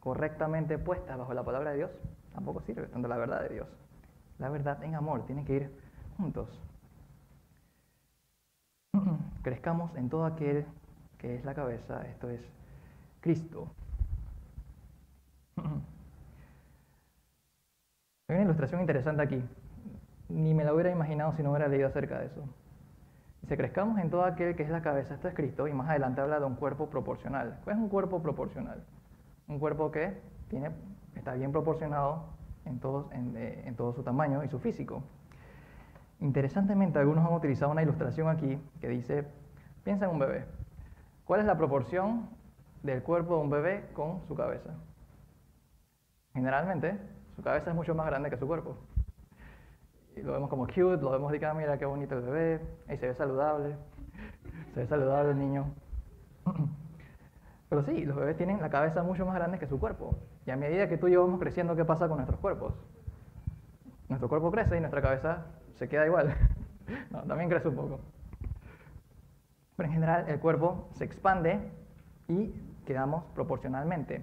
correctamente 0.00 0.78
puestas 0.78 1.16
bajo 1.18 1.34
la 1.34 1.44
palabra 1.44 1.70
de 1.70 1.76
Dios, 1.76 1.90
tampoco 2.32 2.60
sirve, 2.62 2.86
tanto 2.86 3.08
la 3.08 3.16
verdad 3.16 3.42
de 3.42 3.48
Dios. 3.50 3.68
La 4.38 4.48
verdad 4.48 4.82
en 4.82 4.94
amor 4.94 5.26
tiene 5.26 5.44
que 5.44 5.54
ir 5.54 5.70
juntos. 6.16 6.48
Crezcamos 9.42 9.94
en 9.96 10.08
todo 10.08 10.24
aquel 10.24 10.66
que 11.18 11.36
es 11.36 11.44
la 11.44 11.54
cabeza, 11.54 12.06
esto 12.08 12.28
es 12.28 12.40
Cristo. 13.20 13.68
Hay 18.28 18.36
una 18.36 18.44
ilustración 18.44 18.80
interesante 18.80 19.22
aquí. 19.22 19.42
Ni 20.28 20.54
me 20.54 20.64
la 20.64 20.72
hubiera 20.72 20.90
imaginado 20.90 21.32
si 21.32 21.42
no 21.42 21.50
hubiera 21.50 21.68
leído 21.68 21.88
acerca 21.88 22.18
de 22.18 22.26
eso. 22.26 22.42
Dice, 23.42 23.56
crezcamos 23.56 23.98
en 23.98 24.08
todo 24.08 24.24
aquel 24.24 24.54
que 24.56 24.62
es 24.62 24.70
la 24.70 24.82
cabeza, 24.82 25.14
esto 25.14 25.28
es 25.28 25.34
Cristo, 25.34 25.66
y 25.66 25.72
más 25.72 25.90
adelante 25.90 26.20
habla 26.20 26.38
de 26.38 26.46
un 26.46 26.54
cuerpo 26.54 26.88
proporcional. 26.88 27.58
¿Cuál 27.64 27.76
es 27.76 27.82
un 27.82 27.88
cuerpo 27.88 28.22
proporcional? 28.22 28.84
Un 29.48 29.58
cuerpo 29.58 29.90
que 29.90 30.16
tiene, 30.48 30.70
está 31.16 31.34
bien 31.34 31.50
proporcionado 31.50 32.24
en, 32.64 33.36
eh, 33.36 33.62
en 33.66 33.76
todo 33.76 33.92
su 33.92 34.02
tamaño 34.02 34.44
y 34.44 34.48
su 34.48 34.58
físico. 34.58 35.02
Interesantemente, 36.20 36.98
algunos 36.98 37.26
han 37.26 37.32
utilizado 37.32 37.72
una 37.72 37.82
ilustración 37.82 38.28
aquí 38.28 38.58
que 38.80 38.88
dice, 38.88 39.26
piensa 39.82 40.04
en 40.06 40.12
un 40.12 40.18
bebé. 40.20 40.44
¿Cuál 41.24 41.40
es 41.40 41.46
la 41.46 41.56
proporción 41.56 42.28
del 42.82 43.02
cuerpo 43.02 43.36
de 43.36 43.42
un 43.42 43.50
bebé 43.50 43.88
con 43.92 44.20
su 44.28 44.34
cabeza? 44.34 44.70
Generalmente 46.32 46.98
su 47.36 47.42
cabeza 47.42 47.70
es 47.70 47.76
mucho 47.76 47.94
más 47.94 48.06
grande 48.06 48.30
que 48.30 48.36
su 48.36 48.46
cuerpo. 48.46 48.76
Y 50.16 50.22
lo 50.22 50.32
vemos 50.32 50.50
como 50.50 50.66
cute, 50.66 51.02
lo 51.02 51.10
vemos 51.10 51.32
de 51.32 51.44
ah, 51.44 51.54
mira 51.54 51.78
qué 51.78 51.86
bonito 51.86 52.16
el 52.16 52.22
bebé, 52.22 52.60
y 52.88 52.96
se 52.98 53.08
ve 53.08 53.14
saludable, 53.14 53.76
se 54.74 54.80
ve 54.80 54.86
saludable 54.86 55.32
el 55.32 55.38
niño. 55.38 55.66
Pero 57.72 57.84
sí, 57.84 58.04
los 58.04 58.14
bebés 58.18 58.36
tienen 58.36 58.60
la 58.60 58.68
cabeza 58.68 59.02
mucho 59.02 59.24
más 59.24 59.34
grande 59.34 59.58
que 59.58 59.66
su 59.66 59.80
cuerpo. 59.80 60.14
Y 60.44 60.50
a 60.50 60.56
medida 60.56 60.90
que 60.90 60.98
tú 60.98 61.08
y 61.08 61.12
yo 61.12 61.22
vamos 61.22 61.40
creciendo, 61.40 61.74
¿qué 61.74 61.86
pasa 61.86 62.06
con 62.06 62.18
nuestros 62.18 62.38
cuerpos? 62.38 62.74
Nuestro 64.10 64.28
cuerpo 64.28 64.50
crece 64.50 64.76
y 64.76 64.80
nuestra 64.80 65.00
cabeza 65.00 65.46
se 65.76 65.88
queda 65.88 66.04
igual. 66.04 66.36
no, 67.10 67.22
también 67.22 67.48
crece 67.48 67.68
un 67.68 67.76
poco. 67.76 68.00
Pero 69.74 69.86
en 69.86 69.94
general 69.94 70.28
el 70.28 70.38
cuerpo 70.38 70.90
se 70.92 71.04
expande 71.04 71.60
y 72.28 72.52
quedamos 72.84 73.24
proporcionalmente. 73.34 74.22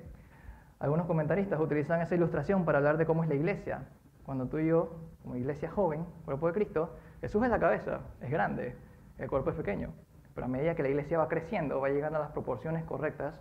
Algunos 0.77 1.07
comentaristas 1.07 1.59
utilizan 1.59 2.01
esa 2.01 2.13
ilustración 2.13 2.65
para 2.65 2.77
hablar 2.77 2.97
de 2.97 3.07
cómo 3.07 3.23
es 3.23 3.29
la 3.29 3.35
iglesia. 3.35 3.87
Cuando 4.27 4.45
tú 4.45 4.59
y 4.59 4.67
yo, 4.67 4.91
como 5.23 5.37
iglesia 5.37 5.71
joven, 5.71 6.05
cuerpo 6.23 6.45
de 6.45 6.53
Cristo, 6.53 6.97
Jesús 7.19 7.43
es 7.43 7.49
la 7.49 7.59
cabeza, 7.59 8.01
es 8.21 8.29
grande, 8.29 8.75
el 9.17 9.27
cuerpo 9.27 9.49
es 9.49 9.55
pequeño. 9.55 9.91
Pero 10.39 10.45
a 10.45 10.55
medida 10.55 10.73
que 10.73 10.83
la 10.83 10.87
iglesia 10.87 11.17
va 11.17 11.27
creciendo, 11.27 11.81
va 11.81 11.89
llegando 11.89 12.17
a 12.17 12.21
las 12.21 12.31
proporciones 12.31 12.85
correctas, 12.85 13.33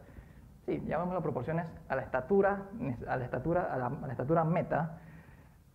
sí, 0.66 0.82
llamamos 0.84 1.14
las 1.14 1.22
proporciones 1.22 1.64
a 1.88 1.94
la 1.94 2.02
estatura, 2.02 2.64
a 3.06 3.16
la 3.16 3.24
estatura, 3.24 3.72
a 3.72 3.78
la, 3.78 4.10
estatura 4.10 4.42
meta, 4.42 4.98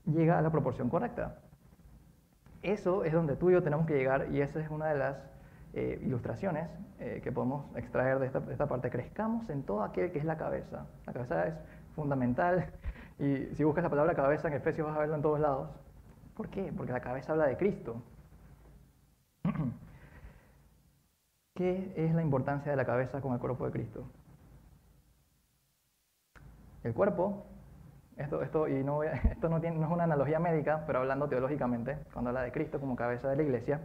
llega 0.05 0.37
a 0.37 0.41
la 0.41 0.51
proporción 0.51 0.89
correcta. 0.89 1.37
Eso 2.61 3.05
es 3.05 3.13
donde 3.13 3.37
tú 3.37 3.49
y 3.49 3.53
yo 3.53 3.63
tenemos 3.63 3.87
que 3.87 3.93
llegar 3.93 4.33
y 4.33 4.41
esa 4.41 4.59
es 4.59 4.69
una 4.69 4.87
de 4.87 4.97
las 4.97 5.15
eh, 5.73 6.01
ilustraciones 6.03 6.67
eh, 6.99 7.21
que 7.23 7.31
podemos 7.31 7.73
extraer 7.77 8.19
de 8.19 8.25
esta, 8.25 8.67
parte. 8.67 8.89
Crezcamos 8.89 9.49
en 9.49 9.63
todo 9.63 9.81
aquel 9.81 10.11
que 10.11 10.19
es 10.19 10.25
la 10.25 10.35
cabeza. 10.35 10.87
La 11.05 11.13
cabeza 11.13 11.47
es 11.47 11.53
fundamental 11.95 12.65
y 13.17 13.45
si 13.55 13.63
buscas 13.63 13.85
la 13.85 13.89
palabra 13.89 14.13
cabeza 14.13 14.49
en 14.49 14.55
Efesios 14.55 14.87
vas 14.87 14.97
a 14.97 14.99
verlo 14.99 15.15
en 15.15 15.21
todos 15.21 15.39
lados. 15.39 15.69
¿Por 16.35 16.49
qué? 16.49 16.73
Porque 16.75 16.91
la 16.91 16.99
cabeza 16.99 17.31
habla 17.31 17.45
de 17.45 17.55
Cristo. 17.55 18.03
¿Qué 21.55 21.93
es 21.95 22.13
la 22.13 22.21
importancia 22.21 22.71
de 22.71 22.75
la 22.75 22.85
cabeza 22.85 23.21
con 23.21 23.33
el 23.33 23.39
cuerpo 23.39 23.65
de 23.65 23.71
Cristo? 23.71 24.03
El 26.83 26.93
cuerpo, 26.93 27.45
esto, 28.17 28.41
esto, 28.41 28.67
y 28.67 28.83
no, 28.83 29.03
esto 29.03 29.49
no, 29.49 29.61
tiene, 29.61 29.77
no 29.77 29.85
es 29.85 29.91
una 29.91 30.03
analogía 30.03 30.39
médica, 30.39 30.83
pero 30.85 30.99
hablando 30.99 31.27
teológicamente, 31.27 31.97
cuando 32.11 32.29
habla 32.29 32.41
de 32.41 32.51
Cristo 32.51 32.79
como 32.79 32.95
cabeza 32.95 33.29
de 33.29 33.35
la 33.35 33.43
iglesia, 33.43 33.79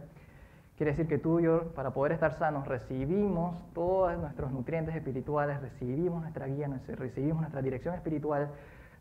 Quiere 0.79 0.93
decir 0.93 1.09
que 1.09 1.17
tú 1.17 1.41
y 1.41 1.43
yo, 1.43 1.73
para 1.73 1.91
poder 1.91 2.13
estar 2.13 2.31
sanos, 2.31 2.65
recibimos 2.65 3.53
todos 3.73 4.17
nuestros 4.17 4.49
nutrientes 4.53 4.95
espirituales, 4.95 5.59
recibimos 5.59 6.21
nuestra 6.21 6.45
guía, 6.45 6.69
recibimos 6.87 7.41
nuestra 7.41 7.61
dirección 7.61 7.95
espiritual, 7.95 8.47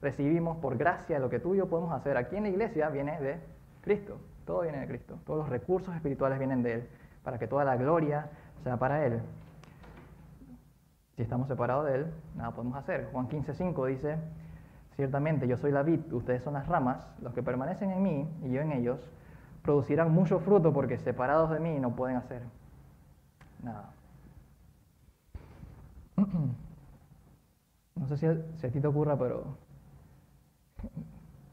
recibimos 0.03 0.57
por 0.57 0.77
gracia 0.77 1.21
lo 1.21 1.31
que 1.31 1.39
tú 1.39 1.55
y 1.55 1.59
yo 1.59 1.69
podemos 1.69 1.93
hacer 1.93 2.17
aquí 2.17 2.35
en 2.35 2.43
la 2.43 2.49
iglesia 2.49 2.89
viene 2.89 3.21
de 3.21 3.39
Cristo. 3.81 4.19
Todo 4.45 4.63
viene 4.63 4.81
de 4.81 4.89
Cristo. 4.89 5.21
Todos 5.25 5.39
los 5.39 5.49
recursos 5.49 5.95
espirituales 5.95 6.41
vienen 6.41 6.65
de 6.65 6.73
Él, 6.73 6.89
para 7.23 7.39
que 7.39 7.47
toda 7.47 7.65
la 7.65 7.77
gloria 7.77 8.29
sea 8.63 8.77
para 8.77 9.05
Él. 9.07 9.21
Si 11.17 11.23
estamos 11.23 11.49
separados 11.49 11.87
de 11.87 11.95
Él, 11.97 12.07
nada 12.37 12.53
podemos 12.53 12.77
hacer. 12.77 13.09
Juan 13.13 13.29
15.5 13.29 13.87
dice, 13.87 14.19
Ciertamente 14.99 15.47
yo 15.47 15.57
soy 15.57 15.71
la 15.71 15.85
vid, 15.85 16.13
ustedes 16.13 16.43
son 16.43 16.55
las 16.55 16.67
ramas, 16.67 17.07
los 17.23 17.33
que 17.33 17.41
permanecen 17.41 17.93
en 17.93 18.03
mí 18.03 18.29
y 18.43 18.51
yo 18.51 18.63
en 18.63 18.73
ellos, 18.73 18.99
producirán 19.63 20.11
mucho 20.11 20.41
fruto 20.41 20.73
porque 20.73 20.99
separados 20.99 21.51
de 21.51 21.61
mí 21.61 21.79
no 21.79 21.95
pueden 21.95 22.17
hacer 22.17 22.43
nada. 23.63 23.93
No 27.95 28.07
sé 28.07 28.17
si, 28.17 28.27
a 28.27 28.71
ti 28.71 28.81
te 28.81 28.87
ocurra, 28.87 29.19
pero 29.19 29.57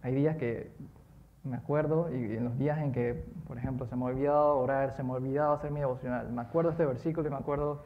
hay 0.04 0.14
días 0.14 0.38
que 0.38 0.72
me 1.46 1.58
acuerdo 1.58 2.14
y 2.14 2.36
en 2.36 2.44
los 2.44 2.58
días 2.58 2.80
en 2.80 2.92
que, 2.92 3.26
por 3.48 3.58
ejemplo, 3.58 3.86
se 3.86 3.96
me 3.96 4.04
ha 4.04 4.08
olvidado 4.08 4.58
orar, 4.58 4.92
se 4.94 5.04
me 5.04 5.12
ha 5.12 5.14
olvidado 5.14 5.54
hacer 5.54 5.72
mi 5.72 5.80
devocional, 5.80 6.32
me 6.32 6.42
acuerdo 6.42 6.72
este 6.72 6.86
versículo 6.86 7.28
y 7.28 7.32
me 7.32 7.38
acuerdo 7.38 7.84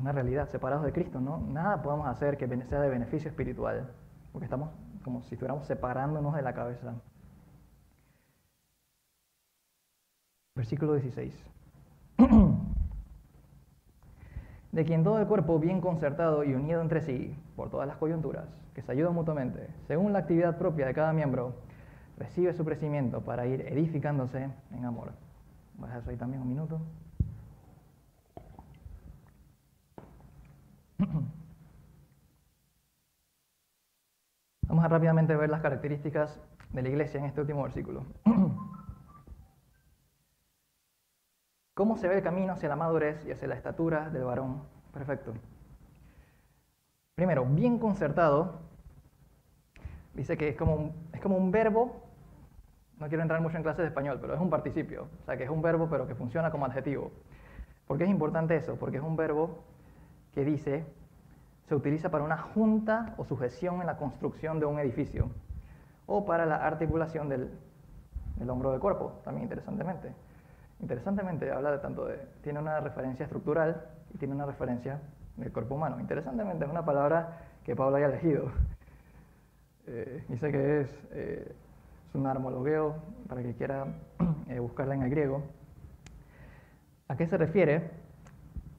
una 0.00 0.12
realidad, 0.12 0.48
separados 0.48 0.84
de 0.84 0.92
Cristo, 0.92 1.20
¿no? 1.20 1.38
Nada 1.38 1.82
podemos 1.82 2.06
hacer 2.06 2.36
que 2.36 2.48
sea 2.64 2.80
de 2.80 2.88
beneficio 2.88 3.30
espiritual, 3.30 3.90
porque 4.32 4.44
estamos 4.44 4.70
como 5.04 5.22
si 5.22 5.34
estuviéramos 5.34 5.66
separándonos 5.66 6.34
de 6.34 6.42
la 6.42 6.54
cabeza. 6.54 6.94
Versículo 10.56 10.94
16. 10.94 11.46
de 14.74 14.84
quien 14.84 15.04
todo 15.04 15.20
el 15.20 15.26
cuerpo 15.28 15.60
bien 15.60 15.80
concertado 15.80 16.42
y 16.42 16.52
unido 16.52 16.82
entre 16.82 17.00
sí 17.00 17.32
por 17.54 17.70
todas 17.70 17.86
las 17.86 17.96
coyunturas, 17.96 18.48
que 18.74 18.82
se 18.82 18.90
ayudan 18.90 19.14
mutuamente, 19.14 19.68
según 19.86 20.12
la 20.12 20.18
actividad 20.18 20.58
propia 20.58 20.86
de 20.86 20.94
cada 20.94 21.12
miembro, 21.12 21.54
recibe 22.18 22.52
su 22.54 22.64
crecimiento 22.64 23.20
para 23.20 23.46
ir 23.46 23.60
edificándose 23.68 24.50
en 24.72 24.84
amor. 24.84 25.12
Voy 25.78 25.88
a 25.88 25.94
dejar 25.94 26.10
ahí 26.10 26.16
también 26.16 26.42
un 26.42 26.48
minuto. 26.48 26.80
Vamos 34.66 34.84
a 34.84 34.88
rápidamente 34.88 35.36
ver 35.36 35.50
las 35.50 35.60
características 35.60 36.40
de 36.72 36.82
la 36.82 36.88
iglesia 36.88 37.20
en 37.20 37.26
este 37.26 37.40
último 37.40 37.62
versículo. 37.62 38.02
¿Cómo 41.74 41.96
se 41.96 42.06
ve 42.06 42.18
el 42.18 42.22
camino 42.22 42.52
hacia 42.52 42.68
la 42.68 42.76
madurez 42.76 43.26
y 43.26 43.32
hacia 43.32 43.48
la 43.48 43.56
estatura 43.56 44.08
del 44.08 44.22
varón 44.22 44.62
perfecto? 44.92 45.34
Primero, 47.16 47.44
bien 47.44 47.80
concertado. 47.80 48.60
Dice 50.14 50.36
que 50.36 50.50
es 50.50 50.56
como, 50.56 50.76
un, 50.76 50.92
es 51.12 51.20
como 51.20 51.36
un 51.36 51.50
verbo, 51.50 52.00
no 53.00 53.08
quiero 53.08 53.22
entrar 53.22 53.40
mucho 53.40 53.56
en 53.56 53.64
clases 53.64 53.82
de 53.82 53.88
español, 53.88 54.18
pero 54.20 54.34
es 54.34 54.40
un 54.40 54.50
participio, 54.50 55.08
o 55.20 55.24
sea 55.24 55.36
que 55.36 55.42
es 55.42 55.50
un 55.50 55.60
verbo 55.60 55.88
pero 55.90 56.06
que 56.06 56.14
funciona 56.14 56.52
como 56.52 56.64
adjetivo. 56.64 57.10
¿Por 57.88 57.98
qué 57.98 58.04
es 58.04 58.10
importante 58.10 58.54
eso? 58.54 58.76
Porque 58.76 58.98
es 58.98 59.02
un 59.02 59.16
verbo 59.16 59.58
que 60.32 60.44
dice, 60.44 60.86
se 61.66 61.74
utiliza 61.74 62.12
para 62.12 62.22
una 62.22 62.38
junta 62.38 63.14
o 63.16 63.24
sujeción 63.24 63.80
en 63.80 63.86
la 63.88 63.96
construcción 63.96 64.60
de 64.60 64.66
un 64.66 64.78
edificio 64.78 65.28
o 66.06 66.24
para 66.24 66.46
la 66.46 66.64
articulación 66.64 67.28
del, 67.28 67.50
del 68.36 68.50
hombro 68.50 68.70
del 68.70 68.78
cuerpo, 68.78 69.20
también 69.24 69.42
interesantemente. 69.42 70.12
Interesantemente, 70.84 71.50
habla 71.50 71.72
de 71.72 71.78
tanto 71.78 72.04
de, 72.04 72.18
tiene 72.42 72.58
una 72.58 72.78
referencia 72.78 73.24
estructural 73.24 73.86
y 74.12 74.18
tiene 74.18 74.34
una 74.34 74.44
referencia 74.44 75.00
del 75.38 75.50
cuerpo 75.50 75.76
humano. 75.76 75.98
Interesantemente, 75.98 76.66
es 76.66 76.70
una 76.70 76.84
palabra 76.84 77.38
que 77.64 77.74
Pablo 77.74 77.96
haya 77.96 78.06
elegido. 78.06 78.52
Eh, 79.86 80.24
dice 80.30 80.50
que 80.50 80.80
es, 80.80 80.88
eh, 81.12 81.54
es 82.08 82.14
un 82.14 82.26
armologueo, 82.26 82.94
para 83.28 83.42
que 83.42 83.52
quiera 83.52 83.84
eh, 84.48 84.58
buscarla 84.58 84.94
en 84.94 85.02
el 85.02 85.10
griego. 85.10 85.42
¿A 87.06 87.16
qué 87.18 87.26
se 87.26 87.36
refiere? 87.36 87.90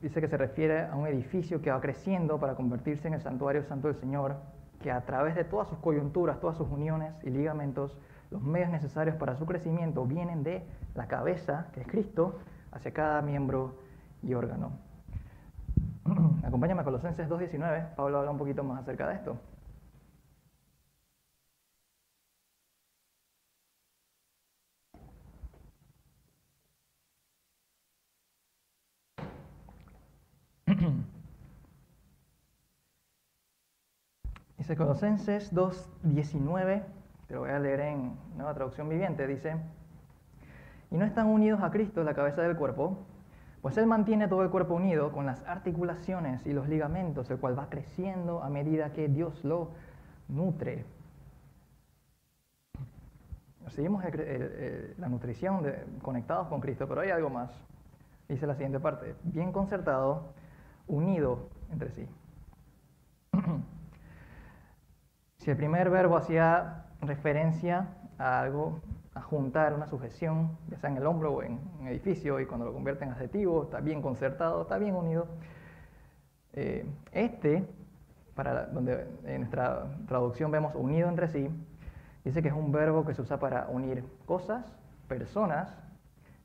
Dice 0.01 0.19
que 0.19 0.27
se 0.27 0.35
refiere 0.35 0.81
a 0.87 0.95
un 0.95 1.05
edificio 1.05 1.61
que 1.61 1.69
va 1.69 1.79
creciendo 1.79 2.39
para 2.39 2.55
convertirse 2.55 3.07
en 3.07 3.13
el 3.13 3.21
santuario 3.21 3.63
santo 3.65 3.87
del 3.87 3.97
Señor, 3.97 4.37
que 4.81 4.91
a 4.91 5.05
través 5.05 5.35
de 5.35 5.43
todas 5.43 5.67
sus 5.67 5.77
coyunturas, 5.77 6.39
todas 6.39 6.57
sus 6.57 6.67
uniones 6.71 7.13
y 7.21 7.29
ligamentos, 7.29 7.95
los 8.35 8.43
medios 8.43 8.69
necesarios 8.69 9.15
para 9.15 9.35
su 9.37 9.45
crecimiento 9.45 10.05
vienen 10.05 10.43
de 10.43 10.61
la 10.93 11.07
cabeza, 11.07 11.67
que 11.73 11.79
es 11.81 11.87
Cristo, 11.87 12.39
hacia 12.71 12.91
cada 12.91 13.21
miembro 13.21 13.75
y 14.21 14.33
órgano. 14.33 14.73
Acompáñame 16.43 16.81
a 16.81 16.83
Colosenses 16.83 17.29
2.19, 17.29 17.95
Pablo 17.95 18.19
habla 18.19 18.31
un 18.31 18.37
poquito 18.37 18.63
más 18.63 18.81
acerca 18.81 19.07
de 19.07 19.15
esto. 19.15 19.37
Dice 34.57 34.75
Colosenses 34.75 35.53
2.19, 35.53 36.83
te 37.27 37.33
lo 37.33 37.41
voy 37.41 37.49
a 37.49 37.59
leer 37.59 37.79
en 37.81 38.17
nueva 38.35 38.53
traducción 38.53 38.87
viviente, 38.89 39.25
dice, 39.27 39.55
y 40.91 40.97
no 40.97 41.05
están 41.05 41.27
unidos 41.27 41.61
a 41.61 41.71
Cristo, 41.71 42.03
la 42.03 42.13
cabeza 42.13 42.41
del 42.41 42.55
cuerpo, 42.55 42.99
pues 43.61 43.77
Él 43.77 43.87
mantiene 43.87 44.27
todo 44.27 44.43
el 44.43 44.51
cuerpo 44.51 44.75
unido 44.75 45.11
con 45.11 45.25
las 45.25 45.43
articulaciones 45.47 46.45
y 46.45 46.53
los 46.53 46.69
ligamentos, 46.69 47.29
el 47.31 47.39
cual 47.39 47.57
va 47.57 47.69
creciendo 47.69 48.43
a 48.43 48.49
medida 48.49 48.93
que 48.93 49.07
Dios 49.07 49.43
lo 49.43 49.71
nutre. 50.27 50.85
Seguimos 53.69 54.03
la 54.97 55.09
nutrición 55.09 55.65
conectados 56.01 56.47
con 56.47 56.61
Cristo, 56.61 56.87
pero 56.87 57.01
hay 57.01 57.09
algo 57.09 57.29
más. 57.31 57.49
Dice 58.29 58.45
la 58.47 58.53
siguiente 58.53 58.79
parte, 58.79 59.15
bien 59.23 59.51
concertado, 59.51 60.33
unido 60.87 61.49
entre 61.71 61.89
sí. 61.89 62.07
si 65.37 65.51
el 65.51 65.57
primer 65.57 65.89
verbo 65.89 66.15
hacía 66.17 66.84
referencia 67.01 67.87
a 68.17 68.41
algo 68.41 68.81
a 69.13 69.21
juntar 69.21 69.73
una 69.73 69.87
sujeción, 69.87 70.57
ya 70.69 70.77
sea 70.77 70.89
en 70.89 70.97
el 70.97 71.05
hombro 71.05 71.33
o 71.33 71.43
en 71.43 71.59
un 71.79 71.87
edificio, 71.87 72.39
y 72.39 72.45
cuando 72.45 72.65
lo 72.65 72.73
convierte 72.73 73.05
en 73.05 73.11
adjetivo, 73.11 73.63
está 73.63 73.79
bien 73.79 74.01
concertado, 74.01 74.63
está 74.63 74.77
bien 74.77 74.95
unido. 74.95 75.27
Eh, 76.53 76.85
este, 77.13 77.65
para 78.35 78.65
donde 78.67 79.07
en 79.23 79.41
nuestra 79.41 79.87
traducción 80.07 80.51
vemos 80.51 80.75
unido 80.75 81.07
entre 81.07 81.29
sí, 81.29 81.49
dice 82.25 82.41
que 82.41 82.49
es 82.49 82.53
un 82.53 82.71
verbo 82.71 83.05
que 83.05 83.13
se 83.13 83.21
usa 83.21 83.39
para 83.39 83.67
unir 83.69 84.03
cosas, 84.25 84.75
personas, 85.07 85.77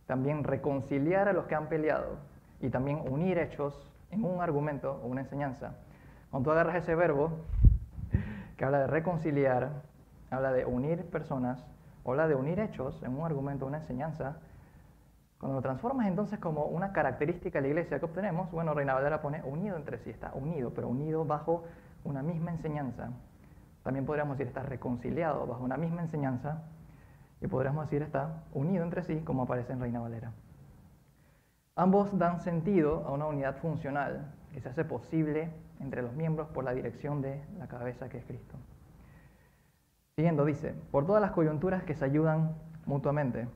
también 0.07 0.45
reconciliar 0.45 1.29
a 1.29 1.33
los 1.33 1.47
que 1.47 1.57
han 1.57 1.69
peleado 1.69 2.19
y 2.61 2.71
también 2.71 3.01
unir 3.09 3.39
hechos 3.39 3.91
en 4.11 4.25
un 4.25 4.41
argumento 4.41 5.01
o 5.03 5.07
una 5.07 5.23
enseñanza. 5.23 5.75
Cuando 6.31 6.49
tú 6.49 6.53
agarras 6.53 6.77
ese 6.77 6.95
verbo 6.95 7.31
que 8.57 8.65
habla 8.65 8.81
de 8.81 8.87
reconciliar, 8.87 9.83
habla 10.31 10.53
de 10.53 10.65
unir 10.65 11.05
personas, 11.11 11.65
habla 12.05 12.29
de 12.29 12.35
unir 12.35 12.61
hechos 12.61 13.03
en 13.03 13.17
un 13.17 13.25
argumento, 13.25 13.67
una 13.67 13.79
enseñanza, 13.79 14.37
cuando 15.41 15.57
lo 15.57 15.63
transformas 15.63 16.07
entonces 16.07 16.39
como 16.39 16.67
una 16.67 16.93
característica 16.93 17.59
de 17.59 17.63
la 17.63 17.69
iglesia 17.69 17.99
que 17.99 18.05
obtenemos, 18.05 18.51
bueno, 18.51 18.75
Reina 18.75 18.93
Valera 18.93 19.23
pone 19.23 19.43
unido 19.43 19.77
entre 19.77 19.99
sí, 19.99 20.11
está 20.11 20.33
unido, 20.35 20.73
pero 20.75 20.89
unido 20.89 21.25
bajo 21.25 21.65
una 22.05 22.23
misma 22.23 22.51
enseñanza. 22.51 23.09
También 23.83 24.05
podríamos 24.05 24.37
decir 24.37 24.49
está 24.49 24.63
reconciliado 24.63 25.47
bajo 25.47 25.65
una 25.65 25.79
misma 25.79 26.03
enseñanza 26.03 26.63
y 27.41 27.47
podríamos 27.47 27.87
decir 27.87 28.03
está 28.03 28.45
unido 28.53 28.85
entre 28.85 29.03
sí, 29.03 29.21
como 29.21 29.45
aparece 29.45 29.73
en 29.73 29.81
Reina 29.81 30.01
Valera. 30.01 30.33
Ambos 31.75 32.19
dan 32.19 32.43
sentido 32.43 33.07
a 33.07 33.13
una 33.13 33.27
unidad 33.27 33.57
funcional 33.57 34.35
que 34.53 34.61
se 34.61 34.69
hace 34.69 34.85
posible 34.85 35.49
entre 35.81 36.03
los 36.03 36.13
miembros 36.13 36.49
por 36.49 36.65
la 36.65 36.73
dirección 36.73 37.23
de 37.23 37.43
la 37.59 37.67
cabeza 37.67 38.11
que 38.11 38.19
es 38.19 38.25
Cristo. 38.27 38.57
Siguiendo, 40.21 40.45
dice, 40.45 40.75
por 40.91 41.07
todas 41.07 41.23
las 41.23 41.31
coyunturas 41.31 41.83
que 41.85 41.95
se 41.95 42.05
ayudan 42.05 42.55
mutuamente. 42.85 43.49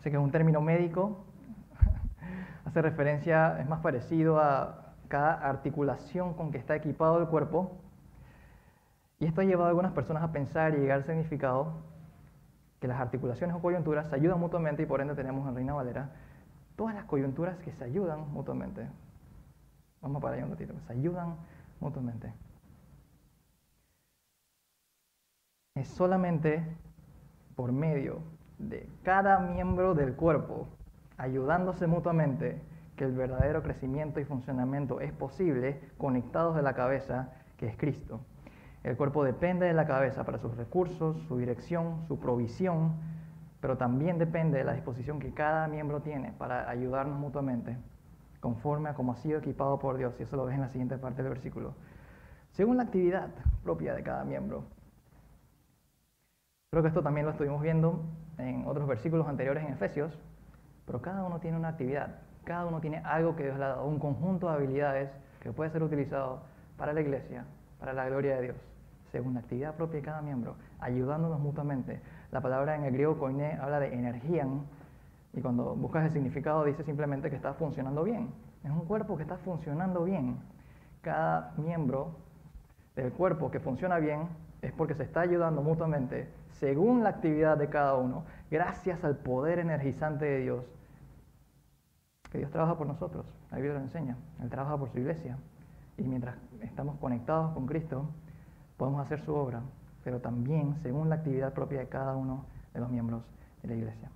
Sé 0.00 0.10
que 0.10 0.18
es 0.18 0.22
un 0.22 0.32
término 0.32 0.60
médico, 0.60 1.24
hace 2.66 2.82
referencia, 2.82 3.58
es 3.58 3.66
más 3.66 3.80
parecido 3.80 4.38
a 4.38 4.92
cada 5.08 5.32
articulación 5.48 6.34
con 6.34 6.52
que 6.52 6.58
está 6.58 6.76
equipado 6.76 7.18
el 7.20 7.28
cuerpo. 7.28 7.78
Y 9.18 9.24
esto 9.24 9.40
ha 9.40 9.44
llevado 9.44 9.64
a 9.64 9.68
algunas 9.70 9.92
personas 9.92 10.22
a 10.22 10.30
pensar 10.30 10.74
y 10.74 10.80
llegar 10.80 10.98
al 10.98 11.04
significado 11.04 11.72
que 12.82 12.86
las 12.86 13.00
articulaciones 13.00 13.56
o 13.56 13.62
coyunturas 13.62 14.08
se 14.10 14.14
ayudan 14.14 14.38
mutuamente 14.38 14.82
y 14.82 14.86
por 14.86 15.00
ende 15.00 15.14
tenemos 15.14 15.48
en 15.48 15.54
Reina 15.54 15.72
Valera 15.72 16.10
todas 16.76 16.94
las 16.94 17.06
coyunturas 17.06 17.56
que 17.60 17.72
se 17.72 17.82
ayudan 17.82 18.30
mutuamente. 18.30 18.86
Vamos 20.02 20.20
para 20.20 20.36
allá 20.36 20.44
un 20.44 20.50
ratito, 20.50 20.74
se 20.86 20.92
ayudan 20.92 21.36
mutuamente. 21.80 22.30
Es 25.76 25.88
solamente 25.88 26.64
por 27.56 27.72
medio 27.72 28.20
de 28.60 28.88
cada 29.02 29.40
miembro 29.40 29.94
del 29.94 30.14
cuerpo, 30.14 30.68
ayudándose 31.16 31.88
mutuamente, 31.88 32.62
que 32.94 33.02
el 33.02 33.10
verdadero 33.10 33.60
crecimiento 33.64 34.20
y 34.20 34.24
funcionamiento 34.24 35.00
es 35.00 35.12
posible 35.12 35.80
conectados 35.98 36.54
de 36.54 36.62
la 36.62 36.74
cabeza, 36.74 37.32
que 37.56 37.66
es 37.66 37.76
Cristo. 37.76 38.20
El 38.84 38.96
cuerpo 38.96 39.24
depende 39.24 39.66
de 39.66 39.72
la 39.72 39.84
cabeza 39.84 40.22
para 40.22 40.38
sus 40.38 40.56
recursos, 40.56 41.16
su 41.26 41.38
dirección, 41.38 42.04
su 42.06 42.20
provisión, 42.20 42.92
pero 43.60 43.76
también 43.76 44.16
depende 44.16 44.58
de 44.58 44.64
la 44.64 44.74
disposición 44.74 45.18
que 45.18 45.34
cada 45.34 45.66
miembro 45.66 46.02
tiene 46.02 46.30
para 46.38 46.70
ayudarnos 46.70 47.18
mutuamente, 47.18 47.76
conforme 48.38 48.90
a 48.90 48.94
como 48.94 49.10
ha 49.10 49.16
sido 49.16 49.40
equipado 49.40 49.80
por 49.80 49.96
Dios. 49.96 50.14
Y 50.20 50.22
eso 50.22 50.36
lo 50.36 50.44
ves 50.44 50.54
en 50.54 50.60
la 50.60 50.68
siguiente 50.68 50.98
parte 50.98 51.24
del 51.24 51.32
versículo. 51.32 51.74
según 52.52 52.76
la 52.76 52.84
actividad 52.84 53.30
propia 53.64 53.92
de 53.94 54.04
cada 54.04 54.22
miembro. 54.22 54.62
Creo 56.74 56.82
que 56.82 56.88
esto 56.88 57.04
también 57.04 57.24
lo 57.24 57.30
estuvimos 57.30 57.62
viendo 57.62 58.02
en 58.36 58.66
otros 58.66 58.88
versículos 58.88 59.28
anteriores 59.28 59.62
en 59.62 59.74
Efesios, 59.74 60.18
pero 60.84 61.00
cada 61.00 61.22
uno 61.22 61.38
tiene 61.38 61.56
una 61.56 61.68
actividad, 61.68 62.16
cada 62.42 62.66
uno 62.66 62.80
tiene 62.80 62.98
algo 63.04 63.36
que 63.36 63.44
Dios 63.44 63.56
le 63.58 63.64
ha 63.64 63.68
dado, 63.68 63.84
un 63.84 64.00
conjunto 64.00 64.48
de 64.48 64.54
habilidades 64.54 65.08
que 65.38 65.52
puede 65.52 65.70
ser 65.70 65.84
utilizado 65.84 66.40
para 66.76 66.92
la 66.92 67.00
iglesia, 67.00 67.44
para 67.78 67.92
la 67.92 68.06
gloria 68.06 68.34
de 68.34 68.42
Dios, 68.42 68.56
según 69.12 69.34
la 69.34 69.40
actividad 69.42 69.76
propia 69.76 70.00
de 70.00 70.04
cada 70.04 70.20
miembro, 70.20 70.56
ayudándonos 70.80 71.38
mutuamente. 71.38 72.00
La 72.32 72.40
palabra 72.40 72.74
en 72.74 72.82
el 72.82 72.92
griego 72.92 73.20
koiné 73.20 73.52
habla 73.52 73.78
de 73.78 73.94
energía 73.94 74.44
y 75.32 75.40
cuando 75.40 75.76
buscas 75.76 76.06
el 76.06 76.10
significado 76.10 76.64
dice 76.64 76.82
simplemente 76.82 77.30
que 77.30 77.36
está 77.36 77.54
funcionando 77.54 78.02
bien. 78.02 78.30
Es 78.64 78.70
un 78.72 78.84
cuerpo 78.86 79.16
que 79.16 79.22
está 79.22 79.36
funcionando 79.36 80.02
bien. 80.02 80.38
Cada 81.02 81.52
miembro 81.56 82.16
del 82.96 83.12
cuerpo 83.12 83.52
que 83.52 83.60
funciona 83.60 84.00
bien 84.00 84.26
es 84.64 84.72
porque 84.72 84.94
se 84.94 85.02
está 85.02 85.20
ayudando 85.20 85.62
mutuamente 85.62 86.28
según 86.58 87.02
la 87.02 87.10
actividad 87.10 87.58
de 87.58 87.68
cada 87.68 87.96
uno, 87.96 88.24
gracias 88.50 89.04
al 89.04 89.16
poder 89.16 89.58
energizante 89.58 90.24
de 90.24 90.38
Dios. 90.40 90.64
Que 92.30 92.38
Dios 92.38 92.50
trabaja 92.50 92.78
por 92.78 92.86
nosotros, 92.86 93.26
la 93.50 93.58
Biblia 93.58 93.74
lo 93.74 93.80
enseña, 93.80 94.16
Él 94.42 94.48
trabaja 94.48 94.78
por 94.78 94.90
su 94.90 94.98
iglesia. 94.98 95.36
Y 95.98 96.02
mientras 96.04 96.36
estamos 96.62 96.96
conectados 96.98 97.52
con 97.52 97.66
Cristo, 97.66 98.08
podemos 98.76 99.04
hacer 99.04 99.20
su 99.20 99.34
obra, 99.34 99.60
pero 100.02 100.20
también 100.20 100.74
según 100.82 101.08
la 101.08 101.16
actividad 101.16 101.52
propia 101.52 101.80
de 101.80 101.88
cada 101.88 102.16
uno 102.16 102.46
de 102.72 102.80
los 102.80 102.90
miembros 102.90 103.22
de 103.62 103.68
la 103.68 103.74
iglesia. 103.74 104.10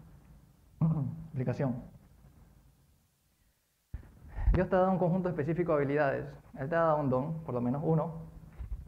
Explicación. 1.26 1.76
Dios 4.54 4.68
te 4.68 4.74
ha 4.74 4.78
dado 4.78 4.92
un 4.92 4.98
conjunto 4.98 5.28
específico 5.28 5.72
de 5.72 5.82
habilidades. 5.82 6.26
Él 6.58 6.68
te 6.68 6.74
ha 6.74 6.80
dado 6.80 7.00
un 7.00 7.10
don, 7.10 7.34
por 7.44 7.54
lo 7.54 7.60
menos 7.60 7.82
uno, 7.84 8.37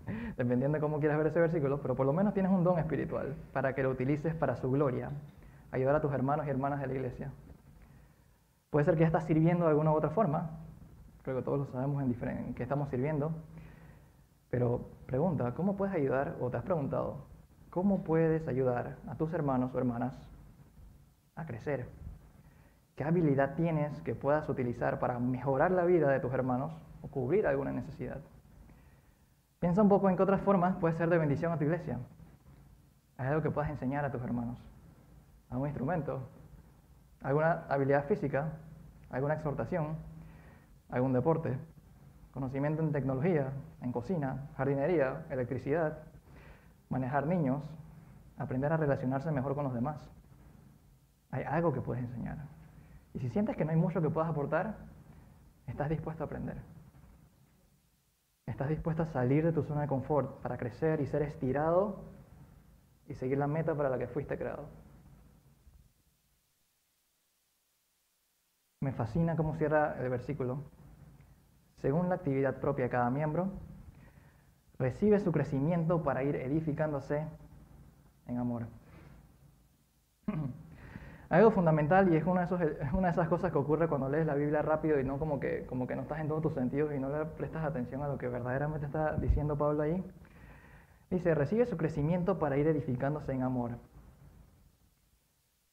dependiendo 0.36 0.76
de 0.76 0.80
cómo 0.80 1.00
quieras 1.00 1.18
ver 1.18 1.28
ese 1.28 1.40
versículo, 1.40 1.80
pero 1.80 1.94
por 1.94 2.06
lo 2.06 2.12
menos 2.12 2.34
tienes 2.34 2.52
un 2.52 2.64
don 2.64 2.78
espiritual 2.78 3.34
para 3.52 3.74
que 3.74 3.82
lo 3.82 3.90
utilices 3.90 4.34
para 4.34 4.56
su 4.56 4.70
gloria, 4.70 5.10
ayudar 5.70 5.94
a 5.96 6.00
tus 6.00 6.12
hermanos 6.12 6.46
y 6.46 6.50
hermanas 6.50 6.80
de 6.80 6.86
la 6.86 6.94
iglesia. 6.94 7.32
Puede 8.70 8.84
ser 8.84 8.94
que 8.94 9.00
ya 9.00 9.06
estás 9.06 9.24
sirviendo 9.24 9.64
de 9.64 9.70
alguna 9.70 9.92
u 9.92 9.94
otra 9.94 10.10
forma, 10.10 10.50
creo 11.22 11.36
que 11.36 11.42
todos 11.42 11.58
lo 11.58 11.66
sabemos 11.66 12.02
en, 12.02 12.28
en 12.28 12.54
qué 12.54 12.62
estamos 12.62 12.88
sirviendo, 12.88 13.32
pero 14.50 14.88
pregunta, 15.06 15.54
¿cómo 15.54 15.76
puedes 15.76 15.94
ayudar, 15.94 16.36
o 16.40 16.50
te 16.50 16.56
has 16.56 16.64
preguntado, 16.64 17.26
cómo 17.70 18.02
puedes 18.02 18.46
ayudar 18.48 18.96
a 19.08 19.14
tus 19.16 19.32
hermanos 19.32 19.74
o 19.74 19.78
hermanas 19.78 20.16
a 21.36 21.46
crecer? 21.46 21.88
¿Qué 22.96 23.04
habilidad 23.04 23.54
tienes 23.54 24.00
que 24.02 24.14
puedas 24.14 24.48
utilizar 24.48 24.98
para 24.98 25.18
mejorar 25.18 25.70
la 25.70 25.84
vida 25.84 26.10
de 26.10 26.20
tus 26.20 26.32
hermanos 26.34 26.72
o 27.00 27.08
cubrir 27.08 27.46
alguna 27.46 27.72
necesidad? 27.72 28.20
Piensa 29.60 29.82
un 29.82 29.90
poco 29.90 30.08
en 30.08 30.16
qué 30.16 30.22
otras 30.22 30.40
formas 30.40 30.74
puede 30.76 30.94
ser 30.94 31.10
de 31.10 31.18
bendición 31.18 31.52
a 31.52 31.58
tu 31.58 31.64
iglesia. 31.64 31.98
Hay 33.18 33.26
algo 33.26 33.42
que 33.42 33.50
puedas 33.50 33.70
enseñar 33.70 34.06
a 34.06 34.10
tus 34.10 34.22
hermanos. 34.22 34.58
¿Algún 35.50 35.68
instrumento? 35.68 36.22
¿Alguna 37.22 37.66
habilidad 37.68 38.06
física? 38.06 38.52
¿Alguna 39.10 39.34
exhortación? 39.34 39.98
¿Algún 40.88 41.12
deporte? 41.12 41.58
¿Conocimiento 42.32 42.82
en 42.82 42.90
tecnología? 42.90 43.52
¿En 43.82 43.92
cocina? 43.92 44.48
¿Jardinería? 44.56 45.26
¿Electricidad? 45.28 45.98
¿Manejar 46.88 47.26
niños? 47.26 47.62
¿Aprender 48.38 48.72
a 48.72 48.78
relacionarse 48.78 49.30
mejor 49.30 49.54
con 49.54 49.64
los 49.64 49.74
demás? 49.74 50.10
Hay 51.32 51.42
algo 51.42 51.74
que 51.74 51.82
puedes 51.82 52.02
enseñar. 52.02 52.38
Y 53.12 53.18
si 53.18 53.28
sientes 53.28 53.58
que 53.58 53.66
no 53.66 53.72
hay 53.72 53.76
mucho 53.76 54.00
que 54.00 54.08
puedas 54.08 54.30
aportar, 54.30 54.74
estás 55.66 55.90
dispuesto 55.90 56.24
a 56.24 56.26
aprender. 56.26 56.56
Estás 58.50 58.68
dispuesto 58.68 59.04
a 59.04 59.06
salir 59.06 59.44
de 59.44 59.52
tu 59.52 59.62
zona 59.62 59.82
de 59.82 59.86
confort 59.86 60.42
para 60.42 60.58
crecer 60.58 61.00
y 61.00 61.06
ser 61.06 61.22
estirado 61.22 62.00
y 63.08 63.14
seguir 63.14 63.38
la 63.38 63.46
meta 63.46 63.76
para 63.76 63.88
la 63.88 63.96
que 63.96 64.08
fuiste 64.08 64.36
creado. 64.36 64.64
Me 68.80 68.92
fascina 68.92 69.36
cómo 69.36 69.54
cierra 69.54 69.96
el 70.02 70.10
versículo. 70.10 70.64
Según 71.76 72.08
la 72.08 72.16
actividad 72.16 72.58
propia 72.60 72.86
de 72.86 72.90
cada 72.90 73.08
miembro, 73.08 73.50
recibe 74.78 75.20
su 75.20 75.30
crecimiento 75.30 76.02
para 76.02 76.24
ir 76.24 76.34
edificándose 76.34 77.24
en 78.26 78.38
amor. 78.38 78.66
algo 81.30 81.52
fundamental 81.52 82.12
y 82.12 82.16
es 82.16 82.26
una, 82.26 82.44
de 82.44 82.76
es 82.82 82.92
una 82.92 83.08
de 83.08 83.12
esas 83.12 83.28
cosas 83.28 83.52
que 83.52 83.58
ocurre 83.58 83.88
cuando 83.88 84.08
lees 84.08 84.26
la 84.26 84.34
Biblia 84.34 84.62
rápido 84.62 84.98
y 84.98 85.04
no 85.04 85.18
como 85.18 85.38
que, 85.38 85.64
como 85.66 85.86
que 85.86 85.94
no 85.94 86.02
estás 86.02 86.18
en 86.18 86.28
todos 86.28 86.42
tus 86.42 86.54
sentidos 86.54 86.92
y 86.92 86.98
no 86.98 87.08
le 87.08 87.24
prestas 87.24 87.64
atención 87.64 88.02
a 88.02 88.08
lo 88.08 88.18
que 88.18 88.26
verdaderamente 88.26 88.86
está 88.86 89.16
diciendo 89.16 89.56
Pablo 89.56 89.82
ahí. 89.82 90.04
Dice, 91.08 91.34
recibe 91.34 91.66
su 91.66 91.76
crecimiento 91.76 92.38
para 92.38 92.56
ir 92.56 92.66
edificándose 92.66 93.32
en 93.32 93.42
amor. 93.42 93.78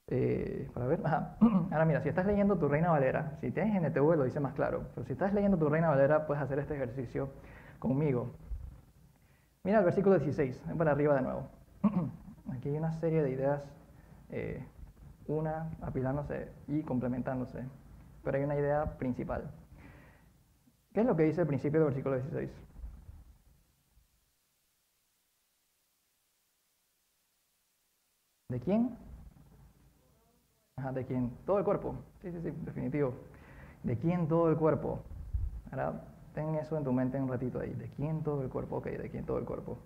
Eh, 0.10 0.70
para 0.74 0.86
ver, 0.86 1.02
ahora 1.06 1.86
mira, 1.86 2.02
si 2.02 2.10
estás 2.10 2.28
leyendo 2.28 2.58
tu 2.58 2.68
Reina 2.68 2.92
Valera, 2.92 3.38
si 3.42 3.52
tienes 3.52 3.76
NTV 3.82 4.16
lo 4.16 4.24
dice 4.26 4.40
más 4.40 4.54
claro, 4.54 4.84
pero 4.94 5.06
si 5.06 5.14
estás 5.14 5.34
leyendo 5.34 5.58
tu 5.58 5.70
Reina 5.70 5.90
Valera 5.90 6.28
puedes 6.28 6.42
hacer 6.42 6.60
este 6.60 6.76
ejercicio 6.76 7.30
conmigo. 7.80 8.32
Mira 9.64 9.80
el 9.80 9.86
versículo 9.86 10.18
16, 10.20 10.64
ven 10.68 10.78
para 10.78 10.92
arriba 10.92 11.16
de 11.16 11.22
nuevo. 11.24 11.50
Aquí 12.54 12.70
hay 12.70 12.78
una 12.78 12.94
serie 12.94 13.24
de 13.24 13.32
ideas 13.32 13.64
eh, 14.30 14.64
una 15.28 15.70
apilándose 15.82 16.52
y 16.68 16.82
complementándose. 16.84 17.64
Pero 18.24 18.38
hay 18.38 18.44
una 18.44 18.56
idea 18.56 18.98
principal. 18.98 19.50
¿Qué 20.94 21.02
es 21.02 21.06
lo 21.06 21.16
que 21.16 21.24
dice 21.24 21.42
el 21.42 21.48
principio 21.48 21.80
del 21.80 21.90
versículo 21.90 22.16
16? 22.16 22.50
¿De 28.50 28.60
quién? 28.60 28.98
Ajá, 30.78 30.92
¿de 30.92 31.06
quién? 31.06 31.32
Todo 31.46 31.60
el 31.60 31.66
cuerpo. 31.66 31.96
Sí, 32.22 32.32
sí, 32.32 32.40
sí, 32.42 32.52
definitivo. 32.64 33.14
¿De 33.84 33.98
quién 33.98 34.28
todo 34.28 34.50
el 34.50 34.58
cuerpo? 34.58 35.02
Ahora, 35.72 36.02
ten 36.34 36.56
eso 36.56 36.78
en 36.78 36.84
tu 36.84 36.94
mente 36.94 37.20
un 37.20 37.28
ratito 37.30 37.60
ahí. 37.60 37.74
¿De 37.74 37.90
quién 37.90 38.24
todo 38.24 38.42
el 38.44 38.50
cuerpo? 38.50 38.78
Ok, 38.78 38.86
¿de 38.88 39.10
quién 39.10 39.26
todo 39.26 39.38
el 39.40 39.46
cuerpo? 39.46 39.78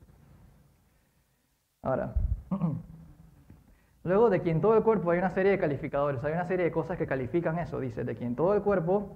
Ahora, 1.84 2.14
Luego, 4.04 4.30
de 4.30 4.42
quien 4.42 4.62
todo 4.62 4.76
el 4.76 4.84
cuerpo 4.84 5.12
hay 5.12 5.20
una 5.20 5.30
serie 5.30 5.52
de 5.52 5.60
calificadores, 5.60 6.24
hay 6.24 6.34
una 6.34 6.46
serie 6.46 6.66
de 6.66 6.72
cosas 6.72 6.98
que 6.98 7.06
califican 7.06 7.60
eso. 7.60 7.80
Dice, 7.80 8.04
de 8.04 8.16
quien 8.16 8.36
todo 8.36 8.56
el 8.56 8.62
cuerpo, 8.64 9.16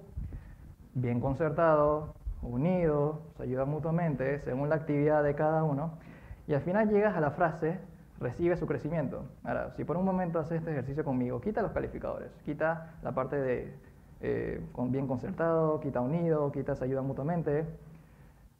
bien 0.94 1.20
concertado, 1.20 2.14
unido, 2.42 3.22
se 3.36 3.42
ayuda 3.42 3.64
mutuamente 3.64 4.38
según 4.40 4.68
la 4.68 4.76
actividad 4.76 5.24
de 5.24 5.34
cada 5.34 5.64
uno. 5.64 5.98
Y 6.46 6.54
al 6.54 6.60
final 6.60 6.88
llegas 6.88 7.16
a 7.16 7.20
la 7.20 7.32
frase, 7.32 7.78
recibe 8.20 8.56
su 8.56 8.66
crecimiento. 8.66 9.24
Ahora, 9.42 9.72
si 9.72 9.82
por 9.82 9.96
un 9.96 10.04
momento 10.04 10.38
haces 10.38 10.58
este 10.58 10.70
ejercicio 10.70 11.04
conmigo, 11.04 11.40
quita 11.40 11.62
los 11.62 11.72
calificadores, 11.72 12.30
quita 12.44 12.94
la 13.02 13.12
parte 13.12 13.36
de 13.36 13.74
eh, 14.20 14.60
bien 14.88 15.08
concertado, 15.08 15.80
quita 15.80 16.00
unido, 16.00 16.52
quita 16.52 16.76
se 16.76 16.84
ayuda 16.84 17.02
mutuamente. 17.02 17.66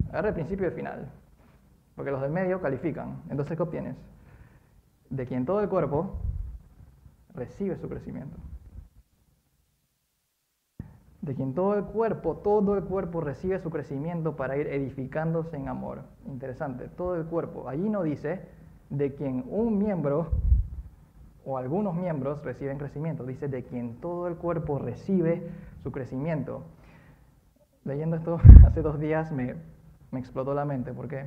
Agarra 0.08 0.28
el 0.28 0.34
principio 0.34 0.66
y 0.66 0.68
el 0.70 0.74
final, 0.74 1.08
porque 1.94 2.10
los 2.10 2.20
del 2.20 2.32
medio 2.32 2.60
califican. 2.60 3.22
Entonces, 3.30 3.56
¿qué 3.56 3.62
obtienes? 3.62 3.96
De 5.10 5.26
quien 5.26 5.46
todo 5.46 5.60
el 5.60 5.68
cuerpo 5.68 6.16
recibe 7.34 7.76
su 7.76 7.88
crecimiento. 7.88 8.36
De 11.22 11.34
quien 11.34 11.54
todo 11.54 11.74
el 11.74 11.84
cuerpo, 11.84 12.36
todo 12.36 12.76
el 12.76 12.84
cuerpo 12.84 13.20
recibe 13.20 13.58
su 13.58 13.70
crecimiento 13.70 14.36
para 14.36 14.56
ir 14.56 14.68
edificándose 14.68 15.56
en 15.56 15.68
amor. 15.68 16.02
Interesante, 16.26 16.88
todo 16.88 17.16
el 17.16 17.26
cuerpo. 17.26 17.68
Allí 17.68 17.88
no 17.88 18.02
dice 18.02 18.42
de 18.90 19.14
quien 19.14 19.44
un 19.48 19.78
miembro 19.78 20.30
o 21.44 21.58
algunos 21.58 21.94
miembros 21.94 22.44
reciben 22.44 22.78
crecimiento. 22.78 23.24
Dice 23.24 23.48
de 23.48 23.64
quien 23.64 24.00
todo 24.00 24.28
el 24.28 24.36
cuerpo 24.36 24.78
recibe 24.78 25.48
su 25.82 25.90
crecimiento. 25.90 26.62
Leyendo 27.84 28.16
esto 28.16 28.38
hace 28.66 28.82
dos 28.82 29.00
días 29.00 29.32
me, 29.32 29.56
me 30.10 30.20
explotó 30.20 30.54
la 30.54 30.64
mente. 30.64 30.92
¿Por 30.92 31.08
qué? 31.08 31.26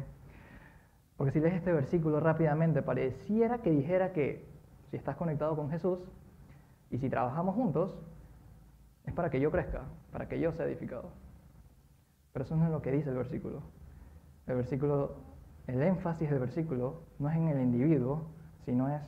Porque 1.20 1.34
si 1.34 1.42
lees 1.42 1.56
este 1.56 1.74
versículo 1.74 2.22
rápidamente, 2.22 2.82
pareciera 2.82 3.58
que 3.58 3.72
dijera 3.72 4.14
que 4.14 4.48
si 4.90 4.96
estás 4.96 5.18
conectado 5.18 5.54
con 5.54 5.70
Jesús 5.70 6.00
y 6.92 6.98
si 6.98 7.10
trabajamos 7.10 7.56
juntos, 7.56 8.00
es 9.04 9.14
para 9.14 9.30
que 9.30 9.42
yo 9.42 9.52
crezca, 9.52 9.84
para 10.14 10.30
que 10.30 10.40
yo 10.40 10.54
sea 10.54 10.66
edificado. 10.66 11.10
Pero 12.32 12.46
eso 12.46 12.56
no 12.56 12.64
es 12.64 12.72
lo 12.72 12.82
que 12.82 12.94
dice 12.94 13.10
el 13.10 13.18
versículo. 13.18 13.64
El 14.48 14.56
versículo, 14.56 15.18
el 15.68 15.82
énfasis 15.82 16.30
del 16.30 16.40
versículo 16.40 17.02
no 17.20 17.30
es 17.30 17.36
en 17.36 17.50
el 17.50 17.60
individuo, 17.60 18.22
sino 18.64 18.88
es 18.88 19.02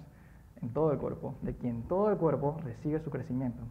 en 0.61 0.73
todo 0.73 0.91
el 0.91 0.97
cuerpo, 0.97 1.35
de 1.41 1.55
quien 1.55 1.83
todo 1.83 2.11
el 2.11 2.17
cuerpo 2.17 2.57
recibe 2.61 2.99
su 2.99 3.09
crecimiento. 3.09 3.63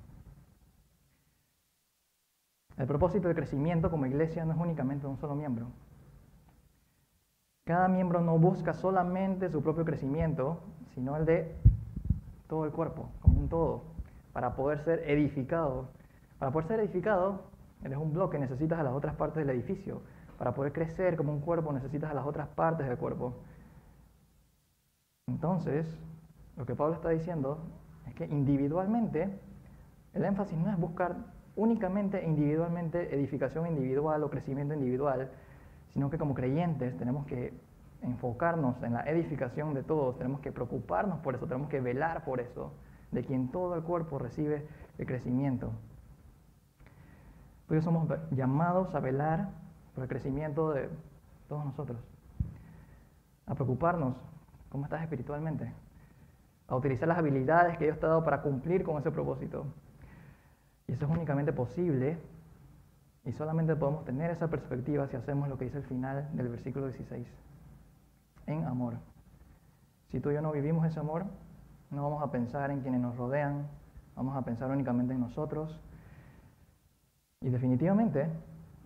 El 2.79 2.87
propósito 2.87 3.29
del 3.29 3.37
crecimiento 3.37 3.91
como 3.91 4.07
iglesia 4.07 4.47
no 4.47 4.55
es 4.55 4.59
únicamente 4.59 5.03
de 5.03 5.13
un 5.13 5.19
solo 5.19 5.35
miembro, 5.35 5.67
cada 7.65 7.89
miembro 7.89 8.21
no 8.21 8.39
busca 8.39 8.73
solamente 8.73 9.49
su 9.51 9.63
propio 9.63 9.85
crecimiento, 9.85 10.61
sino 10.95 11.17
el 11.17 11.25
de 11.25 11.55
todo 12.49 12.65
el 12.65 12.73
cuerpo, 12.73 13.09
como 13.23 13.41
un 13.41 13.49
todo, 13.49 13.83
para 14.33 14.55
poder 14.57 14.81
ser 14.81 15.09
edificado. 15.09 15.89
Para 16.39 16.51
poder 16.51 16.69
ser 16.69 16.81
edificado, 16.81 17.43
eres 17.85 17.99
un 17.99 18.13
bloque, 18.13 18.39
necesitas 18.39 18.79
a 18.79 18.83
las 18.83 18.95
otras 18.95 19.15
partes 19.15 19.47
del 19.47 19.51
edificio 19.51 20.03
Para 20.39 20.55
poder 20.55 20.73
crecer 20.73 21.17
como 21.17 21.33
un 21.33 21.41
cuerpo 21.41 21.73
necesitas 21.73 22.11
a 22.11 22.15
las 22.15 22.27
otras 22.27 22.49
partes 22.49 22.89
del 22.89 22.97
cuerpo. 22.97 23.35
Entonces, 25.29 25.87
lo 26.57 26.67
que 26.67 26.75
Pablo 26.75 26.95
está 26.95 27.11
diciendo 27.11 27.59
es 28.09 28.15
que 28.15 28.25
individualmente, 28.25 29.39
el 30.15 30.25
énfasis 30.25 30.59
no 30.59 30.71
es 30.71 30.79
buscar 30.79 31.15
únicamente 31.57 32.25
individualmente 32.25 33.15
edificación 33.15 33.67
individual 33.67 34.23
o 34.25 34.31
crecimiento 34.31 34.75
individual, 34.75 35.31
sino 35.93 36.11
que 36.11 36.19
como 36.19 36.35
creyentes 36.35 36.97
tenemos 36.97 37.27
que 37.27 37.53
enfocarnos 38.03 38.83
en 38.83 38.95
la 38.95 39.03
edificación 39.03 39.75
de 39.75 39.83
todos, 39.83 40.17
tenemos 40.17 40.41
que 40.41 40.53
preocuparnos 40.53 41.19
por 41.21 41.35
eso, 41.35 41.47
tenemos 41.47 41.69
que 41.69 41.81
velar 41.81 42.25
por 42.25 42.41
eso, 42.41 42.73
de 43.11 43.25
quien 43.25 43.49
todo 43.49 43.75
el 43.75 43.83
cuerpo 43.83 44.19
recibe 44.19 44.67
el 44.99 45.07
crecimiento. 45.07 45.73
Pues 47.67 47.85
somos 47.85 48.09
llamados 48.31 48.95
a 48.95 49.01
velar 49.01 49.51
por 49.95 50.05
el 50.05 50.09
crecimiento 50.09 50.73
de 50.73 50.89
todos 51.49 51.65
nosotros, 51.65 51.99
a 53.47 53.55
preocuparnos 53.55 54.17
cómo 54.71 54.85
estás 54.85 55.03
espiritualmente, 55.03 55.73
a 56.69 56.77
utilizar 56.77 57.09
las 57.09 57.19
habilidades 57.19 57.77
que 57.77 57.85
Dios 57.85 57.99
te 57.99 58.07
ha 58.07 58.11
dado 58.11 58.25
para 58.25 58.43
cumplir 58.43 58.85
con 58.85 58.99
ese 58.99 59.11
propósito. 59.11 59.67
Y 60.87 60.93
eso 60.93 61.05
es 61.05 61.11
únicamente 61.11 61.53
posible 61.53 62.19
y 63.25 63.33
solamente 63.33 63.77
podemos 63.77 64.05
tener 64.05 64.31
esa 64.31 64.49
perspectiva 64.49 65.07
si 65.09 65.17
hacemos 65.17 65.49
lo 65.49 65.59
que 65.59 65.67
dice 65.67 65.79
el 65.79 65.85
final 65.85 66.29
del 66.33 66.49
versículo 66.49 66.87
16, 66.87 67.27
en 68.47 68.65
amor. 68.65 68.95
Si 70.11 70.21
tú 70.21 70.31
y 70.31 70.35
yo 70.35 70.43
no 70.43 70.53
vivimos 70.53 70.87
ese 70.87 71.01
amor, 71.01 71.25
no 71.91 72.03
vamos 72.03 72.23
a 72.23 72.31
pensar 72.31 72.71
en 72.71 72.81
quienes 72.81 73.01
nos 73.01 73.17
rodean, 73.17 73.69
vamos 74.17 74.37
a 74.37 74.43
pensar 74.43 74.71
únicamente 74.71 75.13
en 75.13 75.21
nosotros. 75.21 75.79
Y 77.43 77.49
definitivamente 77.49 78.29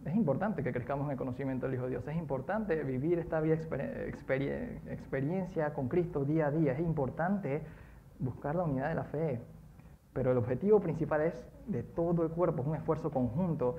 es 0.04 0.14
importante 0.14 0.62
que 0.62 0.72
crezcamos 0.72 1.06
en 1.06 1.12
el 1.12 1.16
conocimiento 1.16 1.66
del 1.66 1.76
Hijo 1.76 1.84
de 1.84 1.90
Dios. 1.90 2.06
Es 2.06 2.16
importante 2.16 2.82
vivir 2.82 3.18
esta 3.18 3.40
vida 3.40 3.54
experiencia 3.54 5.72
con 5.72 5.88
Cristo 5.88 6.24
día 6.24 6.48
a 6.48 6.50
día. 6.50 6.72
Es 6.72 6.80
importante 6.80 7.62
buscar 8.18 8.54
la 8.54 8.64
unidad 8.64 8.90
de 8.90 8.94
la 8.94 9.04
fe. 9.04 9.40
Pero 10.12 10.32
el 10.32 10.38
objetivo 10.38 10.80
principal 10.80 11.22
es 11.22 11.34
de 11.66 11.82
todo 11.82 12.22
el 12.22 12.30
cuerpo, 12.30 12.62
es 12.62 12.68
un 12.68 12.76
esfuerzo 12.76 13.10
conjunto. 13.10 13.76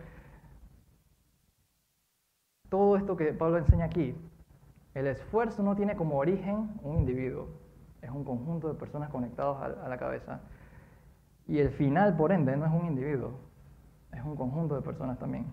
Todo 2.76 2.97
esto 2.97 3.15
que 3.15 3.32
Pablo 3.32 3.57
enseña 3.57 3.86
aquí, 3.86 4.13
el 4.95 5.07
esfuerzo 5.07 5.63
no 5.63 5.78
tiene 5.78 5.95
como 5.95 6.17
origen 6.17 6.71
un 6.84 6.97
individuo, 6.97 7.47
es 8.01 8.09
un 8.09 8.26
conjunto 8.26 8.67
de 8.67 8.73
personas 8.73 9.09
conectados 9.09 9.57
a 9.61 9.88
la 9.88 9.97
cabeza. 9.97 10.41
Y 11.47 11.59
el 11.59 11.69
final, 11.69 12.17
por 12.17 12.34
ende, 12.34 12.57
no 12.57 12.65
es 12.65 12.73
un 12.73 12.86
individuo, 12.86 13.39
es 14.11 14.21
un 14.26 14.36
conjunto 14.36 14.76
de 14.76 14.82
personas 14.82 15.17
también 15.17 15.45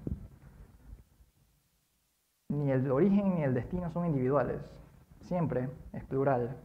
ni 2.52 2.70
el 2.70 2.90
origen 2.90 3.34
ni 3.34 3.42
el 3.42 3.54
destino 3.54 3.90
son 3.90 4.06
individuales, 4.06 4.60
siempre 5.22 5.70
es 5.92 6.04
plural, 6.04 6.56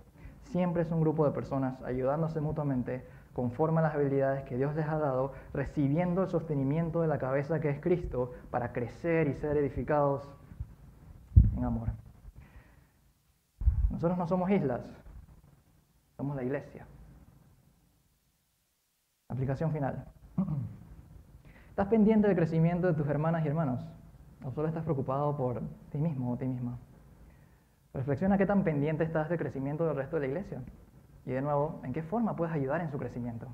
siempre 0.44 0.82
es 0.82 0.92
un 0.92 1.02
grupo 1.02 1.26
de 1.26 1.32
personas 1.32 1.82
ayudándose 1.84 2.42
mutuamente 2.42 3.06
conforme 3.34 3.80
a 3.80 3.84
las 3.84 3.96
habilidades 3.96 4.44
que 4.44 4.58
Dios 4.58 4.76
les 4.76 4.88
ha 4.88 4.98
dado, 4.98 5.32
recibiendo 5.54 6.24
el 6.24 6.28
sostenimiento 6.28 7.02
de 7.02 7.08
la 7.08 7.20
cabeza 7.20 7.60
que 7.60 7.70
es 7.70 7.80
Cristo 7.80 8.34
para 8.50 8.74
crecer 8.74 9.28
y 9.28 9.36
ser 9.36 9.58
edificados 9.58 10.28
en 11.58 11.66
amor. 11.66 11.90
Nosotros 13.90 14.18
no 14.18 14.28
somos 14.28 14.50
islas, 14.52 14.82
somos 16.16 16.36
la 16.36 16.44
iglesia. 16.44 16.86
Aplicación 19.30 19.72
final. 19.72 20.06
¿Estás 21.70 21.88
pendiente 21.88 22.28
del 22.28 22.36
crecimiento 22.36 22.88
de 22.88 22.94
tus 22.94 23.08
hermanas 23.08 23.46
y 23.46 23.48
hermanos? 23.48 23.86
¿O 24.44 24.52
solo 24.52 24.68
estás 24.68 24.84
preocupado 24.84 25.36
por 25.36 25.62
ti 25.92 25.98
mismo 25.98 26.32
o 26.32 26.38
ti 26.38 26.46
misma? 26.46 26.78
Reflexiona 27.94 28.38
qué 28.38 28.46
tan 28.46 28.64
pendiente 28.64 29.04
estás 29.04 29.30
del 29.30 29.38
crecimiento 29.38 29.86
del 29.86 29.96
resto 29.96 30.18
de 30.18 30.22
la 30.22 30.28
iglesia. 30.28 30.62
Y 31.26 31.32
de 31.32 31.42
nuevo, 31.42 31.82
¿en 31.84 31.94
qué 31.94 32.04
forma 32.04 32.36
puedes 32.36 32.54
ayudar 32.54 32.82
en 32.82 32.92
su 32.92 32.98
crecimiento? 32.98 33.48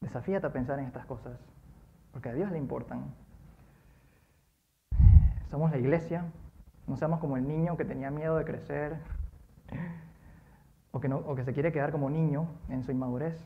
Desafíate 0.00 0.46
a 0.46 0.52
pensar 0.52 0.78
en 0.78 0.86
estas 0.86 1.06
cosas, 1.06 1.38
porque 2.12 2.28
a 2.28 2.34
Dios 2.34 2.50
le 2.50 2.58
importan. 2.58 3.04
Somos 5.50 5.70
la 5.70 5.78
iglesia, 5.78 6.24
no 6.86 6.96
seamos 6.96 7.20
como 7.20 7.36
el 7.36 7.46
niño 7.46 7.76
que 7.76 7.84
tenía 7.84 8.10
miedo 8.10 8.36
de 8.36 8.44
crecer 8.44 8.96
o 10.92 11.00
que, 11.00 11.08
no, 11.08 11.18
o 11.18 11.34
que 11.34 11.44
se 11.44 11.52
quiere 11.52 11.72
quedar 11.72 11.92
como 11.92 12.08
niño 12.08 12.46
en 12.68 12.82
su 12.82 12.92
inmadurez. 12.92 13.38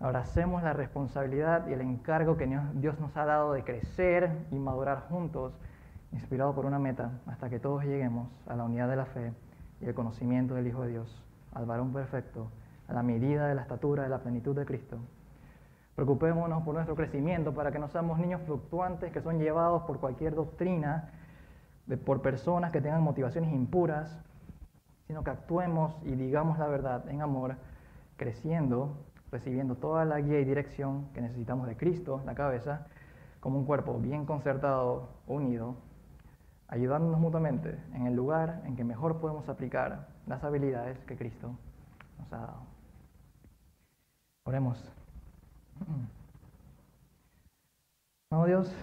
Abracemos 0.00 0.62
la 0.62 0.72
responsabilidad 0.72 1.66
y 1.66 1.72
el 1.72 1.80
encargo 1.80 2.36
que 2.36 2.46
Dios 2.74 3.00
nos 3.00 3.16
ha 3.16 3.24
dado 3.24 3.52
de 3.52 3.64
crecer 3.64 4.30
y 4.52 4.54
madurar 4.56 5.06
juntos, 5.08 5.52
inspirados 6.12 6.54
por 6.54 6.66
una 6.66 6.78
meta, 6.78 7.10
hasta 7.26 7.50
que 7.50 7.58
todos 7.58 7.84
lleguemos 7.84 8.28
a 8.46 8.54
la 8.54 8.64
unidad 8.64 8.88
de 8.88 8.96
la 8.96 9.06
fe 9.06 9.32
y 9.80 9.86
el 9.86 9.94
conocimiento 9.94 10.54
del 10.54 10.68
Hijo 10.68 10.82
de 10.82 10.90
Dios, 10.90 11.24
al 11.52 11.66
varón 11.66 11.92
perfecto, 11.92 12.48
a 12.86 12.92
la 12.92 13.02
medida 13.02 13.48
de 13.48 13.56
la 13.56 13.62
estatura 13.62 14.04
de 14.04 14.08
la 14.08 14.18
plenitud 14.18 14.54
de 14.54 14.64
Cristo. 14.64 14.98
Preocupémonos 15.96 16.62
por 16.62 16.74
nuestro 16.74 16.94
crecimiento 16.94 17.52
para 17.52 17.72
que 17.72 17.80
no 17.80 17.88
seamos 17.88 18.20
niños 18.20 18.40
fluctuantes 18.42 19.12
que 19.12 19.20
son 19.20 19.40
llevados 19.40 19.82
por 19.82 19.98
cualquier 19.98 20.36
doctrina, 20.36 21.10
por 21.96 22.20
personas 22.20 22.70
que 22.70 22.80
tengan 22.80 23.02
motivaciones 23.02 23.52
impuras, 23.52 24.20
sino 25.06 25.24
que 25.24 25.30
actuemos 25.30 25.96
y 26.02 26.14
digamos 26.14 26.58
la 26.58 26.66
verdad 26.66 27.08
en 27.08 27.22
amor, 27.22 27.56
creciendo 28.16 28.96
recibiendo 29.30 29.76
toda 29.76 30.04
la 30.04 30.20
guía 30.20 30.40
y 30.40 30.44
dirección 30.44 31.08
que 31.12 31.20
necesitamos 31.20 31.66
de 31.66 31.76
Cristo, 31.76 32.22
la 32.24 32.34
cabeza, 32.34 32.86
como 33.40 33.58
un 33.58 33.66
cuerpo 33.66 33.98
bien 33.98 34.24
concertado, 34.24 35.08
unido, 35.26 35.76
ayudándonos 36.68 37.20
mutuamente 37.20 37.78
en 37.94 38.06
el 38.06 38.14
lugar 38.14 38.62
en 38.64 38.76
que 38.76 38.84
mejor 38.84 39.20
podemos 39.20 39.48
aplicar 39.48 40.08
las 40.26 40.42
habilidades 40.44 40.98
que 41.04 41.16
Cristo 41.16 41.54
nos 42.18 42.32
ha 42.32 42.38
dado. 42.38 42.62
Oremos. 44.44 44.92
Oh 48.30 48.44
Dios, 48.44 48.74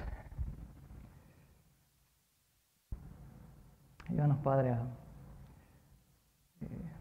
ayúdanos 4.09 4.37
Padre 4.39 4.71
a 4.71 4.83
eh, 6.61 6.91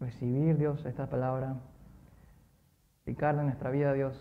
recibir 0.00 0.58
Dios 0.58 0.84
esta 0.86 1.08
palabra 1.08 1.56
aplicarla 3.04 3.42
en 3.42 3.48
nuestra 3.48 3.70
vida, 3.70 3.92
Dios. 3.92 4.16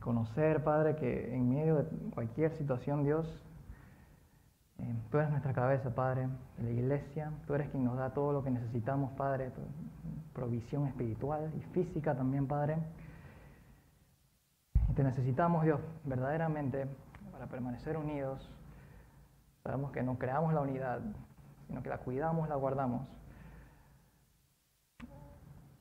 conocer, 0.00 0.64
Padre, 0.64 0.96
que 0.96 1.34
en 1.34 1.48
medio 1.50 1.76
de 1.76 1.84
cualquier 2.10 2.52
situación, 2.52 3.04
Dios, 3.04 3.26
eh, 4.78 4.94
tú 5.10 5.18
eres 5.18 5.30
nuestra 5.30 5.52
cabeza, 5.52 5.94
Padre, 5.94 6.28
de 6.56 6.62
la 6.64 6.70
iglesia. 6.70 7.32
Tú 7.46 7.54
eres 7.54 7.68
quien 7.68 7.84
nos 7.84 7.98
da 7.98 8.14
todo 8.14 8.32
lo 8.32 8.42
que 8.42 8.50
necesitamos, 8.50 9.12
Padre, 9.12 9.50
provisión 10.32 10.86
espiritual 10.86 11.52
y 11.54 11.60
física 11.74 12.14
también, 12.14 12.46
Padre. 12.46 12.78
Y 14.88 14.94
te 14.94 15.04
necesitamos, 15.04 15.64
Dios, 15.64 15.80
verdaderamente, 16.04 16.86
para 17.30 17.46
permanecer 17.46 17.98
unidos. 17.98 18.50
Sabemos 19.64 19.92
que 19.92 20.02
no 20.02 20.18
creamos 20.18 20.52
la 20.52 20.60
unidad, 20.60 21.00
sino 21.66 21.82
que 21.82 21.88
la 21.88 21.96
cuidamos, 21.96 22.50
la 22.50 22.54
guardamos. 22.54 23.08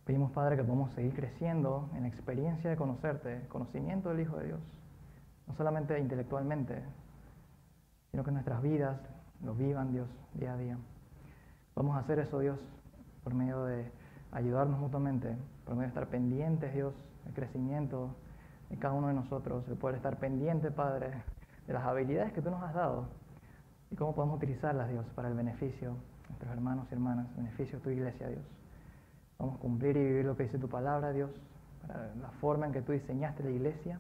Pedimos, 0.05 0.31
Padre, 0.31 0.55
que 0.55 0.63
podamos 0.63 0.93
seguir 0.93 1.13
creciendo 1.13 1.89
en 1.93 2.03
la 2.03 2.07
experiencia 2.07 2.69
de 2.69 2.77
conocerte, 2.77 3.45
conocimiento 3.49 4.07
del 4.07 4.21
Hijo 4.21 4.37
de 4.37 4.45
Dios, 4.45 4.61
no 5.47 5.53
solamente 5.55 5.99
intelectualmente, 5.99 6.81
sino 8.11 8.23
que 8.23 8.31
nuestras 8.31 8.61
vidas 8.61 9.01
lo 9.43 9.53
vivan, 9.53 9.91
Dios, 9.91 10.07
día 10.33 10.53
a 10.53 10.57
día. 10.57 10.77
Vamos 11.75 11.97
a 11.97 11.99
hacer 11.99 12.19
eso, 12.19 12.39
Dios, 12.39 12.59
por 13.25 13.33
medio 13.33 13.65
de 13.65 13.91
ayudarnos 14.31 14.79
mutuamente, 14.79 15.35
por 15.65 15.75
medio 15.75 15.87
de 15.87 15.89
estar 15.89 16.07
pendientes, 16.07 16.73
Dios, 16.73 16.93
del 17.25 17.33
crecimiento 17.33 18.15
de 18.69 18.77
cada 18.77 18.93
uno 18.93 19.09
de 19.09 19.13
nosotros, 19.13 19.67
de 19.67 19.75
poder 19.75 19.97
estar 19.97 20.19
pendiente, 20.19 20.71
Padre, 20.71 21.21
de 21.67 21.73
las 21.73 21.83
habilidades 21.83 22.31
que 22.31 22.41
tú 22.41 22.49
nos 22.49 22.63
has 22.63 22.73
dado 22.73 23.22
y 23.93 23.95
cómo 23.95 24.15
podemos 24.15 24.37
utilizarlas, 24.37 24.89
Dios, 24.89 25.05
para 25.13 25.27
el 25.27 25.35
beneficio 25.35 25.91
de 25.91 26.29
nuestros 26.29 26.51
hermanos 26.51 26.87
y 26.89 26.95
hermanas, 26.95 27.27
beneficio 27.37 27.77
de 27.77 27.83
tu 27.83 27.89
iglesia, 27.91 28.27
Dios. 28.27 28.43
Vamos 29.37 29.57
a 29.57 29.59
cumplir 29.59 29.95
y 29.95 30.03
vivir 30.03 30.25
lo 30.25 30.35
que 30.35 30.43
dice 30.43 30.57
tu 30.57 30.67
palabra, 30.67 31.11
Dios, 31.11 31.29
para 31.85 32.15
la 32.15 32.29
forma 32.41 32.65
en 32.65 32.71
que 32.71 32.81
tú 32.81 32.91
diseñaste 32.91 33.43
la 33.43 33.51
iglesia, 33.51 33.99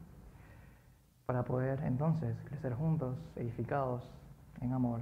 para 1.27 1.43
poder 1.43 1.79
entonces 1.83 2.35
crecer 2.45 2.73
juntos, 2.73 3.19
edificados 3.35 4.09
en 4.61 4.73
amor, 4.73 5.01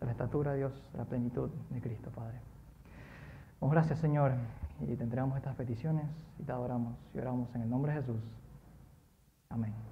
de 0.00 0.06
la 0.06 0.12
estatura, 0.12 0.54
Dios, 0.54 0.72
de 0.92 0.98
la 0.98 1.04
plenitud 1.04 1.50
de 1.68 1.80
Cristo, 1.82 2.10
Padre. 2.14 2.40
Damos 3.60 3.74
gracias, 3.74 3.98
Señor, 3.98 4.32
y 4.80 4.96
te 4.96 5.04
entregamos 5.04 5.36
estas 5.36 5.54
peticiones 5.54 6.06
y 6.38 6.44
te 6.44 6.52
adoramos 6.52 6.96
y 7.14 7.18
oramos 7.18 7.54
en 7.54 7.60
el 7.60 7.68
nombre 7.68 7.92
de 7.92 8.00
Jesús. 8.00 8.22
Amén. 9.50 9.91